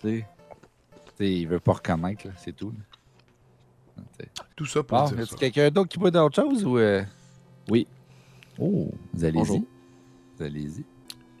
[0.00, 0.26] tu sais.
[1.18, 2.70] Tu sais, il veut pas reconnaître, là, c'est tout.
[2.70, 2.91] là.
[4.56, 5.34] Tout ça pour Bon, dire y ça.
[5.34, 6.78] a quelqu'un d'autre qui boit d'autre chose ou.
[6.78, 7.02] euh?
[7.70, 7.86] Oui.
[8.58, 9.38] Oh, vous allez-y.
[9.38, 9.62] Bonjour.
[10.36, 10.84] Vous allez-y.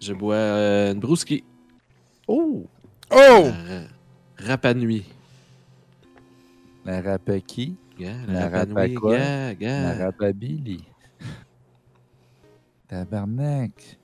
[0.00, 1.44] Je bois euh, une brouski.
[2.26, 2.66] Oh!
[3.10, 3.16] Oh!
[3.16, 3.86] Euh,
[4.38, 5.04] Rapanui.
[6.84, 9.54] La Rapaki, Gars, La la Rapanui, Rapakwa.
[9.54, 10.04] gars, la.
[10.06, 10.84] Rapabili.
[12.88, 13.98] Tabarnak.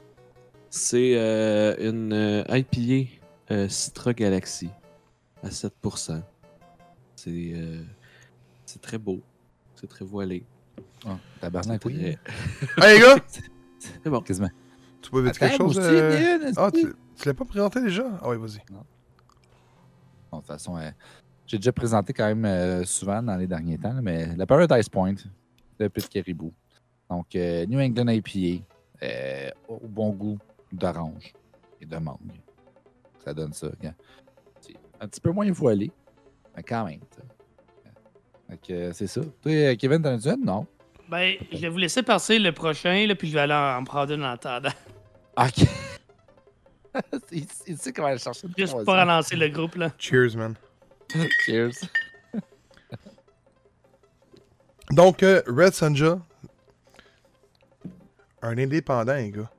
[0.70, 3.11] C'est euh, une euh, IPA
[3.51, 4.68] euh, Citra Galaxy
[5.43, 6.20] à 7%.
[7.16, 7.83] C'est euh,
[8.68, 9.20] c'est très beau.
[9.74, 10.44] C'est très voilé.
[11.06, 11.94] Ah, tabarnak, oui.
[11.94, 13.16] très- Hey les gars!
[13.78, 14.20] C'est bon.
[14.20, 14.50] Quasiment.
[15.00, 15.78] Tu peux mettre quelque chose?
[15.80, 18.04] euh, Ah, tu, tu l'as pas présenté déjà?
[18.20, 18.60] Ah oui, vas-y.
[18.70, 18.78] Bon,
[20.32, 20.90] de toute façon, euh,
[21.46, 25.14] j'ai déjà présenté quand même euh, souvent dans les derniers temps, mais la Paradise Point,
[25.78, 26.52] le petit caribou.
[27.08, 28.64] Donc, euh, New England IPA,
[29.04, 30.38] euh, au bon goût
[30.72, 31.32] d'orange
[31.80, 32.18] et de mangue.
[33.24, 33.68] Ça donne ça.
[35.00, 35.90] un petit peu moins voilé,
[36.56, 37.00] mais quand même.
[37.00, 37.20] tu
[38.92, 39.20] c'est ça.
[39.42, 40.44] Toi, euh, Kevin, t'en as-tu une?
[40.44, 40.66] Non.
[41.09, 43.84] Ben, je vais vous laisser passer le prochain, là, puis je vais aller en, en
[43.84, 44.70] prendre une en attendant.
[45.40, 45.68] Ok.
[47.30, 49.92] il, il sait comment aller chercher Juste pour relancer le groupe, là.
[49.99, 50.57] Cheers, man.
[51.46, 51.70] Cheers.
[54.90, 56.18] Donc, euh, Red Sonja,
[58.42, 59.51] un indépendant, les gars.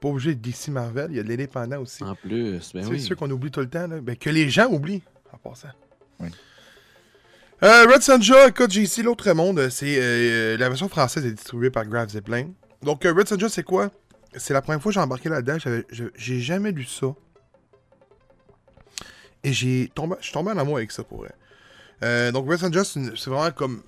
[0.00, 2.04] Pas obligé de DC Marvel, il y a de l'indépendant aussi.
[2.04, 3.00] En plus, ben c'est oui.
[3.00, 4.00] sûr qu'on oublie tout le temps, là.
[4.00, 5.70] Ben, que les gens oublient, en passant.
[6.20, 6.28] Oui.
[7.62, 9.68] Euh, Red Sonja, écoute, j'ai ici l'autre monde.
[9.70, 12.50] C'est euh, la version française est distribuée par Grave Zeppelin.
[12.82, 13.90] Donc, euh, Red Sonja, c'est quoi?
[14.36, 15.56] C'est la première fois que j'ai embarqué là-dedans.
[16.16, 17.14] J'ai jamais lu ça.
[19.42, 21.32] Et j'ai tombé, je suis tombé en amour avec ça pour vrai.
[22.02, 23.82] Euh, donc, Red Sonja, c'est vraiment comme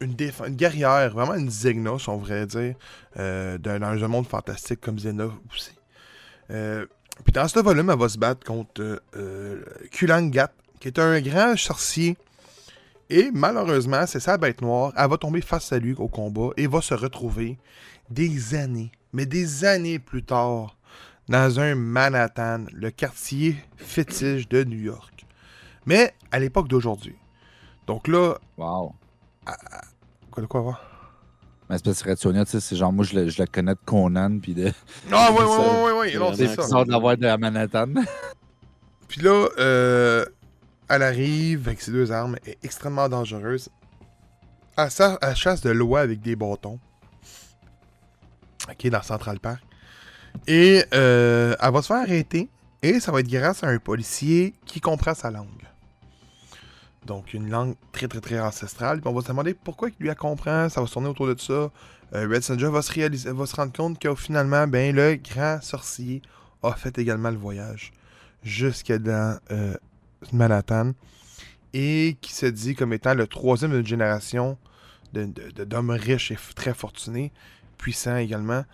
[0.00, 2.74] une, guerrière, vraiment une Zegna, si on voudrait dire,
[3.18, 5.72] euh, dans un monde fantastique comme Xena aussi.
[6.50, 6.86] Euh,
[7.24, 11.20] puis dans ce volume, elle va se battre contre euh, euh, Kulangat, qui est un
[11.20, 12.16] grand sorcier.
[13.12, 14.92] Et malheureusement, c'est sa bête noire.
[14.96, 17.58] Elle va tomber face à lui au combat et va se retrouver
[18.10, 20.76] des années, mais des années plus tard,
[21.28, 25.26] dans un Manhattan, le quartier fétiche de New York.
[25.86, 27.16] Mais à l'époque d'aujourd'hui.
[27.86, 28.94] Donc là, Wow.
[30.30, 30.80] quoi de quoi voir?
[31.68, 33.78] Mais c'est parce que tu sais, c'est genre, moi, je le, je le connais de
[33.84, 34.72] Conan, puis de.
[35.10, 35.84] Ah, ouais, C'est ouais, ça.
[35.84, 36.84] ouais, ouais, ouais, non, C'est ça.
[36.84, 37.86] de l'avoir de Manhattan.
[39.08, 40.24] Puis là, euh,
[40.92, 43.70] elle arrive avec ses deux armes, est extrêmement dangereuse.
[44.76, 46.78] Elle, chasse de l'oie avec des bâtons.
[48.68, 49.62] Ok, dans Central Park.
[50.46, 52.50] Et euh, elle va se faire arrêter.
[52.82, 55.46] Et ça va être grâce à un policier qui comprend sa langue.
[57.06, 59.00] Donc, une langue très, très, très ancestrale.
[59.00, 60.68] Puis on va se demander pourquoi il lui a comprend.
[60.68, 61.70] Ça va se tourner autour de ça.
[62.14, 66.20] Euh, Red Sonja va se, va se rendre compte que finalement, ben, le grand sorcier
[66.62, 67.92] a fait également le voyage
[68.42, 69.74] jusque dans euh,
[70.32, 70.92] Manhattan
[71.74, 74.58] et qui se dit comme étant le troisième d'une génération
[75.12, 77.32] d'hommes riches et très fortunés,
[77.78, 78.64] puissants également.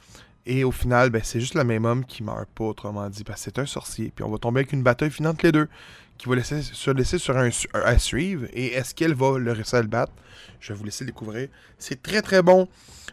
[0.46, 3.40] Et au final, ben, c'est juste le même homme qui meurt pas, autrement dit, parce
[3.40, 4.12] que c'est un sorcier.
[4.14, 5.68] Puis on va tomber avec une bataille finale les deux,
[6.16, 8.46] qui va laisser, se laisser sur un, à suivre.
[8.54, 10.12] Et est-ce qu'elle va le réussir à le battre?
[10.60, 11.48] Je vais vous laisser le découvrir.
[11.78, 12.66] C'est très très bon.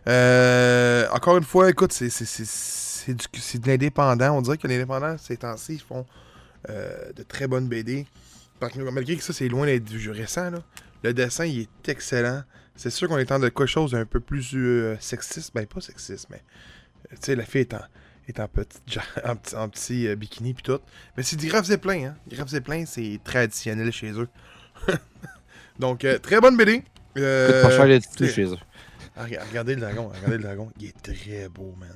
[0.07, 2.07] Euh, encore une fois, écoute, c'est
[3.09, 4.37] de l'indépendant.
[4.37, 6.05] On dirait que l'indépendant, ces temps-ci, ils font
[6.69, 8.05] euh, de très bonnes BD.
[8.59, 10.59] Par contre, Malgré que ça, c'est loin d'être du jeu récent, là,
[11.03, 12.43] le dessin, il est excellent.
[12.75, 15.51] C'est sûr qu'on est en de quelque chose d'un peu plus euh, sexiste.
[15.53, 16.41] Ben, pas sexiste, mais.
[17.11, 17.81] euh, Tu sais, la fille est en,
[18.27, 20.79] est en, petite ja- en petit, en petit, euh, bikini puis tout.
[21.15, 22.15] Mais c'est du Graf Zeppelin, hein.
[22.29, 24.27] Graf Zeppelin, c'est traditionnel chez eux.
[25.79, 26.83] Donc, euh, très bonne BD.
[27.17, 28.57] Euh, pas cher c'est- chez eux.
[29.15, 30.71] ah, rega- regardez le dragon, regardez le dragon.
[30.79, 31.89] Il est très beau, man.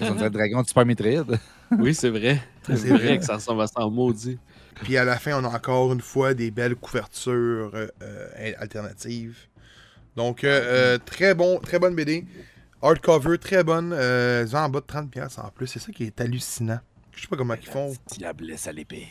[0.00, 1.38] On dirait le dragon de Super Metroid.
[1.70, 2.38] Oui, c'est vrai.
[2.66, 2.98] C'est C'est vrai.
[2.98, 4.38] vrai que ça ressemble à ça en maudit.
[4.82, 9.36] Puis à la fin, on a encore une fois des belles couvertures euh, euh, alternatives.
[10.16, 12.24] Donc, euh, très bon, très bonne BD.
[12.82, 13.92] Hardcover, très bonne.
[13.94, 15.66] Euh, ils ont en bas de 30$ en plus.
[15.66, 16.78] C'est ça qui est hallucinant.
[17.12, 17.92] Je sais pas comment ils font.
[18.20, 19.06] La blesse à l'épée.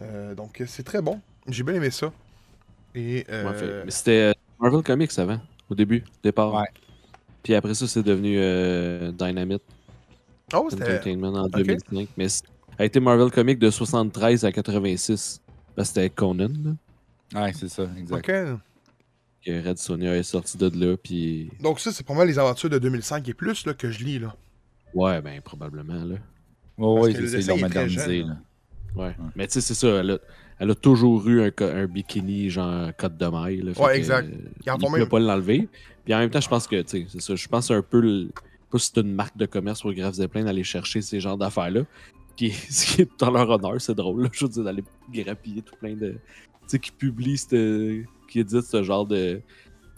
[0.00, 1.20] Euh, donc, c'est très bon.
[1.48, 2.12] J'ai bien aimé ça.
[2.94, 3.24] Et.
[3.30, 5.40] euh, Ouais, fait- Mais c'était Marvel Comics avant,
[5.70, 6.54] au début, au départ.
[6.54, 6.66] Ouais.
[7.42, 9.62] Puis après ça, c'est devenu euh, Dynamite
[10.54, 10.84] Oh, c'était.
[10.84, 11.52] Entertainment en ok.
[11.56, 12.08] 2005.
[12.16, 12.42] Mais ça
[12.78, 15.40] a été Marvel Comics de 73 à 86.
[15.74, 18.16] Parce que c'était Conan, là, Ouais, c'est ça, exact.
[18.28, 18.58] Ok.
[19.44, 20.96] que Red Sonja est sorti de là.
[20.96, 24.02] Puis Donc, ça, c'est pour moi les aventures de 2005 et plus là, que je
[24.04, 24.18] lis.
[24.18, 24.34] là.
[24.94, 26.16] ouais, ben probablement, là.
[26.78, 28.18] Ouais, ouais, que le c'est ça, ils modernisé.
[28.20, 28.36] jeune, là.
[28.96, 29.14] Ouais.
[29.36, 29.88] Mais tu sais, c'est ça.
[29.88, 30.18] Elle a,
[30.58, 33.58] elle a toujours eu un, bikini, genre cote de maille.
[33.62, 34.28] Là, Ouais, que, exact.
[34.28, 34.36] euh,
[34.66, 35.68] il pouvait même- pas l'enlever.
[36.04, 37.34] Puis en même temps, je pense que, tu sais, c'est ça.
[37.36, 38.00] Je pense que c'est un peu.
[38.00, 38.30] le-
[38.70, 41.82] Pas si c'est une marque de commerce pour Graf Zeppelin d'aller chercher ces genres d'affaires-là.
[42.38, 44.22] Puis ce qui est tout en leur honneur, c'est drôle.
[44.22, 46.12] Là, je veux dire, d'aller grappiller tout plein de.
[46.12, 46.18] Tu
[46.68, 49.40] sais, qui publient, cette- qui éditent ce genre de,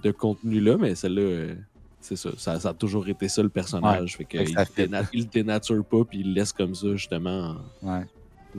[0.02, 0.76] de contenu-là.
[0.78, 1.20] Mais celle-là.
[1.22, 1.54] euh,
[2.00, 4.16] c'est ça, ça, ça a toujours été ça le personnage.
[4.16, 6.88] fait que Fait que il, il le dénature pas, puis il le laisse comme ça,
[6.96, 8.06] justement, en- Ouais.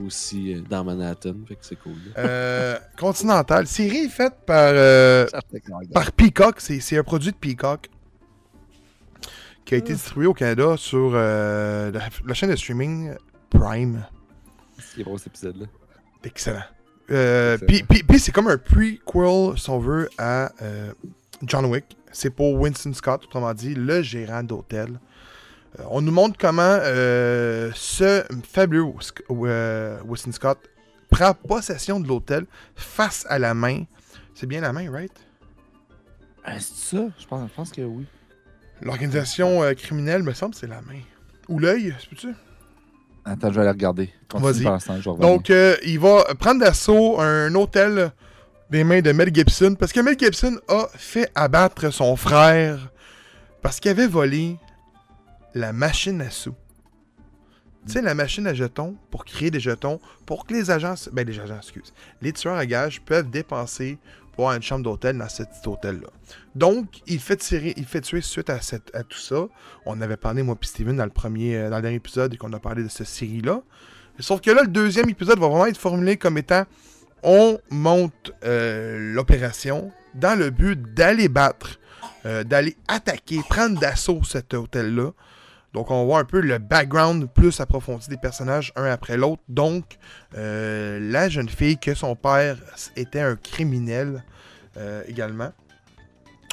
[0.06, 1.34] aussi euh, dans Manhattan.
[1.48, 1.94] Fait que c'est cool.
[2.18, 3.66] Euh, Continental.
[3.66, 4.70] Série faite par.
[4.74, 5.26] euh,
[5.92, 7.88] par Peacock, c'est c'est un produit de Peacock
[9.64, 13.10] qui a été distribué au Canada sur euh, la, la chaîne de streaming
[13.52, 14.04] Prime.
[14.78, 15.66] C'est gros cet épisode-là.
[16.24, 16.62] Excellent.
[17.10, 17.66] Euh, Excellent.
[17.68, 20.92] Puis puis- puis c'est comme un prequel, si on veut, à euh,
[21.42, 21.96] John Wick.
[22.12, 24.98] C'est pour Winston Scott, autrement dit, le gérant d'hôtel.
[25.78, 28.84] Euh, on nous montre comment euh, ce fabuleux
[29.30, 30.58] euh, Winston Scott
[31.10, 32.44] prend possession de l'hôtel
[32.76, 33.84] face à la main.
[34.34, 35.12] C'est bien la main, right?
[36.58, 36.60] C'est
[36.96, 37.04] ça?
[37.18, 38.04] Je pense, je pense que oui.
[38.82, 41.00] L'organisation euh, criminelle, me semble, c'est la main.
[41.48, 42.34] Ou l'œil, c'est tu
[43.24, 44.10] Attends, je vais aller regarder.
[44.28, 44.66] Continue
[45.00, 45.18] je.
[45.18, 48.12] Donc, euh, il va prendre d'assaut un hôtel
[48.70, 49.76] des mains de Mel Gibson.
[49.78, 52.90] Parce que Mel Gibson a fait abattre son frère
[53.60, 54.56] parce qu'il avait volé
[55.54, 56.54] la machine à sous.
[57.86, 61.26] Tu sais, la machine à jetons, pour créer des jetons, pour que les agents, ben
[61.26, 63.98] les agents, excuse, les tueurs à gages peuvent dépenser
[64.32, 66.08] pour avoir une chambre d'hôtel dans cet hôtel-là.
[66.54, 68.58] Donc, il fait, tirer, il fait tuer suite à
[69.04, 69.46] tout ça.
[69.86, 72.36] On avait parlé, moi et Steven, dans le, premier, euh, dans le dernier épisode, et
[72.36, 73.62] qu'on a parlé de cette série-là.
[74.18, 76.64] Sauf que là, le deuxième épisode va vraiment être formulé comme étant
[77.22, 81.78] on monte euh, l'opération dans le but d'aller battre,
[82.26, 85.12] euh, d'aller attaquer, prendre d'assaut cet hôtel-là.
[85.72, 89.42] Donc, on voit un peu le background plus approfondi des personnages un après l'autre.
[89.48, 89.98] Donc,
[90.36, 92.58] euh, la jeune fille que son père
[92.96, 94.22] était un criminel
[94.76, 95.52] euh, également.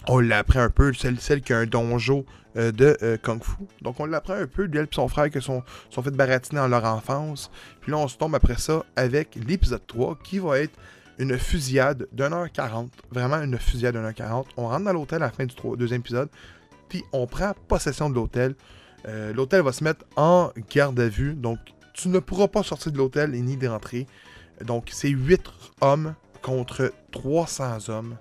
[0.08, 2.26] On l'apprend un peu, celle, qui a un donjon
[2.56, 3.58] euh, de Kung Fu.
[3.82, 6.70] Donc, on l'apprend un peu, d'elle et son frère, qui sont, sont fait baratiner dans
[6.70, 7.52] leur enfance.
[7.82, 10.80] Puis là, on se tombe après ça avec l'épisode 3 qui va être
[11.18, 12.90] une fusillade d'une heure 40.
[13.12, 14.48] Vraiment une fusillade d'une heure 40.
[14.56, 16.30] On rentre dans l'hôtel à la fin du deuxième épisode.
[16.88, 18.56] Puis on prend possession de l'hôtel.
[19.08, 21.34] Euh, l'hôtel va se mettre en garde à vue.
[21.34, 21.60] Donc,
[21.94, 24.08] tu ne pourras pas sortir de l'hôtel et ni d'entrer.
[24.66, 25.42] Donc, c'est 8
[25.82, 28.18] hommes contre 300 hommes.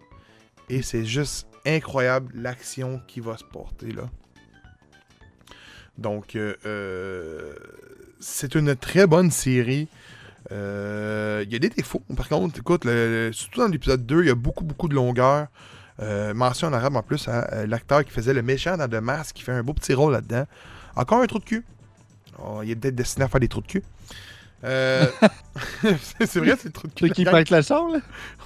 [0.69, 4.09] Et c'est juste incroyable l'action qui va se porter là.
[5.97, 7.55] Donc, euh, euh,
[8.21, 9.89] c'est une très bonne série.
[10.51, 10.55] Il
[11.51, 12.59] y a des défauts, par contre.
[12.59, 12.85] Écoute,
[13.33, 15.49] surtout dans l'épisode 2, il y a beaucoup, beaucoup de longueur.
[16.01, 19.03] Euh, mention en arabe en plus à euh, l'acteur qui faisait le méchant dans The
[19.03, 20.45] Mask, qui fait un beau petit rôle là-dedans.
[20.95, 21.65] Encore un trou de cul.
[22.39, 23.83] Oh, il est peut-être destiné à faire des trous de cul.
[24.65, 25.07] Euh,
[25.83, 27.01] c'est c'est vrai, c'est le trou de cul.
[27.09, 27.99] Celui qui pète le char, là?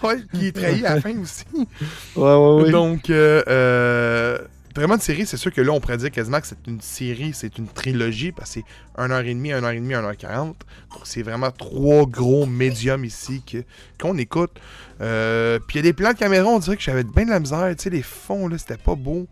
[0.03, 1.45] Ouais, qui est trahi à la fin aussi.
[2.17, 4.39] Ouais, ouais, Donc, euh,
[4.75, 7.33] vraiment de série, c'est sûr que là, on pourrait dire quasiment que c'est une série,
[7.35, 10.47] c'est une trilogie, parce que c'est 1h30, 1h30, 1h40.
[10.47, 10.57] Donc,
[11.05, 13.65] c'est vraiment trois gros médiums ici que-
[14.01, 14.53] qu'on écoute.
[15.03, 17.31] Euh, Puis il y a des plans de caméra, on dirait que j'avais bien de
[17.31, 17.69] la misère.
[17.77, 19.27] Tu sais, les fonds, là, c'était pas beau.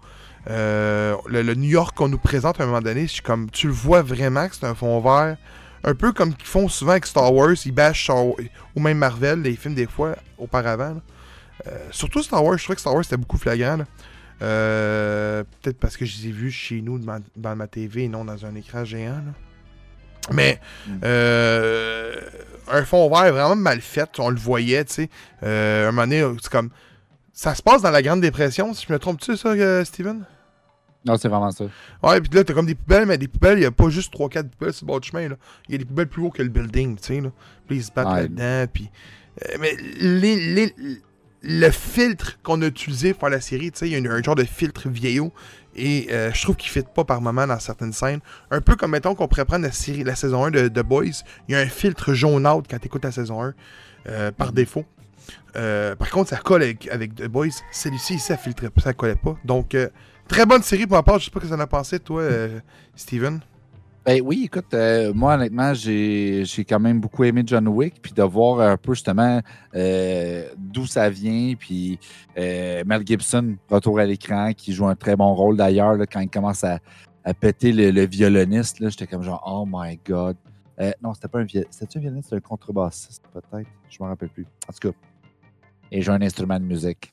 [0.48, 3.50] Euh, le, le New York qu'on nous présente à un moment donné, je suis comme,
[3.50, 5.36] tu le vois vraiment que c'est un fond vert.
[5.84, 8.36] Un peu comme qu'ils font souvent avec Star Wars, ils bâchent Star Wars,
[8.74, 11.00] ou même Marvel, les films des fois, auparavant.
[11.66, 13.76] Euh, surtout Star Wars, je trouvais que Star Wars c'était beaucoup flagrant.
[13.76, 13.84] là.
[14.42, 18.08] Euh, Peut-être parce que je les ai vus chez nous devant, devant ma TV et
[18.08, 19.12] non dans un écran géant.
[19.24, 19.32] là.
[20.32, 20.92] Mais Mm.
[21.04, 22.14] euh,
[22.72, 25.10] un fond vert vraiment mal fait, on le voyait, tu sais.
[25.42, 26.70] Euh, un moment donné, c'est comme.
[27.32, 30.24] Ça se passe dans la Grande Dépression, si je me trompe-tu, ça, euh, Steven?
[31.06, 31.64] Non, c'est vraiment ça.
[32.02, 34.12] Ouais, puis là, t'as comme des poubelles, mais des poubelles, il n'y a pas juste
[34.12, 35.36] 3-4 poubelles sur le bord du chemin, là.
[35.68, 37.30] Il y a des poubelles plus haut que le building, tu sais, là.
[37.66, 38.22] Puis ils se battent Ouais.
[38.22, 38.90] là-dedans, puis...
[39.48, 40.74] euh, mais les, les-
[41.42, 44.22] le filtre qu'on a utilisé pour la série, tu sais, il y a une- un
[44.22, 45.32] genre de filtre vieillot,
[45.74, 48.20] et euh, je trouve qu'il ne fit pas par moment dans certaines scènes.
[48.50, 51.22] Un peu comme, mettons, qu'on pourrait prendre la, série, la saison 1 de The Boys,
[51.48, 53.54] il y a un filtre jaunâtre quand t'écoutes la saison 1,
[54.08, 54.84] euh, par défaut.
[55.56, 57.48] Euh, par contre, ça colle avec, avec The Boys.
[57.72, 59.36] Celui-ci, ici, ça filtrait ça collait pas.
[59.44, 59.76] Donc,
[60.28, 61.18] très bonne série pour ma part.
[61.18, 62.24] Je sais pas ce que ça en a pensé, toi,
[62.96, 63.40] Steven.
[64.06, 68.22] Ben oui, écoute, euh, moi honnêtement, j'ai quand même beaucoup aimé John Wick, puis de
[68.22, 69.42] voir un peu justement
[69.74, 71.98] euh, d'où ça vient, puis
[72.38, 76.30] euh, Mel Gibson, retour à l'écran, qui joue un très bon rôle d'ailleurs, quand il
[76.30, 76.78] commence à,
[77.38, 80.36] péter le, violoniste, j'étais comme genre, oh my god.
[81.02, 84.46] Non, c'était pas un un violoniste, c'était un contrebassiste peut-être, je me rappelle plus.
[84.66, 84.96] En tout cas,
[85.92, 87.12] il joue un instrument de musique.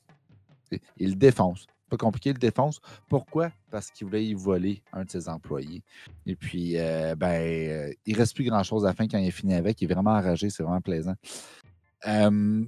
[0.98, 1.68] Il défonce.
[1.90, 2.82] Pas compliqué, le défonce.
[3.08, 3.52] Pourquoi?
[3.72, 5.84] Parce qu'il voulait y voler un de ses employés.
[6.26, 9.54] Et puis, euh, ben, il reste plus grand-chose à la fin quand il est fini
[9.54, 9.82] avec.
[9.82, 11.16] Il est vraiment enragé, c'est vraiment plaisant.
[12.08, 12.64] Euh,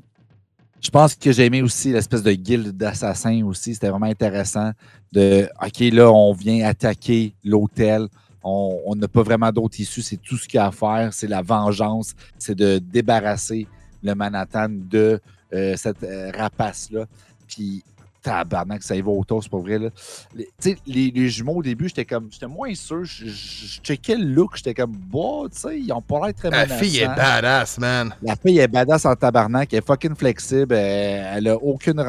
[0.81, 3.73] je pense que j'ai aimé aussi l'espèce de guilde d'assassins aussi.
[3.73, 4.71] C'était vraiment intéressant
[5.11, 8.07] de OK, là, on vient attaquer l'hôtel.
[8.41, 10.01] On on n'a pas vraiment d'autre issue.
[10.01, 11.13] C'est tout ce qu'il y a à faire.
[11.13, 12.13] C'est la vengeance.
[12.37, 13.67] C'est de débarrasser
[14.01, 15.19] le Manhattan de
[15.53, 17.05] euh, cette euh, rapace-là.
[17.47, 17.83] Puis,
[18.21, 19.79] tabarnak, ça y va autour, c'est pas vrai.
[19.79, 19.89] Là.
[20.35, 20.47] Les,
[20.85, 23.03] les, les jumeaux au début, j'étais comme, j'étais moins sûr.
[23.05, 26.33] Je, je, je checkais le look, j'étais comme, bah, tu sais, ils ont pas l'air
[26.35, 26.81] très La menaçants.
[26.83, 28.13] fille est badass, man.
[28.21, 32.03] La fille est badass en tabarnak, elle est fucking flexible, elle, elle a aucune.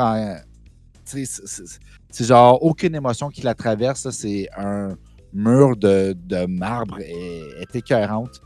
[1.04, 4.08] c'est- genre aucune émotion qui la traverse.
[4.10, 4.96] C'est un
[5.32, 8.40] mur de, de marbre, elle est écœurante.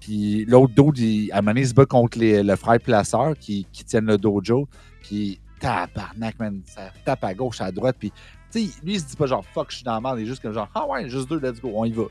[0.00, 3.34] Puis l'autre il, à un moment donné, il se bat contre les- le frère placeur
[3.38, 4.68] qui, qui tiennent le dojo.
[5.02, 7.96] Puis tabarnak, man, ça tape à gauche, à droite.
[7.98, 8.12] Puis,
[8.50, 10.18] tu sais, lui, il se dit pas genre fuck, je suis dans la merde.
[10.18, 12.04] Il est juste comme genre, ah ouais, juste deux, let's go, on y va.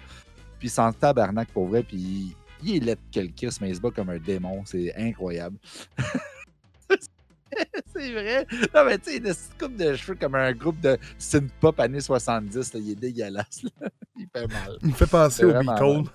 [0.59, 1.83] Puis, sans tabarnak pour vrai.
[1.83, 4.63] Puis, il est laid que le kiss, mais il se bat comme un démon.
[4.65, 5.57] C'est incroyable.
[7.95, 8.47] c'est vrai.
[8.73, 11.79] Non, mais tu sais, il a cette coupe de cheveux comme un groupe de synth-pop
[11.79, 12.73] années 70.
[12.73, 13.63] là, il est dégueulasse.
[13.63, 13.89] là.
[14.17, 14.77] Il fait mal.
[14.81, 16.09] Il me fait penser au Beatles.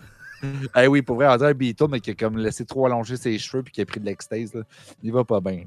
[0.74, 3.18] Eh oui, pour vrai, on dirait un Beatle, mais qui a comme laissé trop allonger
[3.18, 4.52] ses cheveux puis qui a pris de l'extase.
[5.02, 5.64] Il va pas bien.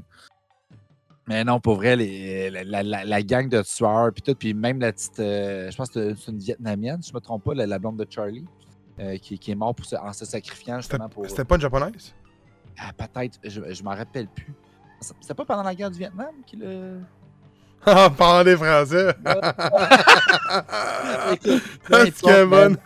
[1.27, 4.53] Mais non, pour vrai, les- la, la- la- la gang de tueurs, puis tout, puis
[4.53, 7.53] même la petite, euh, je pense que c'est une Vietnamienne, si je me trompe pas,
[7.53, 8.43] la, la blonde de Charlie,
[8.99, 11.25] euh, qui, qui est morte pour se- en se sacrifiant justement pour.
[11.29, 12.13] c'était pas une japonaise?
[12.77, 14.53] Ah, peut-être, je, je m'en rappelle plus.
[15.21, 16.97] C'était pas pendant la guerre du Vietnam qu'il a.
[17.85, 19.13] Ah, parlant des Français!
[21.33, 21.61] Écoute,
[22.21, 22.77] peu Ah, bonne!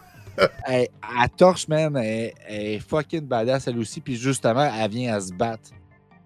[0.65, 0.87] Elle,
[1.21, 1.95] elle torche, man.
[1.97, 4.01] Elle, elle est fucking badass, elle aussi.
[4.01, 5.69] Puis justement, elle vient à se battre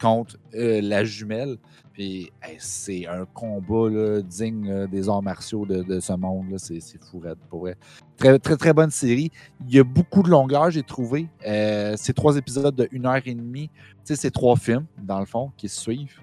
[0.01, 1.57] contre euh, la jumelle.
[1.93, 6.57] Puis c'est un combat digne là, des arts martiaux de, ce monde.
[6.57, 7.75] C'est fou, raide, pour vrai.
[8.17, 9.31] Très, très, très bonne série.
[9.67, 11.27] Il y a beaucoup de longueur, j'ai trouvé.
[11.45, 13.69] Euh, c'est trois épisodes de une heure et demie.
[13.69, 16.19] Tu sais, c'est trois films, dans le fond, qui se suivent.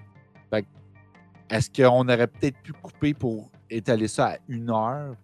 [1.49, 5.15] Est-ce qu'on aurait peut-être pu couper pour étaler ça à une heure?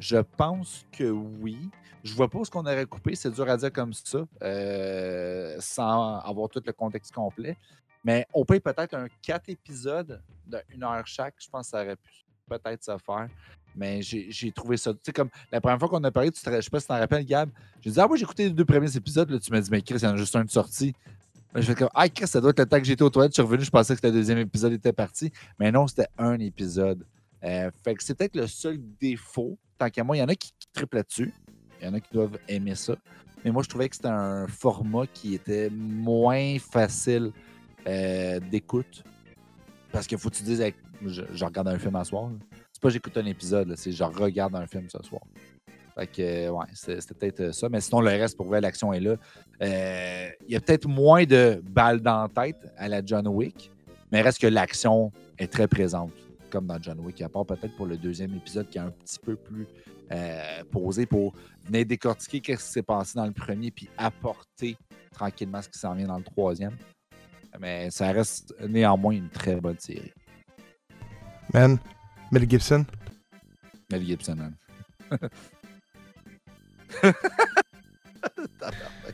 [0.00, 1.70] Je pense que oui.
[2.02, 6.18] Je vois pas ce qu'on aurait coupé, c'est dur à dire comme ça, euh, sans
[6.20, 7.56] avoir tout le contexte complet.
[8.04, 11.34] Mais on paye peut-être un 4 épisodes de une heure chaque.
[11.38, 12.10] Je pense que ça aurait pu
[12.48, 13.28] peut-être se faire.
[13.76, 14.92] Mais j'ai trouvé ça.
[14.92, 16.86] Tu sais, comme la première fois qu'on a parlé, tu te, je sais pas si
[16.86, 17.50] tu t'en rappelles, Gab.
[17.80, 19.30] J'ai dit, ah, moi, j'ai écouté les deux premiers épisodes.
[19.30, 20.92] Là, tu m'as dit, mais Chris, il y en a juste un de sorti.
[21.54, 23.32] Là, Je fais comme, ah, Chris, ça doit être le temps que j'étais aux toilettes.
[23.32, 25.32] Je suis revenu, je pensais que le deuxième épisode était parti.
[25.58, 27.06] Mais non, c'était un épisode.
[27.44, 29.56] Euh, fait que c'est peut-être le seul défaut.
[29.78, 31.32] Tant qu'à moi, il y en a qui, qui triplent là-dessus.
[31.80, 32.96] Il y en a qui doivent aimer ça.
[33.44, 37.32] Mais moi, je trouvais que c'était un format qui était moins facile
[37.86, 39.02] euh, d'écoute.
[39.92, 40.64] Parce qu'il faut que tu dises,
[41.04, 42.30] je, regarde un film à soir.
[42.72, 45.22] C'est pas j'écoute un épisode, c'est je regarde un film ce soir.
[45.96, 47.68] Fait que, euh, ouais, c'était peut-être euh, ça.
[47.68, 49.16] Mais sinon, le reste, pour vrai, l'action est là.
[49.60, 53.70] Il y a peut-être moins de balles dans la tête à la John Wick,
[54.12, 56.12] mais reste que l'action est très présente,
[56.50, 59.18] comme dans John Wick, à part peut-être pour le deuxième épisode qui est un petit
[59.18, 59.66] peu plus
[60.72, 61.34] posé pour
[61.66, 64.76] venir décortiquer qu'est-ce qui s'est passé dans le premier, puis apporter
[65.12, 66.76] tranquillement ce qui s'en vient dans le troisième.
[67.58, 70.12] Mais ça reste néanmoins une très bonne série.
[71.52, 71.78] Man,
[72.30, 72.84] Mel Gibson.
[73.90, 74.54] Mel Gibson, man.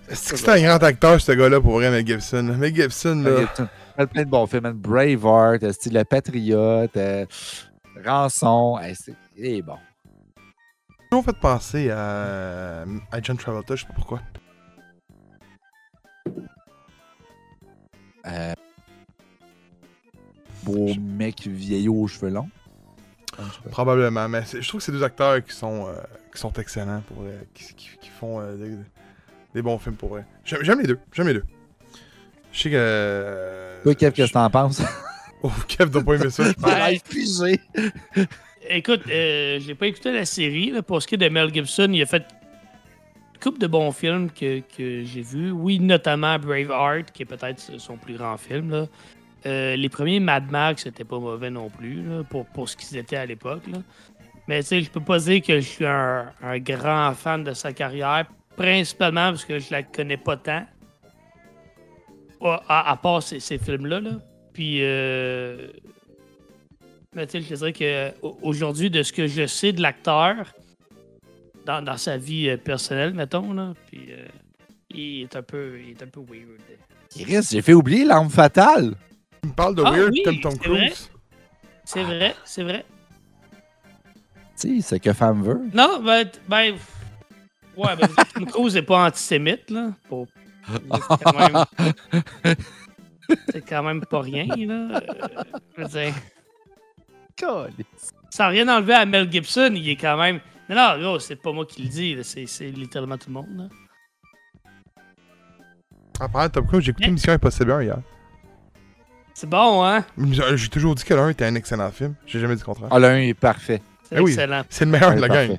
[0.09, 2.43] C'est que c'est un grand acteur, ce gars-là, pour vrai, Mel Gibson?
[2.43, 3.41] Mel Gibson, Mel là.
[3.41, 3.69] Gibson.
[3.99, 4.73] Il fait plein de bons films, man.
[4.75, 7.25] Braveheart, euh, style Le Patriote, euh,
[8.05, 8.79] Rançon.
[9.37, 9.79] Il est bon.
[11.11, 14.21] toujours fait penser à, à John Travolta, je sais pas pourquoi.
[18.27, 18.53] Euh,
[20.65, 22.49] beau mec vieillot aux cheveux longs.
[23.71, 25.93] Probablement, mais je trouve que c'est deux acteurs qui sont, euh,
[26.33, 28.71] qui sont excellents pour vrai, qui, qui- qui font euh, des,
[29.55, 30.25] des bons films pour vrai.
[30.45, 31.45] J'aime j'aime les deux, j'aime les deux.
[32.53, 32.77] Je sais que.
[32.79, 34.81] euh, Toi, Kev, qu'est-ce que t'en penses?
[35.43, 36.65] Oh, Kev doit pas aimer ça, je pense.
[38.71, 40.71] Écoute, euh, n'ai pas écouté la série.
[40.71, 42.25] Là, pour ce qui est de Mel Gibson, il a fait
[43.43, 45.51] couple de bons films que, que j'ai vus.
[45.51, 48.87] Oui, notamment Braveheart, qui est peut-être son plus grand film.
[49.47, 53.17] Euh, les premiers Mad Max, c'était pas mauvais non plus, pour, pour ce qu'ils étaient
[53.17, 53.63] à l'époque.
[54.49, 57.73] Mais tu sais, je peux pas dire que je suis un, grand fan de sa
[57.73, 58.27] carrière,
[58.57, 60.65] principalement parce que je la connais pas tant.
[62.69, 64.01] À, part ces, films-là.
[64.01, 64.11] Là.
[64.53, 65.69] Puis, euh,
[67.15, 70.53] mais tu sais, je dirais que au- aujourd'hui, de ce que je sais de l'acteur,
[71.67, 74.25] dans, dans sa vie euh, personnelle, mettons, là, puis euh,
[74.91, 76.61] il est un peu, il est un peu weird.
[77.11, 78.95] Chris, j'ai fait oublier l'arme fatale.
[79.43, 80.87] Tu me parles de Ah Weird oui, comme Tom c'est vrai.
[80.87, 81.11] Cruise.
[81.85, 82.85] C'est vrai, c'est vrai.
[84.59, 85.61] Tu sais, c'est que femme veut.
[85.75, 86.75] Non, ben, ben,
[87.77, 89.91] ouais, ben, Tom Cruise n'est pas antisémite, là.
[90.09, 90.27] Pour,
[90.69, 91.65] c'est quand même,
[93.53, 94.97] c'est quand même pas rien, là.
[94.97, 95.01] Euh,
[95.77, 96.15] je veux dire,
[98.31, 100.41] sans rien enlever à Mel Gibson, il est quand même.
[100.69, 103.65] Non, non, gros, c'est pas moi qui le dis, c'est, littéralement tout le monde, là.
[106.19, 107.99] En parlant de Tom Cruise, j'ai écouté Mission Impossible 1 hier.
[109.35, 110.03] C'est bon, hein?
[110.55, 112.15] J'ai toujours dit que l'un était un excellent film.
[112.27, 112.89] J'ai jamais dit le contraire.
[112.91, 113.83] Ah, l'un est parfait.
[114.05, 114.31] C'est Eh oui.
[114.33, 114.63] excellent.
[114.71, 115.59] C'est le meilleur de la gang.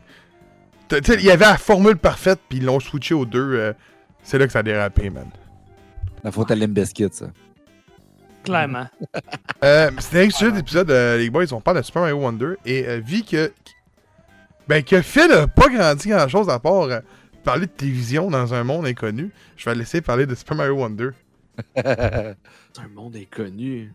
[0.91, 3.53] Il y avait la formule parfaite, puis ils l'ont switché aux deux.
[3.53, 3.73] euh,
[4.23, 5.27] c'est là que ça a dérapé, man.
[6.23, 7.27] La faute à Limbiskit, ça.
[8.43, 8.87] Clairement.
[9.63, 12.53] Euh, C'était un sujet d'épisode, euh, les boys, on parle de Super Mario Wonder.
[12.65, 13.51] Et euh, vu que.
[14.67, 16.99] Ben, que Phil a pas grandi grand chose à part euh,
[17.43, 21.09] parler de télévision dans un monde inconnu, je vais laisser parler de Super Mario Wonder.
[21.75, 23.93] C'est un monde inconnu.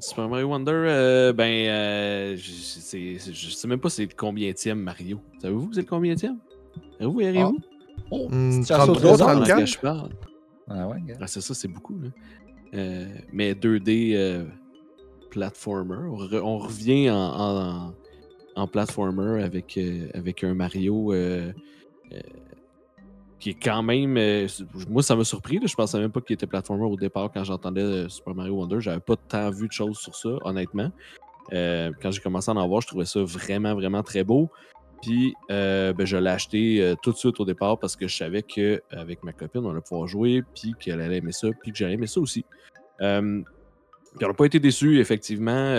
[0.00, 2.52] Super Mario Wonder, euh, ben, euh, je,
[3.32, 5.20] je sais même pas c'est le combienième Mario.
[5.42, 6.38] Savez-vous que c'est le combienième?
[7.00, 7.58] Savez-vous, arrivez-vous?
[8.12, 9.66] Oh, Hmm, petite chasse au 33, trésor, Pendant que 34?
[9.66, 10.10] je parle.
[10.70, 11.16] Ah ouais, gars.
[11.20, 11.98] Ah, c'est ça, c'est beaucoup.
[12.00, 12.08] Là.
[12.74, 14.44] Euh, mais 2D euh,
[15.30, 15.96] platformer.
[15.96, 17.94] On, re- on revient en, en, en
[18.66, 21.52] platformer avec, euh, avec un Mario euh,
[22.12, 22.20] euh,
[23.38, 24.14] qui est quand même.
[24.88, 25.60] moi, ça m'a surpris.
[25.64, 28.80] Je pensais même pas qu'il était platformer au départ quand j'entendais Super Mario Wonder.
[28.80, 30.90] J'avais pas tant vu de choses sur ça, honnêtement.
[31.50, 34.50] Quand j'ai commencé à en voir, je trouvais ça vraiment, vraiment très beau.
[35.02, 39.22] Puis, ben, je l'ai acheté tout de suite au départ parce que je savais qu'avec
[39.22, 42.08] ma copine, on allait pouvoir jouer, puis qu'elle allait aimer ça, puis que j'allais aimer
[42.08, 42.44] ça aussi.
[42.98, 45.76] Puis on n'a pas été déçus, effectivement.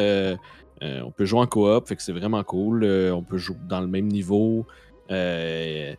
[0.81, 2.83] Euh, on peut jouer en coop, fait que c'est vraiment cool.
[2.83, 4.65] Euh, on peut jouer dans le même niveau.
[5.11, 5.93] Euh,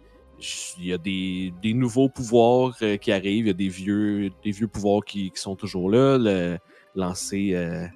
[0.79, 3.45] il y a des, nouveaux pouvoirs qui arrivent.
[3.45, 4.31] Il y a des vieux,
[4.73, 6.59] pouvoirs qui, sont toujours là.
[6.95, 7.91] Lancer,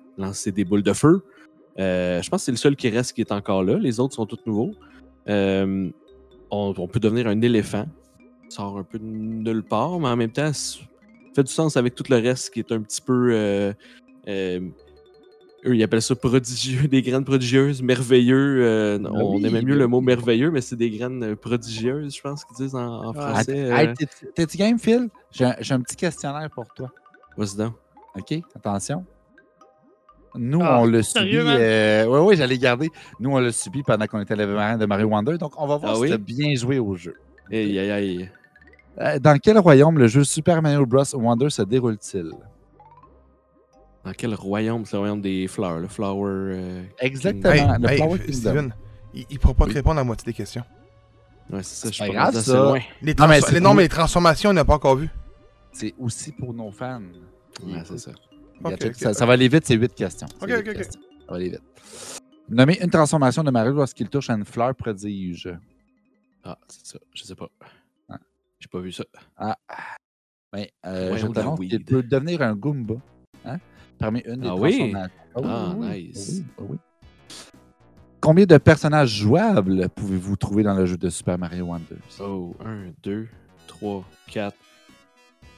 [0.46, 1.24] des boules de feu.
[1.78, 3.78] Je pense que c'est le seul qui reste qui est encore là.
[3.78, 4.74] Les autres sont tous nouveaux.
[5.26, 5.90] On,
[6.50, 7.86] on peut devenir un éléphant.
[8.50, 10.80] Ça sort un peu de nulle part, mais en même temps, ça
[11.34, 13.74] fait du sens avec tout le reste qui est un petit peu.
[15.66, 18.58] Eux, ils appellent ça prodigieux, des graines prodigieuses, merveilleux.
[18.64, 22.16] euh, Ben on oui, aimait mieux le mot merveilleux, mais c'est des graines euh, prodigieuses,
[22.16, 23.56] je pense qu'ils disent en, en Ah, français.
[23.56, 25.08] Hey, euh, t'es- T'es-tu game, Phil?
[25.30, 26.90] J'ai un, petit questionnaire pour toi.
[27.36, 27.74] Vas-y donc.
[28.16, 28.34] OK?
[28.54, 29.04] Attention.
[30.36, 31.12] Nous, Ah, on l'a subi.
[31.12, 31.56] sérieux, man?
[31.60, 32.90] euh, Oui, oui, j'allais garder.
[33.20, 35.38] Nous, on l'a subi pendant qu'on était à l'événement de Mario Wonder.
[35.38, 36.08] Donc, on va voir Ah si oui?
[36.08, 37.14] tu as bien joué au jeu.
[37.52, 39.20] Aïe, aïe, aïe.
[39.20, 41.02] Dans quel royaume le jeu Super Mario Bros.
[41.14, 42.30] Wonder se déroule-t-il?
[44.04, 46.30] Dans quel royaume C'est le royaume des fleurs, le Flower.
[46.54, 47.52] euh, Exactement.
[47.52, 48.70] Hey, le hey, Flower Kingdom.
[49.14, 49.70] Il, il pourra pas Oui.
[49.70, 50.64] te répondre à la moitié des questions.
[51.50, 52.54] Ouais, c'est ça, je pas grave, ça.
[52.64, 52.80] loin.
[53.02, 55.08] Les, Non, mais les- non, pour- mais les transformations, on n'a pas encore vu.
[55.72, 57.02] C'est aussi pour nos fans.
[57.62, 58.12] Ouais, c'est ça.
[58.94, 60.26] Ça, ça va aller vite, c'est 8 questions.
[60.28, 60.76] C'est Ok, huit ok, ok.
[60.76, 61.00] questions.
[61.20, 61.62] Ça va aller vite.
[62.48, 65.48] Nommez une transformation de Mario lorsqu'il touche à une fleur prodige.
[66.44, 66.98] Ah, c'est ça.
[67.14, 67.48] Je sais pas.
[68.08, 68.18] Ah.
[68.60, 69.04] J'ai pas vu ça.
[70.52, 72.94] Ben, euh, je t'annonce qu'il peut devenir un Goomba.
[73.44, 73.58] Hein?
[73.98, 74.76] Parmi une des Ah oui?
[74.78, 75.14] transformations.
[75.44, 76.42] Ah, oui, nice.
[76.58, 76.76] oui.
[78.20, 81.96] Combien de personnages jouables pouvez-vous trouver dans le jeu de Super Mario Wonder?
[82.20, 83.28] Oh, 1, 2,
[83.66, 84.56] 3, 4,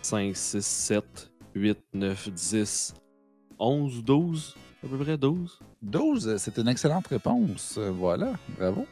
[0.02, 2.94] 5, 6, 7, 8, 9, 10,
[3.58, 4.54] 11, 12.
[4.84, 5.58] À peu près 12.
[5.82, 7.78] 12, c'est une excellente réponse.
[7.78, 8.86] Voilà, bravo.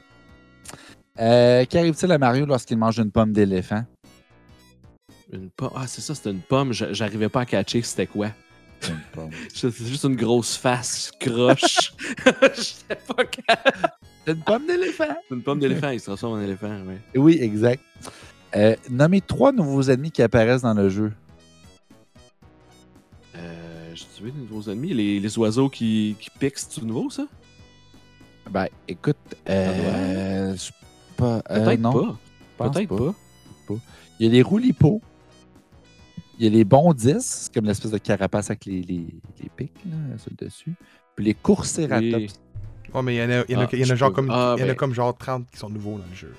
[1.21, 3.85] Euh, Qu'arrive-t-il à Mario lorsqu'il mange une pomme d'éléphant?
[5.33, 5.71] Une pomme.
[5.75, 6.73] Ah, c'est ça, c'était une pomme.
[6.73, 8.29] J'a- J'arrivais pas à catcher c'était quoi.
[9.13, 9.31] Pomme.
[9.55, 11.93] C'est juste une grosse face croche.
[12.55, 13.89] J'étais pas capable.
[14.27, 15.17] C'est une pomme d'éléphant?
[15.29, 16.99] C'est une pomme d'éléphant, il se transforme en éléphant, ouais.
[17.15, 17.83] Oui, exact.
[18.57, 21.13] Euh, nommez trois nouveaux ennemis qui apparaissent dans le jeu.
[23.37, 24.95] Euh, J'ai tué des nouveaux ennemis.
[24.95, 27.27] Les, les oiseaux qui, qui piquent, c'est nouveau, ça?
[28.51, 29.17] Ben, écoute,
[29.49, 30.73] euh, je sais
[31.17, 31.43] pas.
[31.51, 31.93] euh, Peut-être non,
[32.57, 32.71] pas.
[32.71, 33.15] Peut-être pas.
[34.21, 35.01] Il y a les roulipots.
[36.39, 39.07] Il y a les bondis, c'est comme l'espèce de carapace avec les, les,
[39.43, 40.75] les pics là, sur le dessus.
[41.15, 42.03] Puis les courceratops.
[42.17, 42.31] Oui.
[42.93, 43.89] Ouais, mais il y en a, il y en a, Ah, il y en a
[43.89, 44.77] je genre peux- comme, ah, il y en a ben.
[44.77, 46.35] comme genre 30 qui sont nouveaux dans le jeu.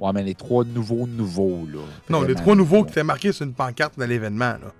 [0.00, 1.80] Ouais, mais les trois nouveaux nouveaux, là.
[2.08, 4.72] Non, les trois nouveaux qui étaient marqués sur une pancarte de l'événement, là.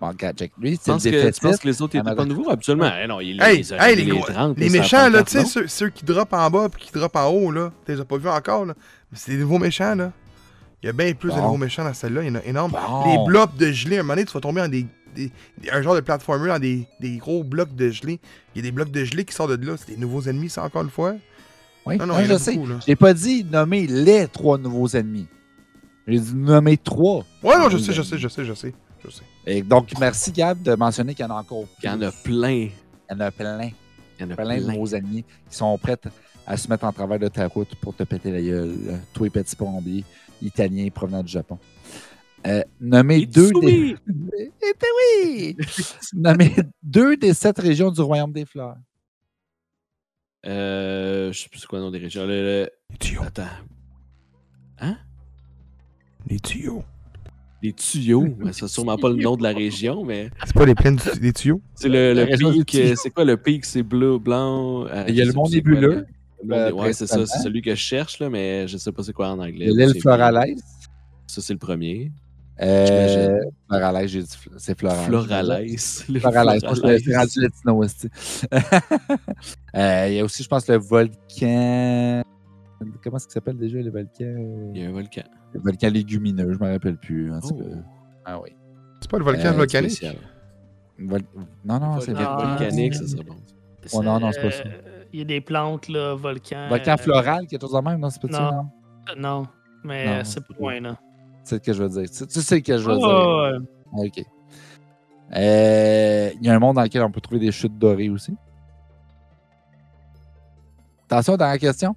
[0.00, 0.52] Bon, check.
[0.58, 1.42] Lui, Tu c'est le penses, que, tu défaitiste.
[1.42, 2.50] penses que les autres Ah, étaient pas nouveaux?
[2.50, 2.90] Absolument.
[3.02, 5.40] Eh non, il, Hey, les, hey, les, les gros- 30, les ça méchants, là, tu
[5.44, 8.04] sais, ceux qui droppent en bas puis qui droppent en haut, là, tu les as
[8.06, 8.74] pas vus encore, là.
[9.12, 10.10] Mais c'est des nouveaux méchants, là.
[10.82, 12.72] Il y a bien plus de nouveaux méchants dans celle-là, il y en a énorme.
[12.72, 13.04] Bon.
[13.10, 15.70] Les blocs de gelée, à un moment donné, tu vas tomber dans des, des- des-
[15.70, 18.18] un genre de platformer dans des, des gros blocs de gelée.
[18.54, 19.74] Il y a des blocs de gelée qui sortent de là.
[19.76, 21.14] C'est des nouveaux ennemis, ça, encore une fois.
[21.86, 22.58] Oui, Non, non, je sais.
[22.88, 25.26] n'ai pas dit nommer les trois nouveaux ennemis.
[26.06, 27.24] J'ai dit nommer trois.
[27.42, 28.74] Ouais, non, je sais, je sais, je sais, je sais.
[29.04, 29.22] Je sais.
[29.46, 32.10] Et donc, merci Gab de mentionner qu'il y en a encore Il y en a
[32.10, 32.22] plus.
[32.32, 32.50] plein.
[32.50, 32.70] Il
[33.10, 33.70] y en a plein.
[34.18, 35.96] Il y en a plein de nouveaux ennemis qui sont prêts
[36.46, 39.00] à se mettre en travers de ta route pour te péter la gueule.
[39.14, 40.04] Toi et petit plombier
[40.42, 41.58] italien provenant du Japon.
[42.46, 43.96] Euh, nommez deux des...
[44.38, 45.56] Eh ben oui!
[46.14, 48.76] nommez deux des sept régions du Royaume des Fleurs.
[50.46, 52.22] Euh, je sais plus c'est quoi le nom des régions.
[52.26, 52.28] Le-
[52.64, 53.22] le- Les tuyaux.
[53.22, 53.44] Attends.
[56.26, 56.82] Les tuyaux.
[57.62, 58.26] Les tuyaux?
[58.38, 61.32] Ben, c'est sûrement pas le nom de la région, mais C'est pas les plaines des
[61.32, 61.60] tuyaux?
[61.74, 62.74] c'est le, le pic.
[62.76, 62.94] euh.
[62.96, 63.64] C'est quoi le pic?
[63.66, 64.86] C'est bleu, blanc.
[64.86, 66.06] euh, Il y a le mont nébuleux,
[66.42, 67.24] le- le euh, Ouais, c'est ça.
[67.26, 69.66] C'est celui que je cherche, là, mais je sais pas c'est quoi en anglais.
[69.66, 70.60] L'île Floralès.
[71.26, 72.10] Ça, c'est le premier.
[72.62, 73.38] Euh.
[73.68, 74.78] Floralès, j'ai dit c'est.
[74.78, 76.04] Floralès.
[76.08, 76.62] Le Floralès.
[76.62, 78.08] Moi, je rendu latino aussi.
[79.76, 82.22] Euh, Il y a aussi, je pense, le volcan.
[83.04, 84.70] Comment est-ce qu'il s'appelle déjà le volcan?
[84.74, 85.22] Il y a un volcan.
[85.52, 87.32] Le volcan légumineux, je ne me rappelle plus.
[87.32, 87.64] En tout cas.
[87.70, 87.76] Oh,
[88.24, 88.50] Ah oui.
[89.00, 90.04] C'est pas le volcan Euh, volcanique?
[90.98, 91.18] Non,
[91.64, 92.48] non, c'est volcan.
[92.48, 93.36] Volcanique, ça serait bon.
[93.92, 94.64] Oh, non, non, c'est pas ça.
[95.10, 96.68] Euh, Il y a des plantes, là, volcans.
[96.68, 98.10] Volcan euh, floral, quelque chose de même, non?
[98.10, 98.56] C'est pas ça, non.
[98.56, 98.70] non?
[99.16, 99.46] Non,
[99.84, 100.54] mais Non, euh, c'est pas.
[100.58, 100.98] loin, là.
[101.42, 102.10] C'est ce que je veux dire.
[102.10, 103.08] Tu, tu sais ce que je veux dire.
[103.08, 104.06] Ouais, ouais.
[104.08, 104.24] OK.
[105.36, 108.34] Euh, Il y a un monde dans lequel on peut trouver des chutes dorées aussi.
[111.08, 111.96] Attention, dernière question.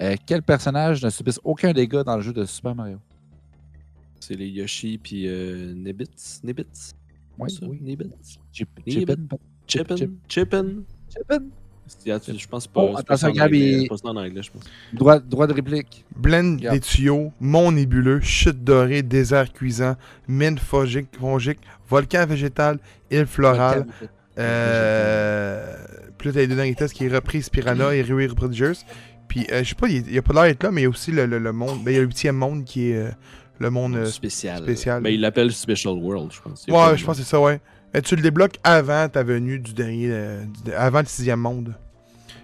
[0.00, 2.98] Euh, quel personnage ne subisse aucun dégât dans le jeu de Super Mario?
[4.18, 6.40] C'est les Yoshi puis euh, Nibbits.
[6.42, 6.92] Nibbits?
[7.38, 7.66] Oui, ça?
[7.66, 7.78] oui.
[7.82, 8.38] Nibbits?
[8.52, 9.00] Chip, Nibbit.
[9.00, 9.36] Chippin.
[9.66, 9.96] Chippin.
[9.96, 10.10] Chip.
[10.28, 10.66] Chippin.
[11.10, 11.38] Chippin.
[12.06, 12.80] Y Je pense pas.
[12.82, 14.62] Oh, c'est pas ça attention, en Gab, il- en anglais, je pense.
[14.92, 16.04] Droit, droit de réplique.
[16.16, 19.96] Blend des tuyaux, mont nébuleux, chute dorée, désert cuisant,
[20.28, 21.58] mine fongique, fongique
[21.88, 22.78] volcan végétal,
[23.10, 23.86] île florale.
[24.38, 25.74] Euh,
[26.18, 28.84] t'as les deux derniers tests qui est reprise Piranha et Ruée prodigieuse.
[29.28, 30.86] Puis, euh, je sais pas, il il a pas l'air d'être là, mais il y
[30.86, 31.82] a aussi le, le- le monde.
[31.84, 33.10] Ben, il y a le huitième monde qui est euh,
[33.58, 33.94] le monde.
[33.96, 34.62] euh, spécial.
[34.62, 35.00] spécial.
[35.02, 36.64] Mais il l'appelle Special World, je pense.
[36.66, 37.60] Y ouais, je pense que c'est ça, ouais.
[37.94, 40.08] Et tu le débloques avant ta venue du dernier.
[40.10, 41.74] euh, du- avant le sixième monde.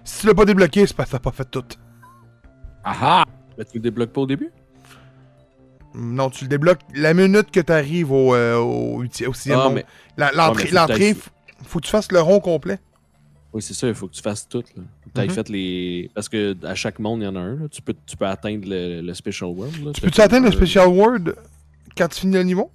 [0.03, 1.63] Si tu l'as pas débloqué, c'est parce que t'as pas fait tout.
[2.83, 3.23] Ah
[3.57, 4.49] Mais tu le débloques pas au début?
[5.95, 9.73] Non, tu le débloques la minute que t'arrives au, euh, au, au sixième Ah, monde.
[9.75, 9.85] mais.
[10.17, 12.39] La- L'entrée, Ouais, mais faut que l'entrée, t'ailles- f- faut que tu fasses le rond
[12.39, 12.79] complet.
[13.53, 14.63] Oui, c'est ça, il faut que tu fasses tout.
[14.75, 14.83] Là.
[15.15, 15.29] Tu Mhm.
[15.29, 16.11] fait les.
[16.13, 17.55] Parce que à chaque monde, il y en a un.
[17.55, 17.67] là.
[17.71, 19.83] Tu, peux, tu peux atteindre le, le Special World.
[19.85, 19.91] là.
[19.93, 21.35] Tu peux-tu atteindre le euh, Special World
[21.97, 22.69] quand tu finis le niveau?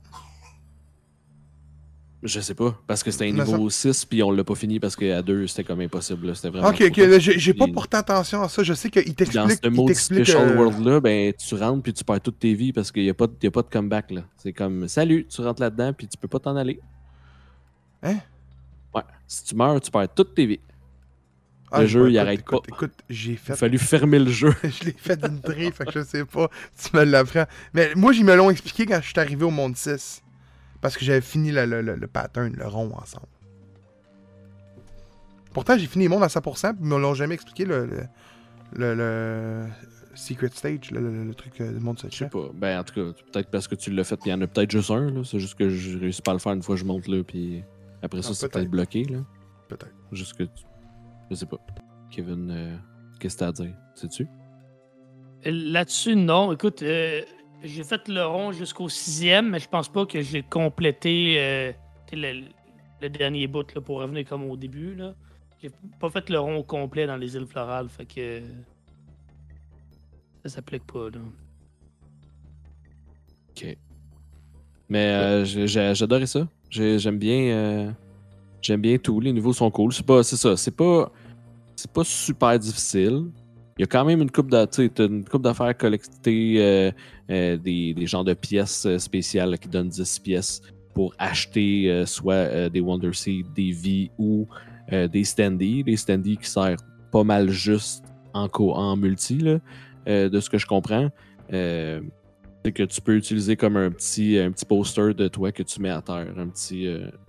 [2.25, 2.79] Je sais pas.
[2.87, 5.65] Parce que c'était un niveau 6, puis on l'a pas fini parce qu'à 2, c'était
[5.65, 6.35] comme impossible.
[6.37, 6.69] C'était vraiment.
[6.69, 8.63] Ok, ok, j'ai pas porté attention à ça.
[8.63, 9.61] Je sais qu'il Puis dans t'explique.
[9.65, 12.55] ce il mode t'explique, Special euh, World-là, ben, tu rentres puis tu perds toutes tes
[12.55, 14.13] vies parce qu'il n'y a, pas de- il y a pas de comeback.
[14.13, 14.23] là.
[14.37, 16.79] C'est comme Salut, tu rentres là-dedans puis tu peux pas t'en aller.
[18.05, 18.19] Hein?
[18.95, 19.03] Ouais.
[19.27, 20.61] Si tu meurs, tu perds toutes tes vies.
[21.73, 22.77] ah, le je- jeu, il arrête écoute, pas.
[22.77, 23.55] Écoute, j'ai Il fait.
[23.55, 24.55] a fallu fermer le jeu.
[24.63, 26.49] je l'ai fait d'une traite, fait que je sais pas.
[26.81, 27.47] Tu me l'apprends.
[27.75, 30.23] Mais moi, ils me l'ont expliqué quand je suis arrivé au monde 6.
[30.83, 33.27] Parce que j'avais fini le, le- le- le pattern, le rond ensemble.
[35.55, 38.05] Pourtant, j'ai fini les mondes à 100%, puis ils me l'ont jamais expliqué le, le,
[38.75, 39.67] le- le
[40.15, 42.31] Secret Stage, le, le- le truc euh, du monde Je sais secret.
[42.31, 42.51] pas.
[42.55, 44.47] Ben, en tout cas, peut-être parce que tu l'as fait, puis il y en a
[44.47, 45.11] peut-être juste un.
[45.11, 45.23] là.
[45.25, 47.23] C'est juste que je réussis pas à le faire une fois que je monte là,
[47.23, 47.63] puis
[48.03, 48.53] après ça, Ah, c'est peut-être.
[48.55, 49.05] peut-être bloqué.
[49.05, 49.19] Là.
[49.69, 49.95] Peut-être.
[50.11, 50.45] Juste que.
[50.45, 50.65] tu-
[51.31, 51.59] Je sais pas.
[52.11, 52.77] Kevin, euh,
[53.21, 53.75] qu'est-ce que t'as à dire?
[53.95, 54.27] Sais-tu?
[55.45, 56.53] Là-dessus, non.
[56.53, 57.23] Écoute, euh,
[57.65, 61.73] j'ai fait le rond jusqu'au sixième, mais je pense pas que j'ai complété euh,
[62.13, 64.97] le, dernier bout pour revenir comme au début.
[65.61, 65.71] J'ai
[66.01, 68.43] pas fait le rond complet dans les îles florales, fait que
[70.43, 71.11] ça s'applique pas.
[71.11, 71.21] Là.
[73.51, 73.77] Ok.
[74.89, 75.45] Mais euh,
[75.95, 76.47] j'adorais ça.
[76.69, 77.41] J'ai- J'aime bien.
[77.55, 77.91] euh,
[78.61, 79.19] J'aime bien tout.
[79.21, 79.93] Les niveaux sont cool.
[79.93, 80.23] C'est pas.
[80.23, 80.57] C'est ça.
[80.57, 81.11] C'est pas.
[81.75, 83.25] C'est pas super difficile.
[83.79, 86.91] Il y a quand même une coupe d'affaires à collecter euh,
[87.31, 90.61] euh, des, des genres de pièces euh, spéciales qui donnent 10 pièces
[90.95, 94.47] pour acheter soit des Wonder Seed, des vies ou
[94.91, 95.83] des standees.
[95.83, 96.77] Des standees qui servent
[97.11, 98.05] pas mal juste
[98.35, 101.09] en, co en multi, de ce que je comprends.
[101.49, 105.81] C'est que tu peux utiliser comme un petit, un petit poster de toi que tu
[105.81, 106.87] mets à terre, un petit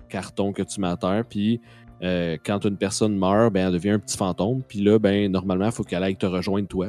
[0.10, 1.62] carton que tu mets à terre, puis
[2.04, 5.68] euh, quand une personne meurt, ben, elle devient un petit fantôme, puis là, ben, normalement,
[5.68, 6.88] il faut qu'elle aille te rejoindre toi,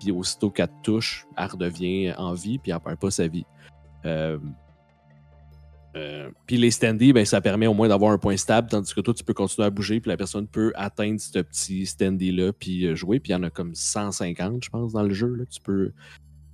[0.00, 3.44] puis aussitôt qu'elle te touche, elle redevient en vie, puis elle perd pas sa vie.
[4.04, 4.38] Euh,
[5.96, 9.00] euh, puis les standees, ben, ça permet au moins d'avoir un point stable, tandis que
[9.00, 12.94] toi, tu peux continuer à bouger, puis la personne peut atteindre ce petit standee-là, puis
[12.96, 13.20] jouer.
[13.20, 15.60] Puis il y en a comme 150, je pense, dans le jeu, là, que tu
[15.60, 15.92] peux,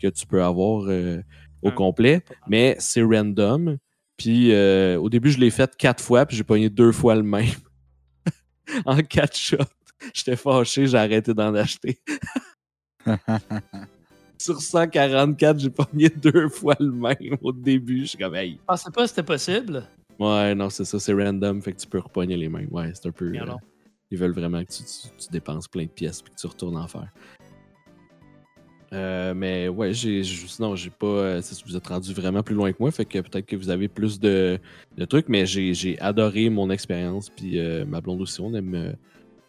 [0.01, 1.21] que tu peux avoir euh,
[1.63, 1.75] au Ouais.
[1.75, 2.23] complet.
[2.49, 3.79] Mais c'est random.
[4.17, 4.55] Puis
[4.97, 7.47] au début, je l'ai fait quatre fois, puis j'ai pogné deux fois le même.
[8.85, 9.57] en quatre shots.
[10.13, 12.01] J'étais fâché, j'ai arrêté d'en acheter.
[14.39, 18.01] Sur 144, j'ai pogné deux fois le même au début.
[18.01, 18.53] Je suis comme, hey.
[18.61, 19.85] Je pensais pas que c'était possible.
[20.19, 22.69] Ouais, non, c'est ça, c'est random, fait que tu peux repogner les mêmes.
[22.71, 23.27] Ouais, c'est un peu.
[23.35, 23.55] Euh,
[24.11, 26.77] ils veulent vraiment que tu, tu- tu dépenses plein de pièces puis que tu retournes
[26.77, 27.09] en faire.
[28.93, 31.07] Euh, mais ouais, j'ai, j'ai- sinon, j'ai pas.
[31.07, 33.89] euh, vous êtes rendu vraiment plus loin que moi, fait que peut-être que vous avez
[33.89, 34.59] plus de,
[34.99, 38.75] de trucs, mais j'ai, j'ai adoré mon expérience, puis euh, ma blonde aussi, on aime,
[38.75, 38.93] euh,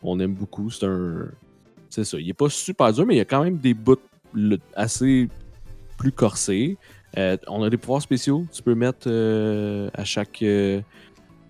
[0.01, 0.69] on aime beaucoup.
[0.69, 1.27] C'est un.
[1.89, 3.97] C'est ça, il est pas super dur, mais il y a quand même des bouts
[4.33, 5.27] le- assez
[5.97, 6.77] plus corsés.
[7.17, 10.41] Euh, on a des pouvoirs spéciaux, tu peux mettre euh, à chaque.
[10.41, 10.81] euh,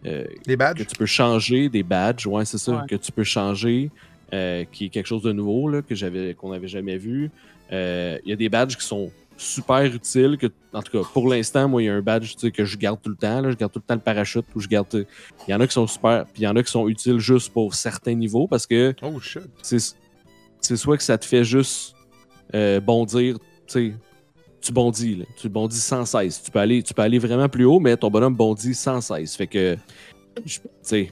[0.06, 0.86] euh, Les que badges.
[0.88, 2.88] tu peux changer des badges, ouais, c'est ça, Ouais.
[2.90, 3.90] que tu peux changer,
[4.34, 7.30] euh, qui est quelque chose de nouveau là, que j'avais, qu'on n'avait jamais vu.
[7.72, 10.38] Euh, Il y a des badges qui sont super utiles.
[10.40, 13.00] Que, en tout cas, pour l'instant, moi, il y a un badge que je garde
[13.02, 13.42] tout le temps.
[13.42, 13.52] là.
[13.52, 14.46] je garde tout le temps le parachute.
[14.56, 14.88] Ou je garde.
[15.48, 17.20] Il y en a qui sont super, puis il y en a qui sont utiles
[17.20, 19.44] juste pour certains niveaux parce que Oh shit.
[19.62, 21.96] c'est soit que ça te fait juste
[22.54, 23.38] euh, bondir,
[23.68, 23.96] tu
[24.62, 25.26] tu bondis, là.
[25.36, 26.42] tu bondis sans cesse.
[26.42, 29.36] Tu peux, aller, tu peux aller vraiment plus haut, mais ton bonhomme bondit sans cesse.
[29.36, 29.76] Fait que,
[30.46, 31.12] je- tu sais,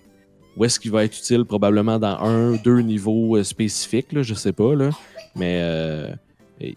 [0.55, 1.43] où est-ce qu'il va être utile?
[1.43, 4.91] Probablement dans un, deux niveaux euh, spécifiques, là, je sais pas, là.
[5.35, 6.13] Mais euh,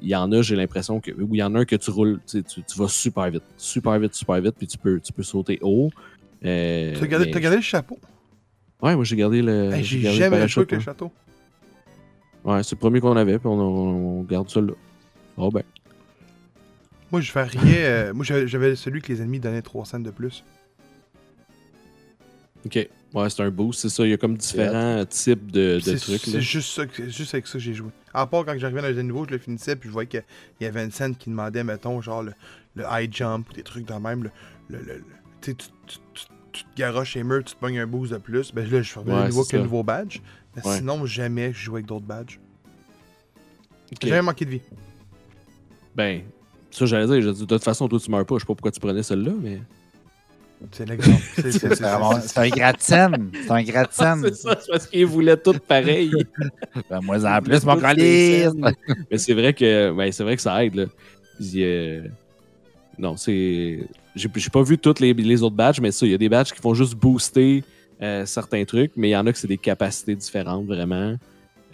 [0.01, 1.11] il y en a, j'ai l'impression que.
[1.13, 3.43] Ou il y en a un que tu roules, tu, tu, vas super vite.
[3.57, 5.91] Super vite, super vite, puis tu peux, tu peux sauter haut.
[6.45, 7.99] Euh, Tu as gardé, mais- gardé le chapeau?
[8.83, 9.73] Ouais, moi j'ai gardé le.
[9.73, 10.81] Hey, J'ai le jamais joué parachute, avec le hein.
[10.81, 11.13] château.
[12.45, 13.53] Ouais, c'est le premier qu'on avait, puis on,
[14.19, 14.73] on garde ça là.
[15.37, 15.63] Oh ben.
[17.11, 17.75] Moi, je fais rien.
[17.77, 20.45] euh, moi, j'avais j'avais celui que les ennemis donnaient 3 cents de plus.
[22.67, 22.89] Ok.
[23.15, 24.05] Ouais, c'est un boost, c'est ça.
[24.05, 26.27] Il y a comme différents types de, de trucs.
[26.27, 26.33] là.
[26.33, 27.91] c'est juste, ça juste avec ça que j'ai joué.
[28.13, 30.23] À part quand j'arrivais dans les niveaux, je le finissais, puis je voyais qu'il
[30.61, 32.33] y avait une scène qui demandait, mettons, genre le,
[32.75, 34.31] le high jump ou des trucs dans le même.
[34.69, 34.79] Le,
[35.41, 38.13] tu sais, tu, tu, tu- tu te garoches les murs, tu te pognes un boost
[38.13, 38.53] de plus.
[38.53, 39.59] Ben là, je fais Ouais, niveau le ça.
[39.59, 40.21] nouveau badge.
[40.57, 40.77] Mais Ouais.
[40.79, 42.39] sinon, jamais je jouais avec d'autres badges.
[44.01, 44.61] J'ai jamais manqué de vie.
[45.95, 46.23] Ben,
[46.71, 47.21] ça, j'allais dire.
[47.23, 48.37] j'ai dit, de toute façon, toi, tu meurs pas.
[48.37, 49.61] Je sais pas pourquoi tu prenais celle-là, mais.
[50.73, 51.21] C'est l'exemple.
[52.37, 53.31] Un gratte-scène.
[53.33, 54.23] C'est un gratte-scène.
[54.23, 56.11] c'est ça, c'est parce qu'ils voulaient tout pareil.
[56.91, 58.75] Ben, moi, en plus, mon toutes scènes.
[59.11, 60.85] Mais c'est vrai que ben, c'est vrai que ça aide là.
[61.39, 62.03] Puis, euh,
[62.99, 63.81] Non, c'est.
[64.15, 66.53] J'ai pas vu tous les, les autres badges, mais ça, il y a des badges
[66.53, 67.65] qui font juste booster
[68.01, 71.17] euh, certains trucs, mais il y en a que c'est des capacités différentes vraiment.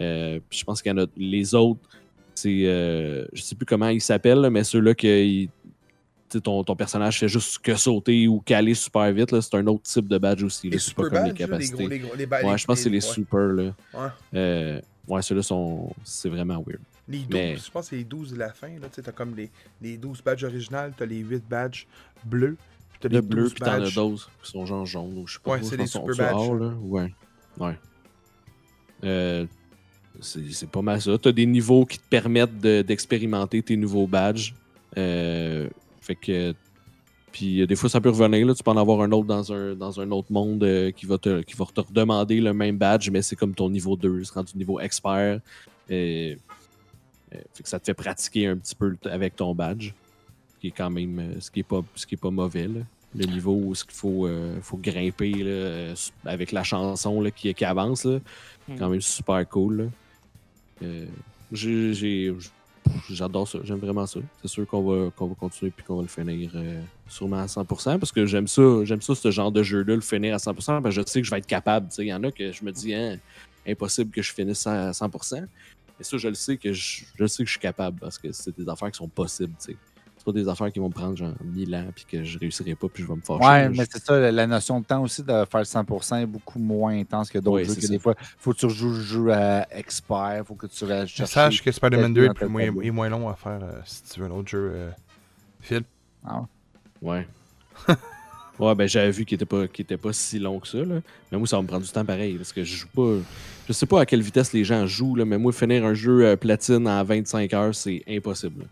[0.00, 1.80] Euh, puis je pense qu'il y en a les autres,
[2.34, 2.62] c'est
[3.32, 5.50] je sais plus comment ils s'appellent, mais ceux-là sais,
[6.38, 10.06] ton, ton personnage fait juste que sauter ou caler super vite, c'est un autre type
[10.08, 10.70] de badge aussi.
[10.78, 11.76] C'est pas comme les capacités.
[11.76, 13.12] gros, les gros, les Ouais, je pense que c'est les ouais.
[13.14, 13.74] super là.
[13.94, 14.08] Ouais.
[14.34, 15.92] Euh, ouais, ceux-là sont.
[16.04, 16.80] C'est vraiment weird.
[17.08, 18.68] Les 12, Mais- je pense que c'est les 12 de la fin.
[18.94, 19.50] Tu t'as comme les,
[19.82, 21.86] les 12 badges originales, t'as les 8 badges
[22.24, 22.56] bleus.
[23.00, 23.94] puis Le les bleu, 12 puis t'en as badges.
[23.96, 25.52] d'autres qui sont genre jaunes ou je sais pas.
[25.52, 26.32] Ouais, c'est les super badges.
[26.36, 26.68] or, là.
[26.82, 27.12] Ouais.
[27.58, 27.76] Ouais.
[29.04, 29.46] Euh,
[30.20, 31.16] c'est pas mal ça.
[31.18, 34.54] T'as des niveaux qui te permettent de- d'expérimenter tes nouveaux badges.
[34.98, 35.68] Euh,
[36.10, 36.54] fait que.
[37.32, 38.44] Puis euh, des fois, ça peut revenir.
[38.46, 38.54] Là.
[38.54, 41.18] Tu peux en avoir un autre dans un, dans un autre monde euh, qui, va
[41.18, 44.34] te, qui va te redemander le même badge, mais c'est comme ton niveau 2, c'est
[44.34, 45.40] rendu niveau expert.
[45.90, 46.34] Euh,
[47.32, 49.92] euh, fait que ça te fait pratiquer un petit peu avec ton badge.
[50.54, 51.36] Ce qui est quand même.
[51.40, 52.66] ce qui est pas, ce qui est pas mauvais.
[52.66, 52.80] là.
[53.14, 57.64] Le niveau où il faut, euh, faut grimper là, avec la chanson là, qui, qui
[57.64, 58.04] avance.
[58.04, 58.18] Là.
[58.68, 58.76] Mm.
[58.76, 59.90] Quand même super cool.
[61.52, 62.34] j'ai-
[63.10, 64.20] J'adore ça, j'aime vraiment ça.
[64.42, 67.98] C'est sûr qu'on va, va continuer puis qu'on va le finir euh, sûrement à 100%
[67.98, 70.82] parce que j'aime ça, j'aime ça ce genre de jeu-là, le finir à 100% parce
[70.82, 71.88] que je sais que je vais être capable.
[71.98, 73.18] Il y en a que je me dis, hein,
[73.66, 75.40] impossible que je finisse à 100%.
[75.40, 78.32] Mais ça, je le sais que je, je sais que je suis capable parce que
[78.32, 79.54] c'est des affaires qui sont possibles.
[80.22, 82.74] C'est pas des affaires qui vont me prendre genre 1000 ans puis que je réussirai
[82.74, 83.42] pas puis je vais me fâcher.
[83.42, 86.94] Ouais, mais c'est ça, la- notion de temps aussi de faire 100% est beaucoup moins
[86.98, 87.74] intense que d'autres Ouais, jeux.
[87.74, 87.88] Que ça.
[87.88, 91.62] des fois, faut que tu rejoues le jeu à expert, faut que tu Je sache
[91.62, 94.30] que Spider-Man 2 est, moins, est moins long à faire euh, si tu veux un
[94.32, 94.70] autre jeu.
[94.74, 94.90] euh,
[95.60, 95.84] Phil.
[96.22, 96.42] Ah
[97.00, 97.26] Ouais.
[98.58, 101.00] ouais, ben j'avais vu qu'il était pas qu'il était pas si long que ça là.
[101.32, 103.16] Mais moi ça va me prendre du temps pareil parce que je joue pas
[103.66, 106.26] je sais pas à quelle vitesse les gens jouent là, mais moi finir un jeu
[106.26, 108.66] euh, platine en 25 heures, c'est impossible.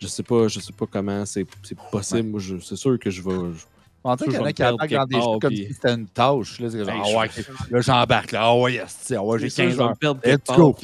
[0.00, 1.46] Je sais pas, je sais pas comment c'est
[1.90, 2.28] possible.
[2.28, 3.64] Moi je- c'est sûr que je vais je-
[4.06, 4.48] On dirait qu'il y en a
[4.86, 6.60] qui perdre dans des jeux comme si c'était une tâche.
[6.60, 8.40] Là, comme, Hey, ah je- ouais, là j'embarque là.
[8.42, 10.16] Ah ouais, yes, ah ouais, j'ai C'est sûr, 15 je vais heures.
[10.24, 10.76] Let's go.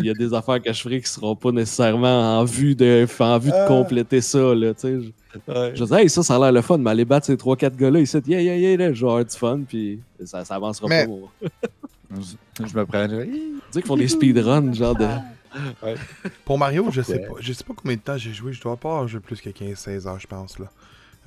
[0.00, 3.06] il y a des affaires que je ferai qui seront pas nécessairement en vue de
[3.20, 3.66] en vue de Ah.
[3.68, 4.72] compléter ça là.
[4.82, 5.00] Je-
[5.74, 8.00] Je dis, hey, ça, ça a l'air le fun, mais aller battre ces 3-4 gars-là
[8.00, 11.06] ici, yeah, yeah, yeah, là, je vais avoir du fun, puis ça, ça avancera pas.
[11.06, 11.28] moi.
[12.58, 13.06] Je, me prends.
[13.06, 13.14] Tu
[13.70, 15.06] sais qu'ils font des speedruns, genre de.
[16.44, 17.34] Pour Mario, je sais pas.
[17.40, 18.52] Je sais pas combien de temps j'ai joué.
[18.52, 20.58] Je dois pas avoir joué plus que 15-16 heures, je pense.
[20.58, 20.66] là.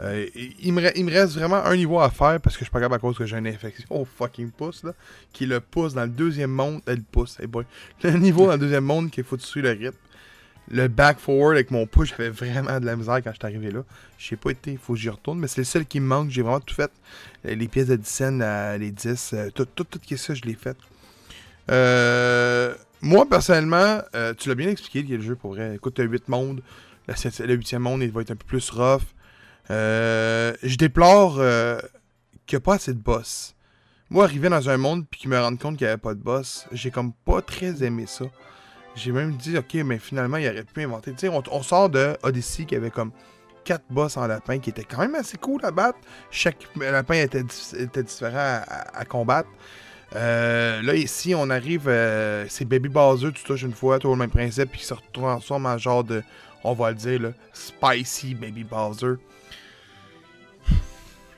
[0.01, 0.25] Euh,
[0.61, 2.71] il, me, re- il me reste vraiment un niveau à faire parce que je suis
[2.71, 4.93] pas capable à cause que j'ai une infection au fucking pouce, là,
[5.33, 6.81] qui le pouce dans le deuxième monde.
[6.87, 7.65] euh, le pouce, hey boy.
[8.03, 9.97] Le niveau dans le deuxième monde qu'il faut suivre le rythme.
[10.71, 13.71] Le back forward avec mon pouce, j'avais vraiment de la misère quand je suis arrivé
[13.71, 13.83] là.
[14.19, 16.05] Je sais pas été, il faut que j'y retourne, mais c'est le seul qui me
[16.05, 16.29] manque.
[16.29, 16.91] J'ai vraiment tout fait.
[17.45, 20.43] Euh, Les pièces de 10 cents, euh, les 10, euh, tout, tout, tout, ça, je
[20.43, 20.77] l'ai fait.
[21.71, 25.75] Euh, moi, personnellement, euh, tu l'as bien expliqué, le jeu pour vrai.
[25.75, 26.61] Écoute, tu as 8 mondes.
[27.07, 29.01] Le 8e monde, il va être un peu plus rough.
[29.71, 31.79] Euh, je déplore euh,
[32.45, 33.55] qu'il n'y a pas assez de boss.
[34.09, 36.19] Moi, arriver dans un monde puis qu'il me rende compte qu'il n'y avait pas de
[36.19, 38.25] boss, j'ai comme pas très aimé ça.
[38.95, 41.11] J'ai même dit, ok, mais finalement, il aurait pu inventer.
[41.11, 43.11] Tu sais, on, sort de Odyssey qui avait comme
[43.65, 45.99] 4 boss en lapin qui étaient quand même assez cool à battre.
[46.31, 48.61] Chaque lapin était, dif- était différent
[48.93, 49.49] à combattre.
[50.15, 54.19] Euh, là, ici, on arrive, euh, c'est Baby Bowser, tu touches une fois, toujours le
[54.19, 56.23] même principe, puis il se transforme en genre de,
[56.63, 59.15] on va le dire, là, Spicy Baby Bowser.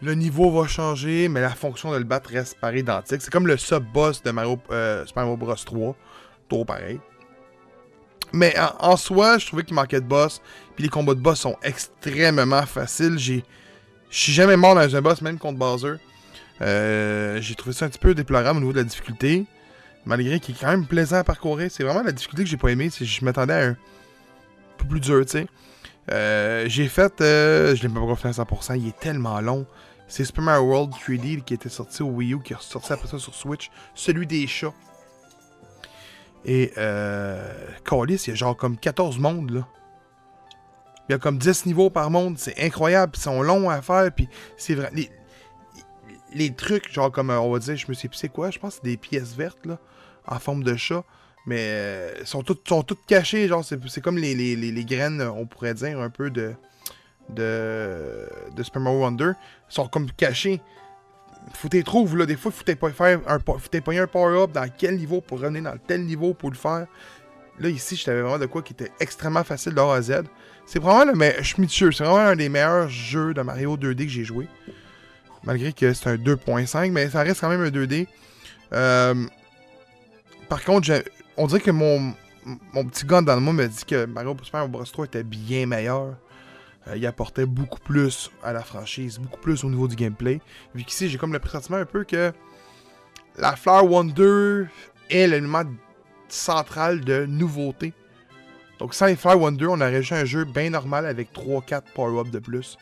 [0.02, 3.22] Le niveau va changer, mais la fonction de le battre reste pareil identique.
[3.22, 5.96] C'est comme le sub-boss de Mario, euh, Super Mario Bros 3.
[6.50, 7.00] Tout pareil.
[8.34, 10.42] Mais en, en soi, je trouvais qu'il manquait de boss.
[10.76, 13.20] Puis les combats de boss sont extrêmement faciles.
[13.20, 13.44] J'ai,
[14.10, 15.98] je suis jamais mort dans un boss, même contre Bowser.
[16.62, 19.46] Euh, j'ai trouvé ça un petit peu déplorable au niveau de la difficulté.
[20.06, 21.70] Malgré qu'il est quand même plaisant à parcourir.
[21.72, 22.90] C'est vraiment la difficulté que j'ai pas aimé.
[22.90, 23.78] C'est je m'attendais à un
[24.78, 25.48] peu plus dur, tu sais.
[26.12, 27.22] Euh, j'ai fait.
[27.22, 28.78] euh, je l'ai pas fait à 100%.
[28.78, 29.66] Il est tellement long.
[30.08, 33.08] C'est Super Mario World 3D qui était sorti au Wii U, qui est ressorti après
[33.08, 33.70] ça sur Switch.
[33.96, 34.74] Celui des chats.
[36.44, 37.54] Et, euh.
[37.86, 39.68] Callis, il y a genre comme 14 mondes, là.
[41.08, 44.10] Il y a comme 10 niveaux par monde, c'est incroyable, ils sont longs à faire,
[44.16, 44.92] puis c'est vrai.
[46.34, 48.76] Les trucs, genre comme, euh, on va dire, je me plus c'est quoi, je pense
[48.76, 49.78] que c'est des pièces vertes, là,
[50.28, 51.04] en forme de chat,
[51.46, 55.22] mais euh, sont toutes, sont toutes cachées, genre, c'est comme les, les, les, les graines,
[55.22, 56.54] on pourrait dire, un peu de,
[57.30, 59.32] de, de Super Wonder,
[59.68, 60.62] sont comme cachées.
[61.56, 65.22] Faut t'y trouver, là, des fois, faut pas faire un, un power-up dans quel niveau
[65.22, 66.86] pour revenir dans tel niveau pour le faire.
[67.60, 70.24] Là, ici, je t'avais vraiment de quoi qui était extrêmement facile de A à Z.
[70.66, 71.44] C'est probablement le meilleur.
[71.44, 74.48] Je suis c'est vraiment un des meilleurs jeux de Mario 2D que j'ai joué.
[75.44, 78.08] Malgré que c'est un 2.5, mais ça reste quand même un 2D.
[78.74, 79.26] Euh,
[80.50, 81.04] Par contre,
[81.38, 82.14] on dirait que mon,
[82.74, 85.66] mon petit gars dans le moi me dit que Mario Super Bros 3 était bien
[85.66, 86.16] meilleur.
[86.88, 90.42] Euh, il apportait beaucoup plus à la franchise, beaucoup plus au niveau du gameplay.
[90.74, 92.32] Vu qu'ici, j'ai comme le pressentiment un peu que
[93.38, 94.66] la Flower Wonder
[95.10, 95.64] est l'élément
[96.28, 97.94] central de nouveauté.
[98.80, 102.32] Donc sans les Flower Wonder, on aurait juste un jeu bien normal avec 3-4 power-ups
[102.32, 102.78] de plus.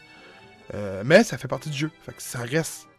[0.73, 1.91] Euh, mais ça fait partie du jeu.
[2.03, 2.89] Fait que ça reste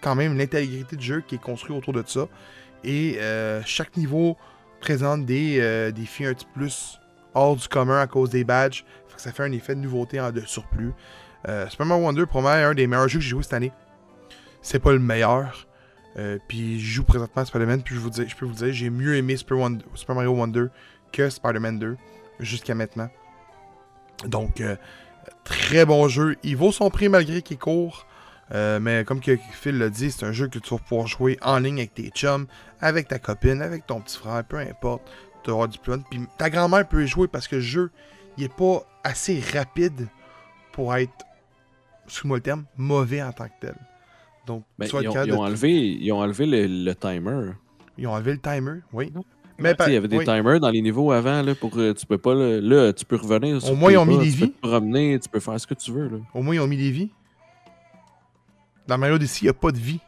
[0.00, 2.28] quand même l'intégrité du jeu qui est construit autour de ça.
[2.84, 4.36] Et euh, chaque niveau
[4.80, 7.00] présente des euh, défis un petit plus
[7.34, 8.84] hors du commun à cause des badges.
[9.08, 10.92] Fait que ça fait un effet de nouveauté en de surplus.
[11.48, 13.54] Euh, Super Mario Wonder, pour moi, est un des meilleurs jeux que j'ai joué cette
[13.54, 13.72] année.
[14.62, 15.66] C'est pas le meilleur.
[16.48, 17.82] Puis je joue présentement à Spider-Man.
[17.82, 19.58] Puis je, vous dis, je peux vous dire, j'ai mieux aimé Super,
[19.94, 20.66] Super Mario Wonder
[21.12, 21.96] que Spider-Man 2
[22.40, 23.10] jusqu'à maintenant.
[24.24, 24.62] Donc,
[25.44, 26.36] très bon jeu.
[26.42, 28.06] Il vaut son prix malgré qu'il est court.
[28.54, 31.36] Euh, mais comme que Phil l'a dit, c'est un jeu que tu vas pouvoir jouer
[31.42, 32.46] en ligne avec tes chums,
[32.80, 35.02] avec ta copine, avec ton petit frère, peu importe.
[35.42, 35.98] Tu auras du fun.
[36.10, 37.90] Puis ta grand-mère peut y jouer parce que le jeu,
[38.38, 40.08] il est pas assez rapide
[40.72, 41.12] pour être,
[42.04, 43.74] excuse-moi le terme, mauvais en tant que tel.
[44.46, 47.52] Donc, Ben, tu ils, ont, ils ont enlevé, ils ont enlevé le, le timer.
[47.98, 49.12] ils ont enlevé le timer, oui.
[49.58, 50.24] Mais il y avait des oui.
[50.24, 53.16] timers dans les niveaux avant, là, pour euh, tu peux pas, là, là, tu peux
[53.16, 54.52] revenir sur Au moins, ils ont mis des tu peux vies.
[54.52, 56.16] te promener, tu peux faire ce que tu veux, là.
[56.34, 57.10] Au moins, ils ont mis des vies.
[58.86, 60.00] Dans Mario Odyssey, il n'y a pas de vie.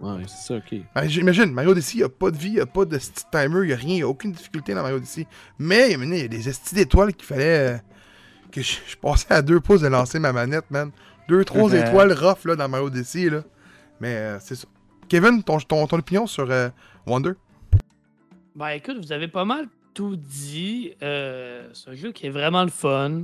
[0.00, 0.80] Ouais, c'est ça, ok.
[0.94, 2.96] Ben, J'imagine, Mario Odyssey, il n'y a pas de vie, il n'y a pas de
[2.98, 5.26] timer, il n'y a rien, il n'y a aucune difficulté dans Mario Odyssey.
[5.58, 7.74] Mais il y a des estis d'étoiles qu'il fallait.
[7.74, 7.76] euh,
[8.52, 10.90] que je, je passais à deux pouces de lancer ma manette, man.
[11.28, 11.80] Deux, trois Ouais.
[11.80, 13.42] étoiles rough là, dans Mario Odyssey, là.
[14.00, 14.66] Mais euh, c'est ça.
[15.08, 16.68] Kevin, ton, ton, ton opinion sur euh,
[17.06, 17.32] Wonder?
[18.54, 20.92] Ben écoute, vous avez pas mal tout dit.
[21.02, 23.22] Euh, c'est un jeu qui est vraiment le fun.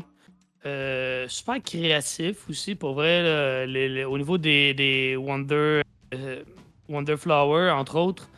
[0.66, 5.82] Euh, super créatif aussi, pour vrai, là, au niveau des, des Wonder,
[6.14, 6.42] euh,
[6.88, 8.28] Wonder Flower, entre autres.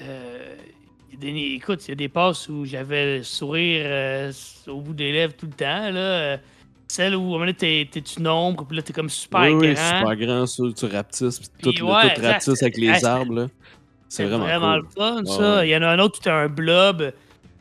[0.00, 0.06] Il
[1.12, 4.32] y a des- écoute, il y a des passes où j'avais le sourire
[4.66, 5.90] au bout des lèvres tout le temps.
[5.90, 6.38] Là.
[6.88, 7.54] Celle où, à un moment donné,
[7.90, 9.98] t'es, une ombre, puis là, t'es comme super oui, oui, grand.
[9.98, 13.46] super grand, ça, tu rapetisses, puis tout, ouais, le, tout avec les arbres, là.
[14.14, 14.92] C'est vraiment, le cool.
[14.94, 15.56] fun, ça.
[15.58, 15.68] ouais.
[15.68, 17.12] Il y en a un autre tu as un blob.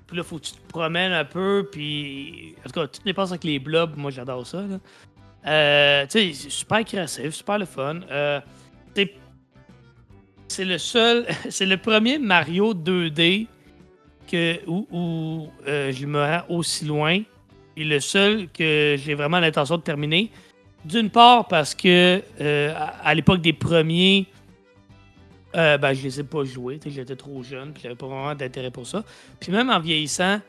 [0.08, 1.68] Puis là, faut que tu te promènes un peu.
[1.72, 2.56] Puis.
[2.66, 3.96] En tout cas, tu dépenses avec les blobs.
[3.98, 4.62] Moi, j'adore ça.
[4.62, 4.80] là.
[5.48, 8.02] Euh, tu sais, c'est super créatif, super le fun.
[8.12, 8.40] Euh,
[8.94, 9.14] c'est-
[10.50, 11.26] c'est le seul.
[11.50, 13.48] C'est le premier Mario 2D
[14.30, 17.22] que, où, où, euh, je me rends aussi loin.
[17.78, 20.30] Et le seul que j'ai vraiment l'intention de terminer.
[20.84, 22.22] D'une part, parce que
[22.76, 24.28] à, à l'époque des premiers.
[25.56, 28.72] Euh, ben, je les ai pas joués, j'étais trop jeune, puis j'avais pas vraiment d'intérêt
[28.72, 29.04] pour ça.
[29.40, 30.40] Puis même en vieillissant,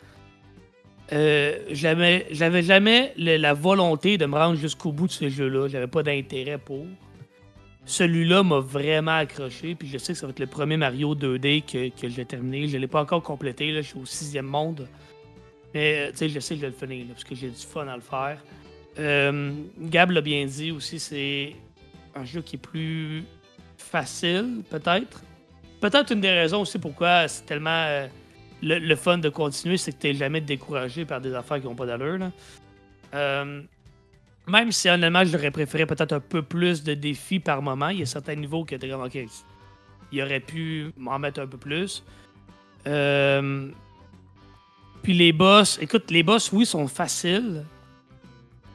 [1.12, 5.68] euh, j'avais jamais le- la volonté de me rendre jusqu'au bout de ce jeu-là.
[5.68, 6.86] J'avais pas d'intérêt pour.
[7.84, 11.62] Celui-là m'a vraiment accroché, puis je sais que ça va être le premier Mario 2D
[11.62, 12.68] que, que je vais terminer.
[12.68, 14.86] Je l'ai pas encore complété, là, je suis au sixième monde.
[15.74, 17.88] Mais euh, je sais que je vais le finir, là, parce que j'ai du fun
[17.88, 18.38] à le faire.
[19.00, 19.50] Euh,
[19.80, 21.56] Gab l'a bien dit aussi, c'est
[22.14, 23.24] un jeu qui est plus
[23.92, 25.22] facile, peut-être.
[25.80, 28.06] Peut-être une des raisons aussi pourquoi c'est tellement euh,
[28.62, 31.74] le, le fun de continuer, c'est que tu jamais découragé par des affaires qui n'ont
[31.74, 32.30] pas d'allure.
[33.14, 33.62] Euh,
[34.48, 37.90] même si honnêtement, j'aurais préféré peut-être un peu plus de défis par moment.
[37.90, 39.18] Il y a certains niveaux qui étaient comme OK,
[40.10, 42.02] il aurait pu m'en mettre un peu plus.
[42.86, 43.68] Euh,
[45.02, 47.64] puis les boss, écoute, les boss, oui, sont faciles,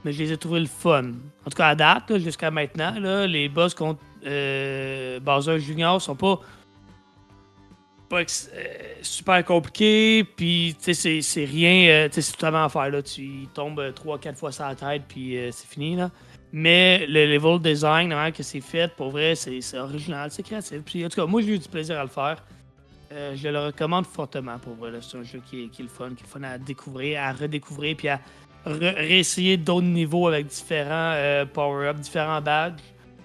[0.06, 1.12] mais je les ai trouvés le fun.
[1.46, 6.16] En tout cas, à date, jusqu'à maintenant, là, les boss contre euh, Bowser Junior sont
[6.16, 6.40] pas,
[8.10, 8.24] pas euh,
[9.02, 10.24] super compliqués.
[10.24, 11.90] Puis, c'est- rien.
[11.90, 12.90] euh, c'est totalement à faire.
[12.90, 13.02] Là.
[13.02, 15.96] Tu tombes 3-4 fois sur la tête, puis euh, c'est fini.
[15.96, 16.12] Là.
[16.54, 20.82] Mais le level design, vraiment, que c'est fait, pour vrai, c'est original, c'est créatif.
[20.86, 22.44] Puis, en tout cas, moi, j'ai eu du plaisir à le faire.
[23.12, 24.92] Euh, je le recommande fortement pour vrai.
[25.02, 27.22] C'est un jeu qui est, qui est le fun, qui est le fun à découvrir,
[27.22, 28.20] à redécouvrir, puis à
[28.66, 32.80] réessayer d'autres niveaux avec différents euh, power-ups, différents badges.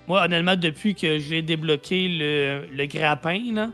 [0.08, 3.70] Moi, honnêtement, depuis que j'ai débloqué le, le grappin là,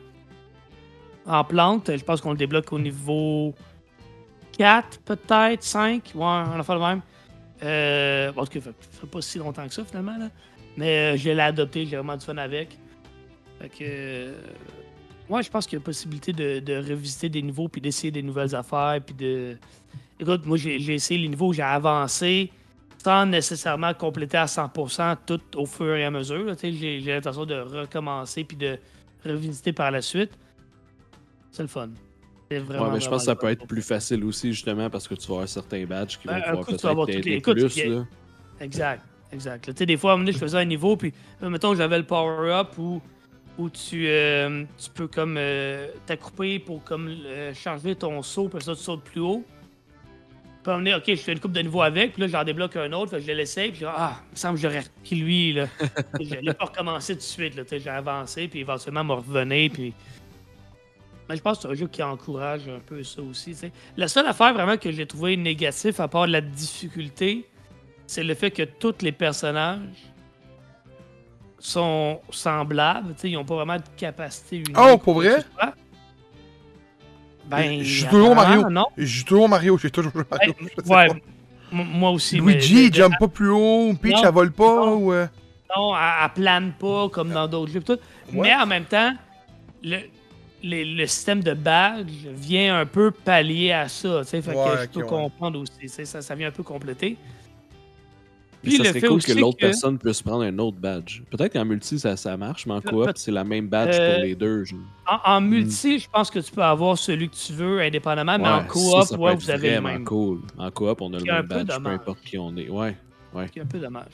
[1.27, 3.55] en plante, je pense qu'on le débloque au niveau
[4.57, 6.03] 4, peut-être, 5.
[6.15, 7.01] Ouais, on a fait le même.
[7.63, 10.17] Euh, tout cas, ça fait pas si longtemps que ça, finalement.
[10.19, 10.29] Là.
[10.77, 12.77] Mais euh, je l'ai adopté, j'ai vraiment du fun avec.
[13.61, 13.75] Fait que.
[13.81, 14.33] euh,
[15.29, 18.23] ouais, je pense qu'il y a possibilité de, de revisiter des niveaux, puis d'essayer des
[18.23, 19.57] nouvelles affaires, puis de.
[20.21, 22.51] Écoute, moi, j'ai essayé les niveaux, j'ai avancé
[22.99, 26.55] sans nécessairement compléter à 100% tout au fur et à mesure.
[26.63, 28.79] J'ai l'intention de recommencer, puis de
[29.25, 30.33] revisiter par la suite.
[31.51, 31.89] C'est le fun.
[32.51, 32.85] C'est vraiment.
[32.87, 35.27] Ouais, mais je pense que ça peut être plus facile aussi, justement, parce que tu
[35.29, 37.41] vas avoir certains badges qui vont Ben, un pouvoir coup, tu vas avoir peut-être t'aider
[37.41, 37.85] plus.
[37.87, 38.07] là.
[38.61, 39.67] Exact, exact.
[39.67, 39.73] là.
[39.73, 41.13] Tu sais, des fois, à un moment donné, je faisais un niveau, puis
[41.43, 43.01] euh, mettons, j'avais le power-up où,
[43.59, 48.63] où tu, euh, tu peux comme euh, t'accrouper pour comme euh, changer ton saut, puis
[48.63, 49.45] ça, tu sautes plus haut.
[50.63, 52.77] Puis moment donné, ok, je fais une coupe de niveau avec, puis là, j'en débloque
[52.77, 55.17] un autre, fait je l'essaye, puis je dis, ah, il me semble que j'aurais repris
[55.17, 55.67] lui, là.
[56.21, 57.63] je n'allais pas recommencer tout de suite, là.
[57.63, 59.95] tu sais, J'ai avancé, puis éventuellement, me revenir, puis.
[61.29, 63.51] Mais je pense que c'est un jeu qui encourage un peu ça aussi.
[63.51, 63.73] tu sais.
[63.97, 67.47] La seule affaire vraiment que j'ai trouvé négatif, à part la difficulté,
[68.07, 69.81] c'est le fait que tous les personnages
[71.59, 73.15] sont semblables.
[73.15, 74.77] tu sais, Ils n'ont pas vraiment de capacité unique.
[74.79, 75.45] Oh, ou pour vrai?
[77.49, 78.69] Ben, Je joue toujours Mario.
[78.69, 78.87] Non.
[78.97, 80.55] Je joue toujours Mario, j'ai toujours joué Mario.
[80.87, 81.09] Ouais,
[81.73, 82.37] moi aussi.
[82.39, 84.23] Luigi, il jump pas plus haut, Peach, Non.
[84.25, 84.95] elle vole pas, Non.
[84.97, 85.13] ou...
[85.13, 85.27] euh,
[85.77, 87.83] Non, elle, elle plane pas comme dans d'autres jeux.
[88.33, 89.13] Mais en même temps,
[89.83, 89.99] le,
[90.63, 94.21] les- le système de badge vient un peu pallier à ça.
[94.23, 95.89] tu sais, Fait Ouais, que je peux comprendre aussi.
[96.07, 97.17] Ça, ça vient un peu compléter.
[98.63, 101.21] Puis ça le serait fait cool que l'autre que- personne puisse prendre un autre badge.
[101.31, 104.25] Peut-être qu'en multi, ça, ça marche, mais en coop, c'est la même badge Euh, pour
[104.25, 104.65] les deux.
[105.07, 108.49] En, en multi, je pense que tu peux avoir celui que tu veux indépendamment, mais
[108.49, 110.05] en Ouais, coop, ça, ça peut ouais, vous avez le même.
[110.05, 110.41] cool.
[110.59, 112.69] En coop, on a le même badge, peu importe qui on est.
[112.69, 112.97] Ouais.
[113.55, 114.13] C'est un peu dommage.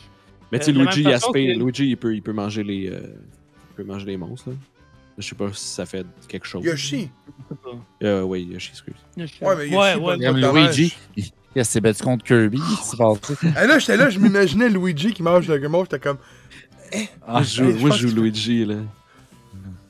[0.53, 1.05] Mais tu Euh, sais, de la Luigi, il
[1.55, 2.89] que- Luigi, il peut, il peut manger les.
[2.91, 3.01] euh,
[3.71, 4.51] il peut manger les monstres.
[4.51, 4.57] Là.
[5.17, 6.63] Je sais pas si ça fait quelque chose.
[6.65, 7.03] Yoshi.
[7.03, 7.09] Sais.
[8.03, 8.95] Euh, oui, Yoshi, excuse.
[9.17, 10.53] Sais- Ouais, mais Yoshi, ouais, ouais.
[10.67, 10.95] Luigi.
[11.63, 12.59] C'est battu contre Kirby?
[12.99, 13.35] Passé?
[13.63, 16.19] Et là, j'étais là, je m'imaginais Luigi qui mange le guimauve, j'étais comme...
[17.27, 18.77] Ah, moi, je joue, je moi, je joue que- Luigi, là.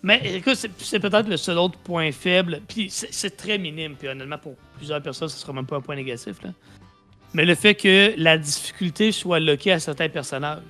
[0.02, 2.60] Mais écoute, c'est- peut-être le seul autre point faible.
[2.68, 3.94] Puis c'est très minime.
[3.98, 6.42] Puis honnêtement, pour plusieurs personnes, ce sera même pas un point négatif.
[6.42, 6.50] Là.
[7.32, 10.60] Mais le fait que la difficulté soit loquée à certains personnages.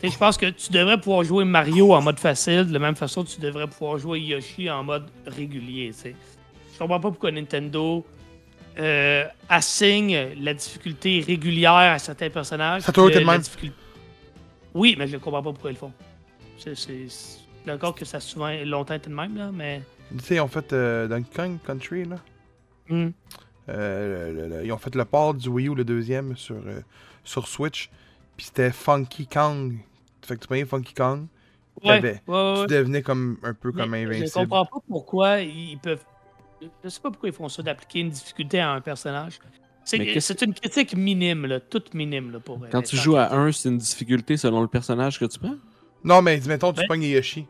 [0.00, 2.78] Tu sais, Je pense que tu devrais pouvoir jouer Mario en mode facile de la
[2.78, 5.92] même façon que tu devrais pouvoir jouer Yoshi en mode régulier.
[6.04, 8.04] Je comprends pas pourquoi Nintendo
[8.78, 12.82] euh, assigne la difficulté régulière à certains personnages.
[12.82, 13.40] Ça toujours été même.
[13.40, 13.76] difficulté-
[14.74, 15.92] Oui, mais je ne comprends pas pourquoi ils le font.
[16.58, 17.38] C'est-
[17.70, 19.82] encore que ça a souvent longtemps été le même, là, mais.
[20.16, 22.16] Tu sais, ils ont fait euh, Donkey Kong Country, là.
[22.88, 23.10] Hmm.
[23.68, 26.80] Euh, le- le- ils ont fait le port du Wii U, le deuxième, sur, euh,
[27.24, 27.90] sur Switch.
[28.36, 29.76] Puis c'était Funky Kong.
[30.22, 31.26] Fait que tu prenais Funky Kong,
[31.84, 34.30] Ouais, T'avais- ouais, ouais, tu devenais comme un peu comme Mais Je invincible.
[34.32, 36.02] comprends pas pourquoi ils peuvent.
[36.82, 39.38] Je sais pas pourquoi ils font ça d'appliquer une difficulté à un personnage.
[39.84, 40.12] C'est Mais
[40.42, 42.60] une critique minime, là, toute minime là, pour.
[42.70, 45.54] Quand tu joues à 1, c'est une difficulté selon le personnage que tu prends?
[46.04, 47.46] Non, mais mettons, tu Ben- pognes Yoshi.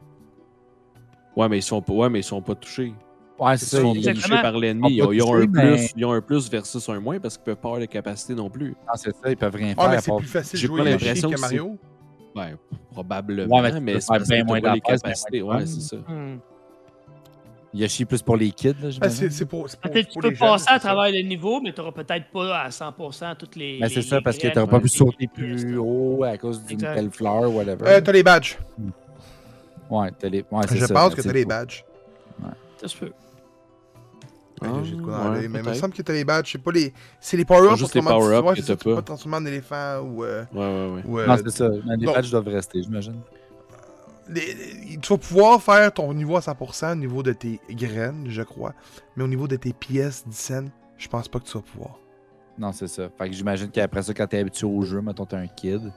[1.36, 2.94] Ouais, mais ils sont pas, ouais, mais ils sont pas touchés.
[3.38, 3.80] Ouais, Ils c'est ça.
[3.80, 4.88] sont touchés par l'ennemi.
[4.90, 7.56] Ils, Ils ils mais- plus, ils ont un plus versus un moins parce qu'ils peuvent
[7.56, 8.74] pas avoir de capacité non plus.
[8.86, 9.84] Ah, c'est ça, ils peuvent rien faire.
[9.84, 11.78] Ah, mais à c'est plus facile de j'ai jouer pas Yoshi l'impression que Mario.
[12.36, 12.54] Ouais,
[12.92, 15.38] probablement, Ouais, mais mais, c'est faire bien moins bien capacités.
[15.38, 15.96] de Ouais, c'est ça.
[17.74, 19.10] Yoshi plus pour les kids, là, Ah, j'imagine.
[19.10, 21.60] c'est c'est pour, c'est pour, tu pour peux les jeunes, passer à travers les niveaux,
[21.60, 23.78] mais tu n'auras peut-être pas à 100% toutes les.
[23.78, 26.24] Ben, c'est les- ça, les parce que graines, t'aurais pas pu les- sauter plus haut
[26.24, 26.94] à cause d'une Exact.
[26.94, 27.84] telle fleur, whatever.
[27.86, 28.56] Euh, t'as les badges.
[29.90, 30.44] Ouais, t'as les.
[30.50, 31.84] Ouais, c'est Je ça, pense mais que tu t'as les badges.
[32.80, 33.12] Ça se peut.
[34.60, 36.50] Ouais, Ah, j'ai de quoi ouais, mais il me semble que t'as les badges.
[36.52, 36.92] C'est pas les.
[37.20, 37.78] C'est les power-ups.
[37.78, 38.96] Juste les autrement dit, power-ups ouais, que t'as tu peux pas.
[38.96, 40.24] pas transformer en éléphant ou.
[40.24, 41.02] euh, Ouais, ouais, ouais.
[41.04, 41.68] ou, euh, Non, c'est ça.
[41.96, 43.20] Les badges doivent rester, j'imagine.
[44.34, 48.74] Tu vas pouvoir faire ton niveau à 100% au niveau de tes graines, je crois.
[49.16, 51.98] Mais au niveau de tes pièces d'Isen, je pense pas que tu vas pouvoir.
[52.58, 53.08] Non, c'est ça.
[53.16, 55.92] Fait que j'imagine qu'après ça, quand t'es habitué au jeu, mettons, t'es un kid,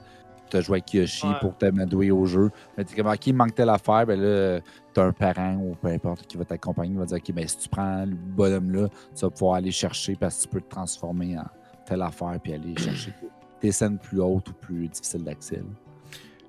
[0.48, 1.34] t'as joué avec Yoshi Ouais.
[1.40, 2.50] pour t'amadouer au jeu.
[2.78, 4.60] Mais t'es comme, OK, il manque telle affaire, ben là,
[4.94, 7.58] t'as un parent ou peu importe qui va t'accompagner, il va dire, OK, ben si
[7.58, 11.36] tu prends le bonhomme-là, tu vas pouvoir aller chercher parce que tu peux te transformer
[11.38, 11.46] en
[11.84, 13.12] telle affaire puis aller chercher
[13.60, 15.62] des scènes plus hautes ou plus difficiles d'accès.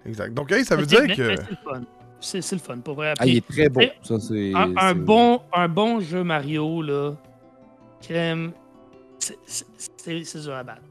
[0.05, 0.33] Exact.
[0.33, 1.35] Donc, hey, ça veut dire que.
[1.35, 1.81] C'est le fun.
[2.19, 3.13] C'est c'est le fun, pour vrai.
[3.19, 3.81] Ah, il est très beau.
[4.01, 4.53] Ça, c'est.
[4.53, 7.13] un, bon, un bon jeu Mario, là,
[8.01, 8.51] crème,
[9.19, 10.81] c'est- dur à battre.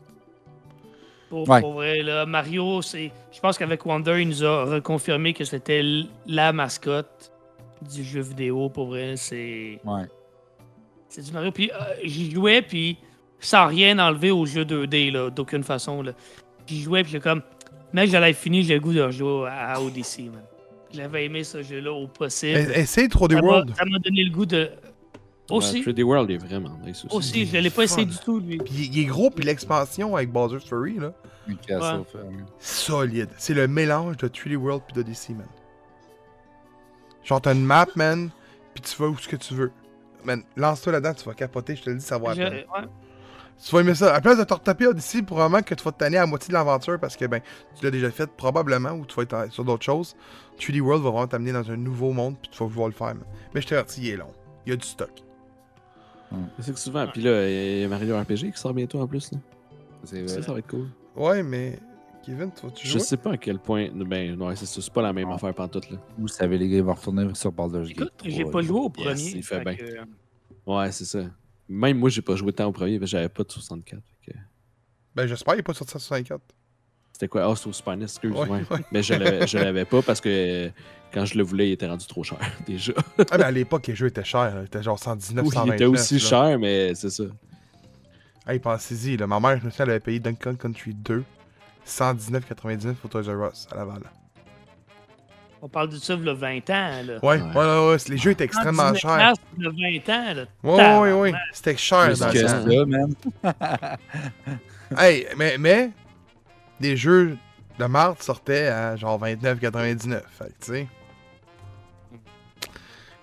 [1.31, 1.61] Pour, Ouais.
[1.63, 3.11] pour vrai, là, Mario, c'est.
[3.33, 5.83] Je pense qu'avec Wonder, il nous a reconfirmé que c'était
[6.27, 7.33] la mascotte
[7.91, 8.69] du jeu vidéo.
[8.69, 9.81] Pour vrai, c'est.
[9.85, 10.03] Ouais.
[11.09, 11.51] C'est du Mario.
[11.51, 12.99] Puis euh, j'y jouais, puis
[13.41, 16.03] sans rien enlever au jeu 2D, là, d'aucune façon.
[16.03, 16.13] Là.
[16.67, 17.43] J'y jouais, puis j'ai comme.
[17.93, 20.43] Mais je l'avais fini, j'ai le goût de rejouer à Odyssey, man.
[20.93, 22.71] J'avais aimé ce jeu-là au possible.
[22.75, 23.75] Eh, Essaye 3D Ça m'a- World.
[23.77, 24.71] Ça m'a donné le goût de.
[25.51, 27.15] Aussi, 3D World est vraiment nice aussi.
[27.17, 28.57] aussi, je l'ai pas essayé du tout, lui.
[28.59, 31.13] Puis il est gros, puis l'expansion avec Bowser's Fury, là,
[32.59, 33.29] solide.
[33.37, 35.47] C'est le mélange de 3D World puis d'Odyssey, man.
[37.25, 38.31] Genre, t'as une map, man,
[38.75, 39.73] puis tu vas où ce que tu veux.
[40.25, 42.65] Man, lance-toi là-dedans, tu vas capoter, je te le dis, ça va Je- ouais.
[43.65, 44.11] Tu vas aimer ça.
[44.11, 46.49] À la place de te retaper Odyssey, probablement que tu vas te tanner à moitié
[46.49, 47.41] de l'aventure parce que, ben,
[47.77, 50.17] tu l'as déjà fait, probablement, ou tu vas être sur d'autres choses.
[50.59, 53.09] 3D World va vraiment t'amener dans un nouveau monde, puis tu vas vouloir le faire,
[53.15, 53.25] man.
[53.55, 54.33] Mais je t'avertis, il est long.
[54.67, 55.11] Il y a du stock.
[56.61, 59.31] C'est que souvent, puis là, il y a Mario RPG qui sort bientôt en plus.
[59.33, 59.39] Là.
[60.05, 60.89] Ça, ça va être cool.
[61.15, 61.79] Ouais, mais.
[62.25, 63.89] Kevin, tu vas-tu Je sais pas à quel point.
[63.95, 65.35] Ben, ouais, c'est ça, c'est pas la même Non.
[65.35, 65.99] affaire pantoute, là.
[66.17, 67.99] Vous savez, les gars, ils vont retourner sur Baldur's Gate.
[67.99, 69.31] Écoute, j'ai 3, pas joué au Yes, premier.
[69.37, 69.75] il fait bien.
[69.75, 70.05] que, euh,
[70.67, 71.19] Ouais, c'est ça.
[71.73, 74.01] Même moi, j'ai pas joué tant au premier, que j'avais pas de 64.
[74.25, 74.39] fait que-
[75.15, 76.41] Ben, j'espère qu'il n'est pas sorti sur 64.
[77.13, 77.45] C'était quoi?
[77.51, 78.33] Ah, c'était au Super NES, excuse.
[78.33, 78.63] Ouais.
[78.91, 80.71] Mais je l'avais, pas parce que euh,
[81.13, 82.93] quand je le voulais, il était rendu trop cher, déjà.
[83.31, 84.55] Ah, ben, à l'époque, les jeux étaient chers.
[84.55, 84.63] là.
[84.63, 85.75] Il était genre 119, Oui, il 129.
[85.77, 86.21] était aussi là.
[86.21, 87.25] cher, mais c'est ça.
[88.47, 89.17] Hey, pensez-y.
[89.19, 91.23] Ma mère, je me souviens, elle avait payé Kong Country 2.
[91.87, 94.03] 119,99 pour Toys R Us à Laval.
[95.65, 97.19] On parle de ça il y a 20 ans, là.
[97.23, 97.55] Ouais, ouais, Ouais.
[97.55, 99.33] ouais, ouais, Les jeux étaient extrêmement 119 chers.
[99.57, 100.45] Il y a 20 ans, là.
[100.65, 101.33] Ouais, ouais, ouais.
[101.53, 102.61] C'était cher Plus dans que le ça.
[102.61, 102.71] temps.
[103.45, 103.97] ça, man.
[104.99, 105.91] Hey, mais, mais,
[106.81, 107.39] des jeux
[107.79, 110.21] de marde sortaient à genre 29,99.
[110.37, 110.89] Fait que, tu sais.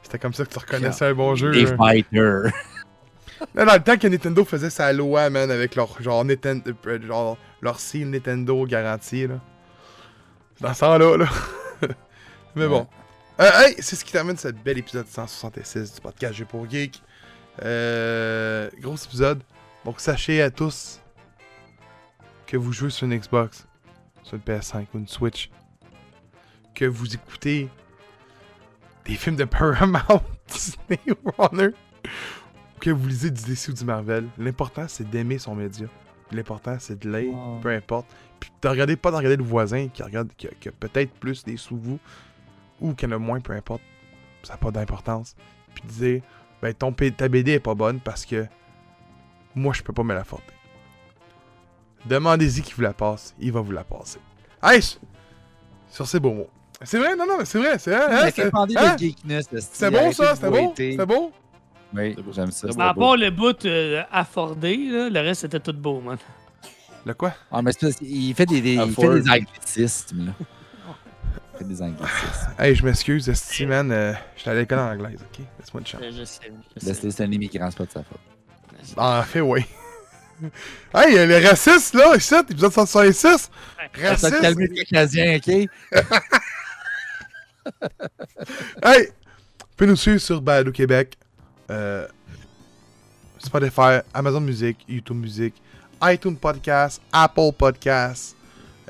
[0.01, 1.51] C'était comme ça que tu reconnaissais un bon jeu.
[1.51, 1.75] Des là.
[1.77, 2.51] fighters.
[3.55, 6.99] Là, dans le temps que Nintendo faisait sa loi, man, avec leur genre Nintendo, euh,
[7.05, 9.35] genre leur seal Nintendo garantie, là.
[10.59, 11.25] Dans ce temps-là, là.
[12.55, 12.87] Mais bon.
[13.39, 17.01] Euh, hey, c'est ce qui termine ce bel épisode 166 du podcast Jeux pour Geek.
[17.63, 19.41] Euh, gros épisode.
[19.85, 20.99] Donc, sachez à tous
[22.47, 23.65] que vous jouez sur une Xbox,
[24.23, 25.49] sur une PS5 ou une Switch,
[26.75, 27.69] que vous écoutez
[29.05, 33.85] des films de Paramount, Disney ou Warner, ou que vous lisez du DC ou du
[33.85, 34.27] Marvel.
[34.37, 35.87] L'important, c'est d'aimer son média.
[36.31, 37.59] L'important, c'est de Wow.
[37.61, 38.07] peu importe.
[38.39, 41.11] Puis de regarder, pas de regarder le voisin qui regarde, qui a, qui a peut-être
[41.13, 41.99] plus des sous vous,
[42.81, 43.81] ou en a moins, peu importe.
[44.43, 45.35] Ça n'a pas d'importance.
[45.73, 46.21] Puis de dire,
[46.61, 48.45] ben ton, ta BD est pas bonne parce que
[49.55, 50.53] moi, je peux pas me la forter.
[52.05, 54.19] Demandez-y qui vous la passe, il va vous la passer.
[54.63, 54.81] Hey,
[55.89, 56.49] sur ces beaux mots.
[56.83, 58.05] C'est vrai, non, non, mais c'est vrai, c'est vrai.
[58.05, 58.41] hein, c'est-
[58.77, 58.97] hein?
[59.59, 60.91] C'était beau Arrêtez ça, c'était beau, voiter.
[60.91, 61.31] c'était beau.
[61.93, 62.67] Oui, C'était j'aime ça.
[62.67, 66.17] C'était c'était À part le bout euh, affordé, là, le reste était tout beau, man.
[67.05, 67.33] Le quoi?
[67.51, 70.31] Ah, mais c'est parce qu'il fait des, il fait des anglicismes, là.
[71.65, 72.53] Des anglicismes.
[72.57, 75.45] Hey, je m'excuse, Esti, man, euh, j'étais à l'école en anglaise, ok?
[75.59, 76.01] Laisse-moi une chance.
[76.03, 76.23] Je, je
[76.93, 77.11] sais.
[77.11, 78.19] C'est un immigrant, c'est pas de sa faute.
[78.97, 79.65] En fait, oui.
[80.93, 83.21] hey, euh, les racistes, là, ici, épisode 166.
[83.21, 83.49] Ça
[84.01, 84.41] va Racistes.
[84.41, 85.69] calmer les Caucasiens, OK?
[88.83, 89.07] Hey!
[89.59, 91.17] Vous pouvez nous suivre sur Balado Québec,
[91.69, 92.07] euh,
[93.37, 95.53] Spotify, Amazon Music, YouTube Music,
[96.03, 98.35] iTunes Podcast, Apple Podcast,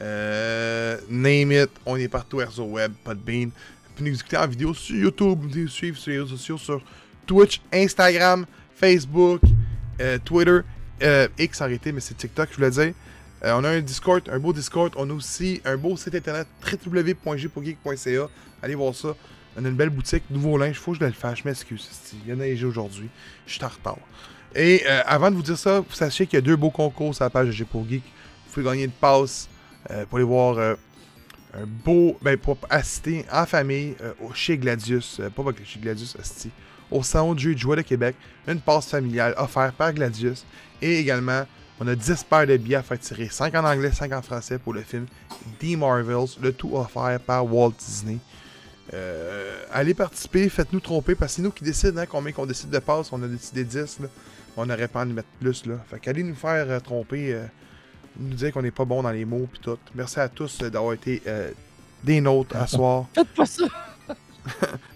[0.01, 3.49] euh, Name It, on est partout, RZO Web, Podbean.
[3.95, 6.81] Pouvez nous écouter en vidéo sur YouTube, vous nous suivre sur les réseaux sociaux, sur
[7.26, 8.45] Twitch, Instagram,
[8.76, 9.41] Facebook,
[9.99, 10.59] euh, Twitter,
[11.03, 12.93] euh, X arrêté, mais c'est TikTok, je voulais dire.
[13.43, 14.93] Euh, on a un Discord, un beau Discord.
[14.97, 16.47] On a aussi un beau site internet
[16.85, 18.30] www.gpourgeek.ca.
[18.61, 19.15] Allez voir ça.
[19.57, 20.77] On a une belle boutique, nouveau linge.
[20.77, 21.39] Faut que je le fasse.
[21.39, 21.89] Je m'excuse.
[22.23, 23.09] Il y a neigé aujourd'hui.
[23.45, 23.97] Je suis en retard.
[24.55, 27.15] Et euh, avant de vous dire ça, vous sachiez qu'il y a deux beaux concours
[27.15, 28.03] sur la page de G pour Geek.
[28.03, 29.47] Vous pouvez gagner une passe
[30.10, 30.76] pour aller voir euh,
[31.53, 32.18] un beau.
[32.22, 35.19] Ben, pour assister en famille euh, au chez Gladius.
[35.19, 36.49] euh, pas chez Gladius, esti,
[36.91, 38.15] Au salon de jeu de de Québec.
[38.47, 40.45] Une passe familiale offerte par Gladius.
[40.81, 41.45] Et également,
[41.80, 43.30] on a 10 paires de billets à faire tirer.
[43.30, 45.06] 5 en anglais, 5 en français pour le film
[45.60, 46.38] The Marvels.
[46.41, 48.18] Le tout offert par Walt Disney.
[48.93, 52.69] Euh, allez participer, faites-nous tromper, parce que c'est nous qui décidons hein, combien qu'on décide
[52.69, 53.11] de passe.
[53.14, 54.07] On a décidé 10, là.
[54.57, 55.65] on aurait pas en mettre plus.
[55.65, 55.76] Là.
[55.89, 57.45] Fait qu'allez nous faire euh, tromper, euh,
[58.20, 59.78] nous dire qu'on n'est pas bon dans les mots, puis tout.
[59.96, 61.52] Merci à tous euh, d'avoir été euh,
[62.04, 63.06] des nôtres à soir.
[63.16, 63.66] Faites pas ça!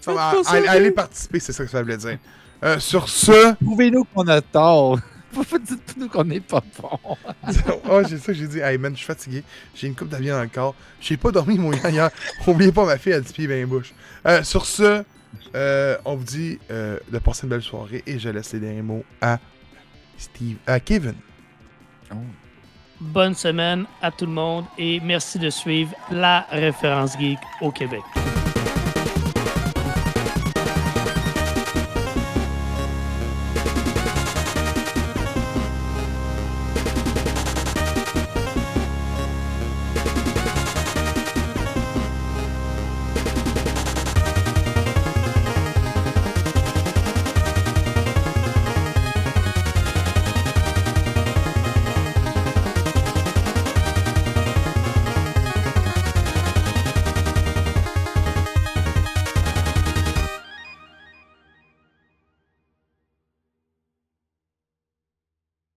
[0.06, 0.16] Non,
[0.48, 2.18] allez, participer, c'est ça que ça voulait dire.
[2.62, 4.98] Euh, sur ce, Prouvez-nous qu'on a tort.
[5.32, 7.16] Pourquoi dites-nous qu'on n'est pas bon?
[7.90, 8.58] oh, j'ai ça que j'ai dit.
[8.58, 9.42] Hey man, je suis fatigué.
[9.74, 10.74] J'ai une coupe d'avion dans le corps.
[11.00, 12.10] J'ai pas dormi mon gars hier.
[12.46, 13.92] Oubliez pas ma fille a 10 pieds bien bouche.
[14.26, 15.04] Euh, sur ce,
[15.54, 18.82] euh, on vous dit euh, de passer une belle soirée et je laisse les derniers
[18.82, 19.38] mots à
[20.18, 21.14] Steve, à Kevin.
[23.00, 28.02] Bonne semaine à tout le monde et merci de suivre la référence geek au Québec.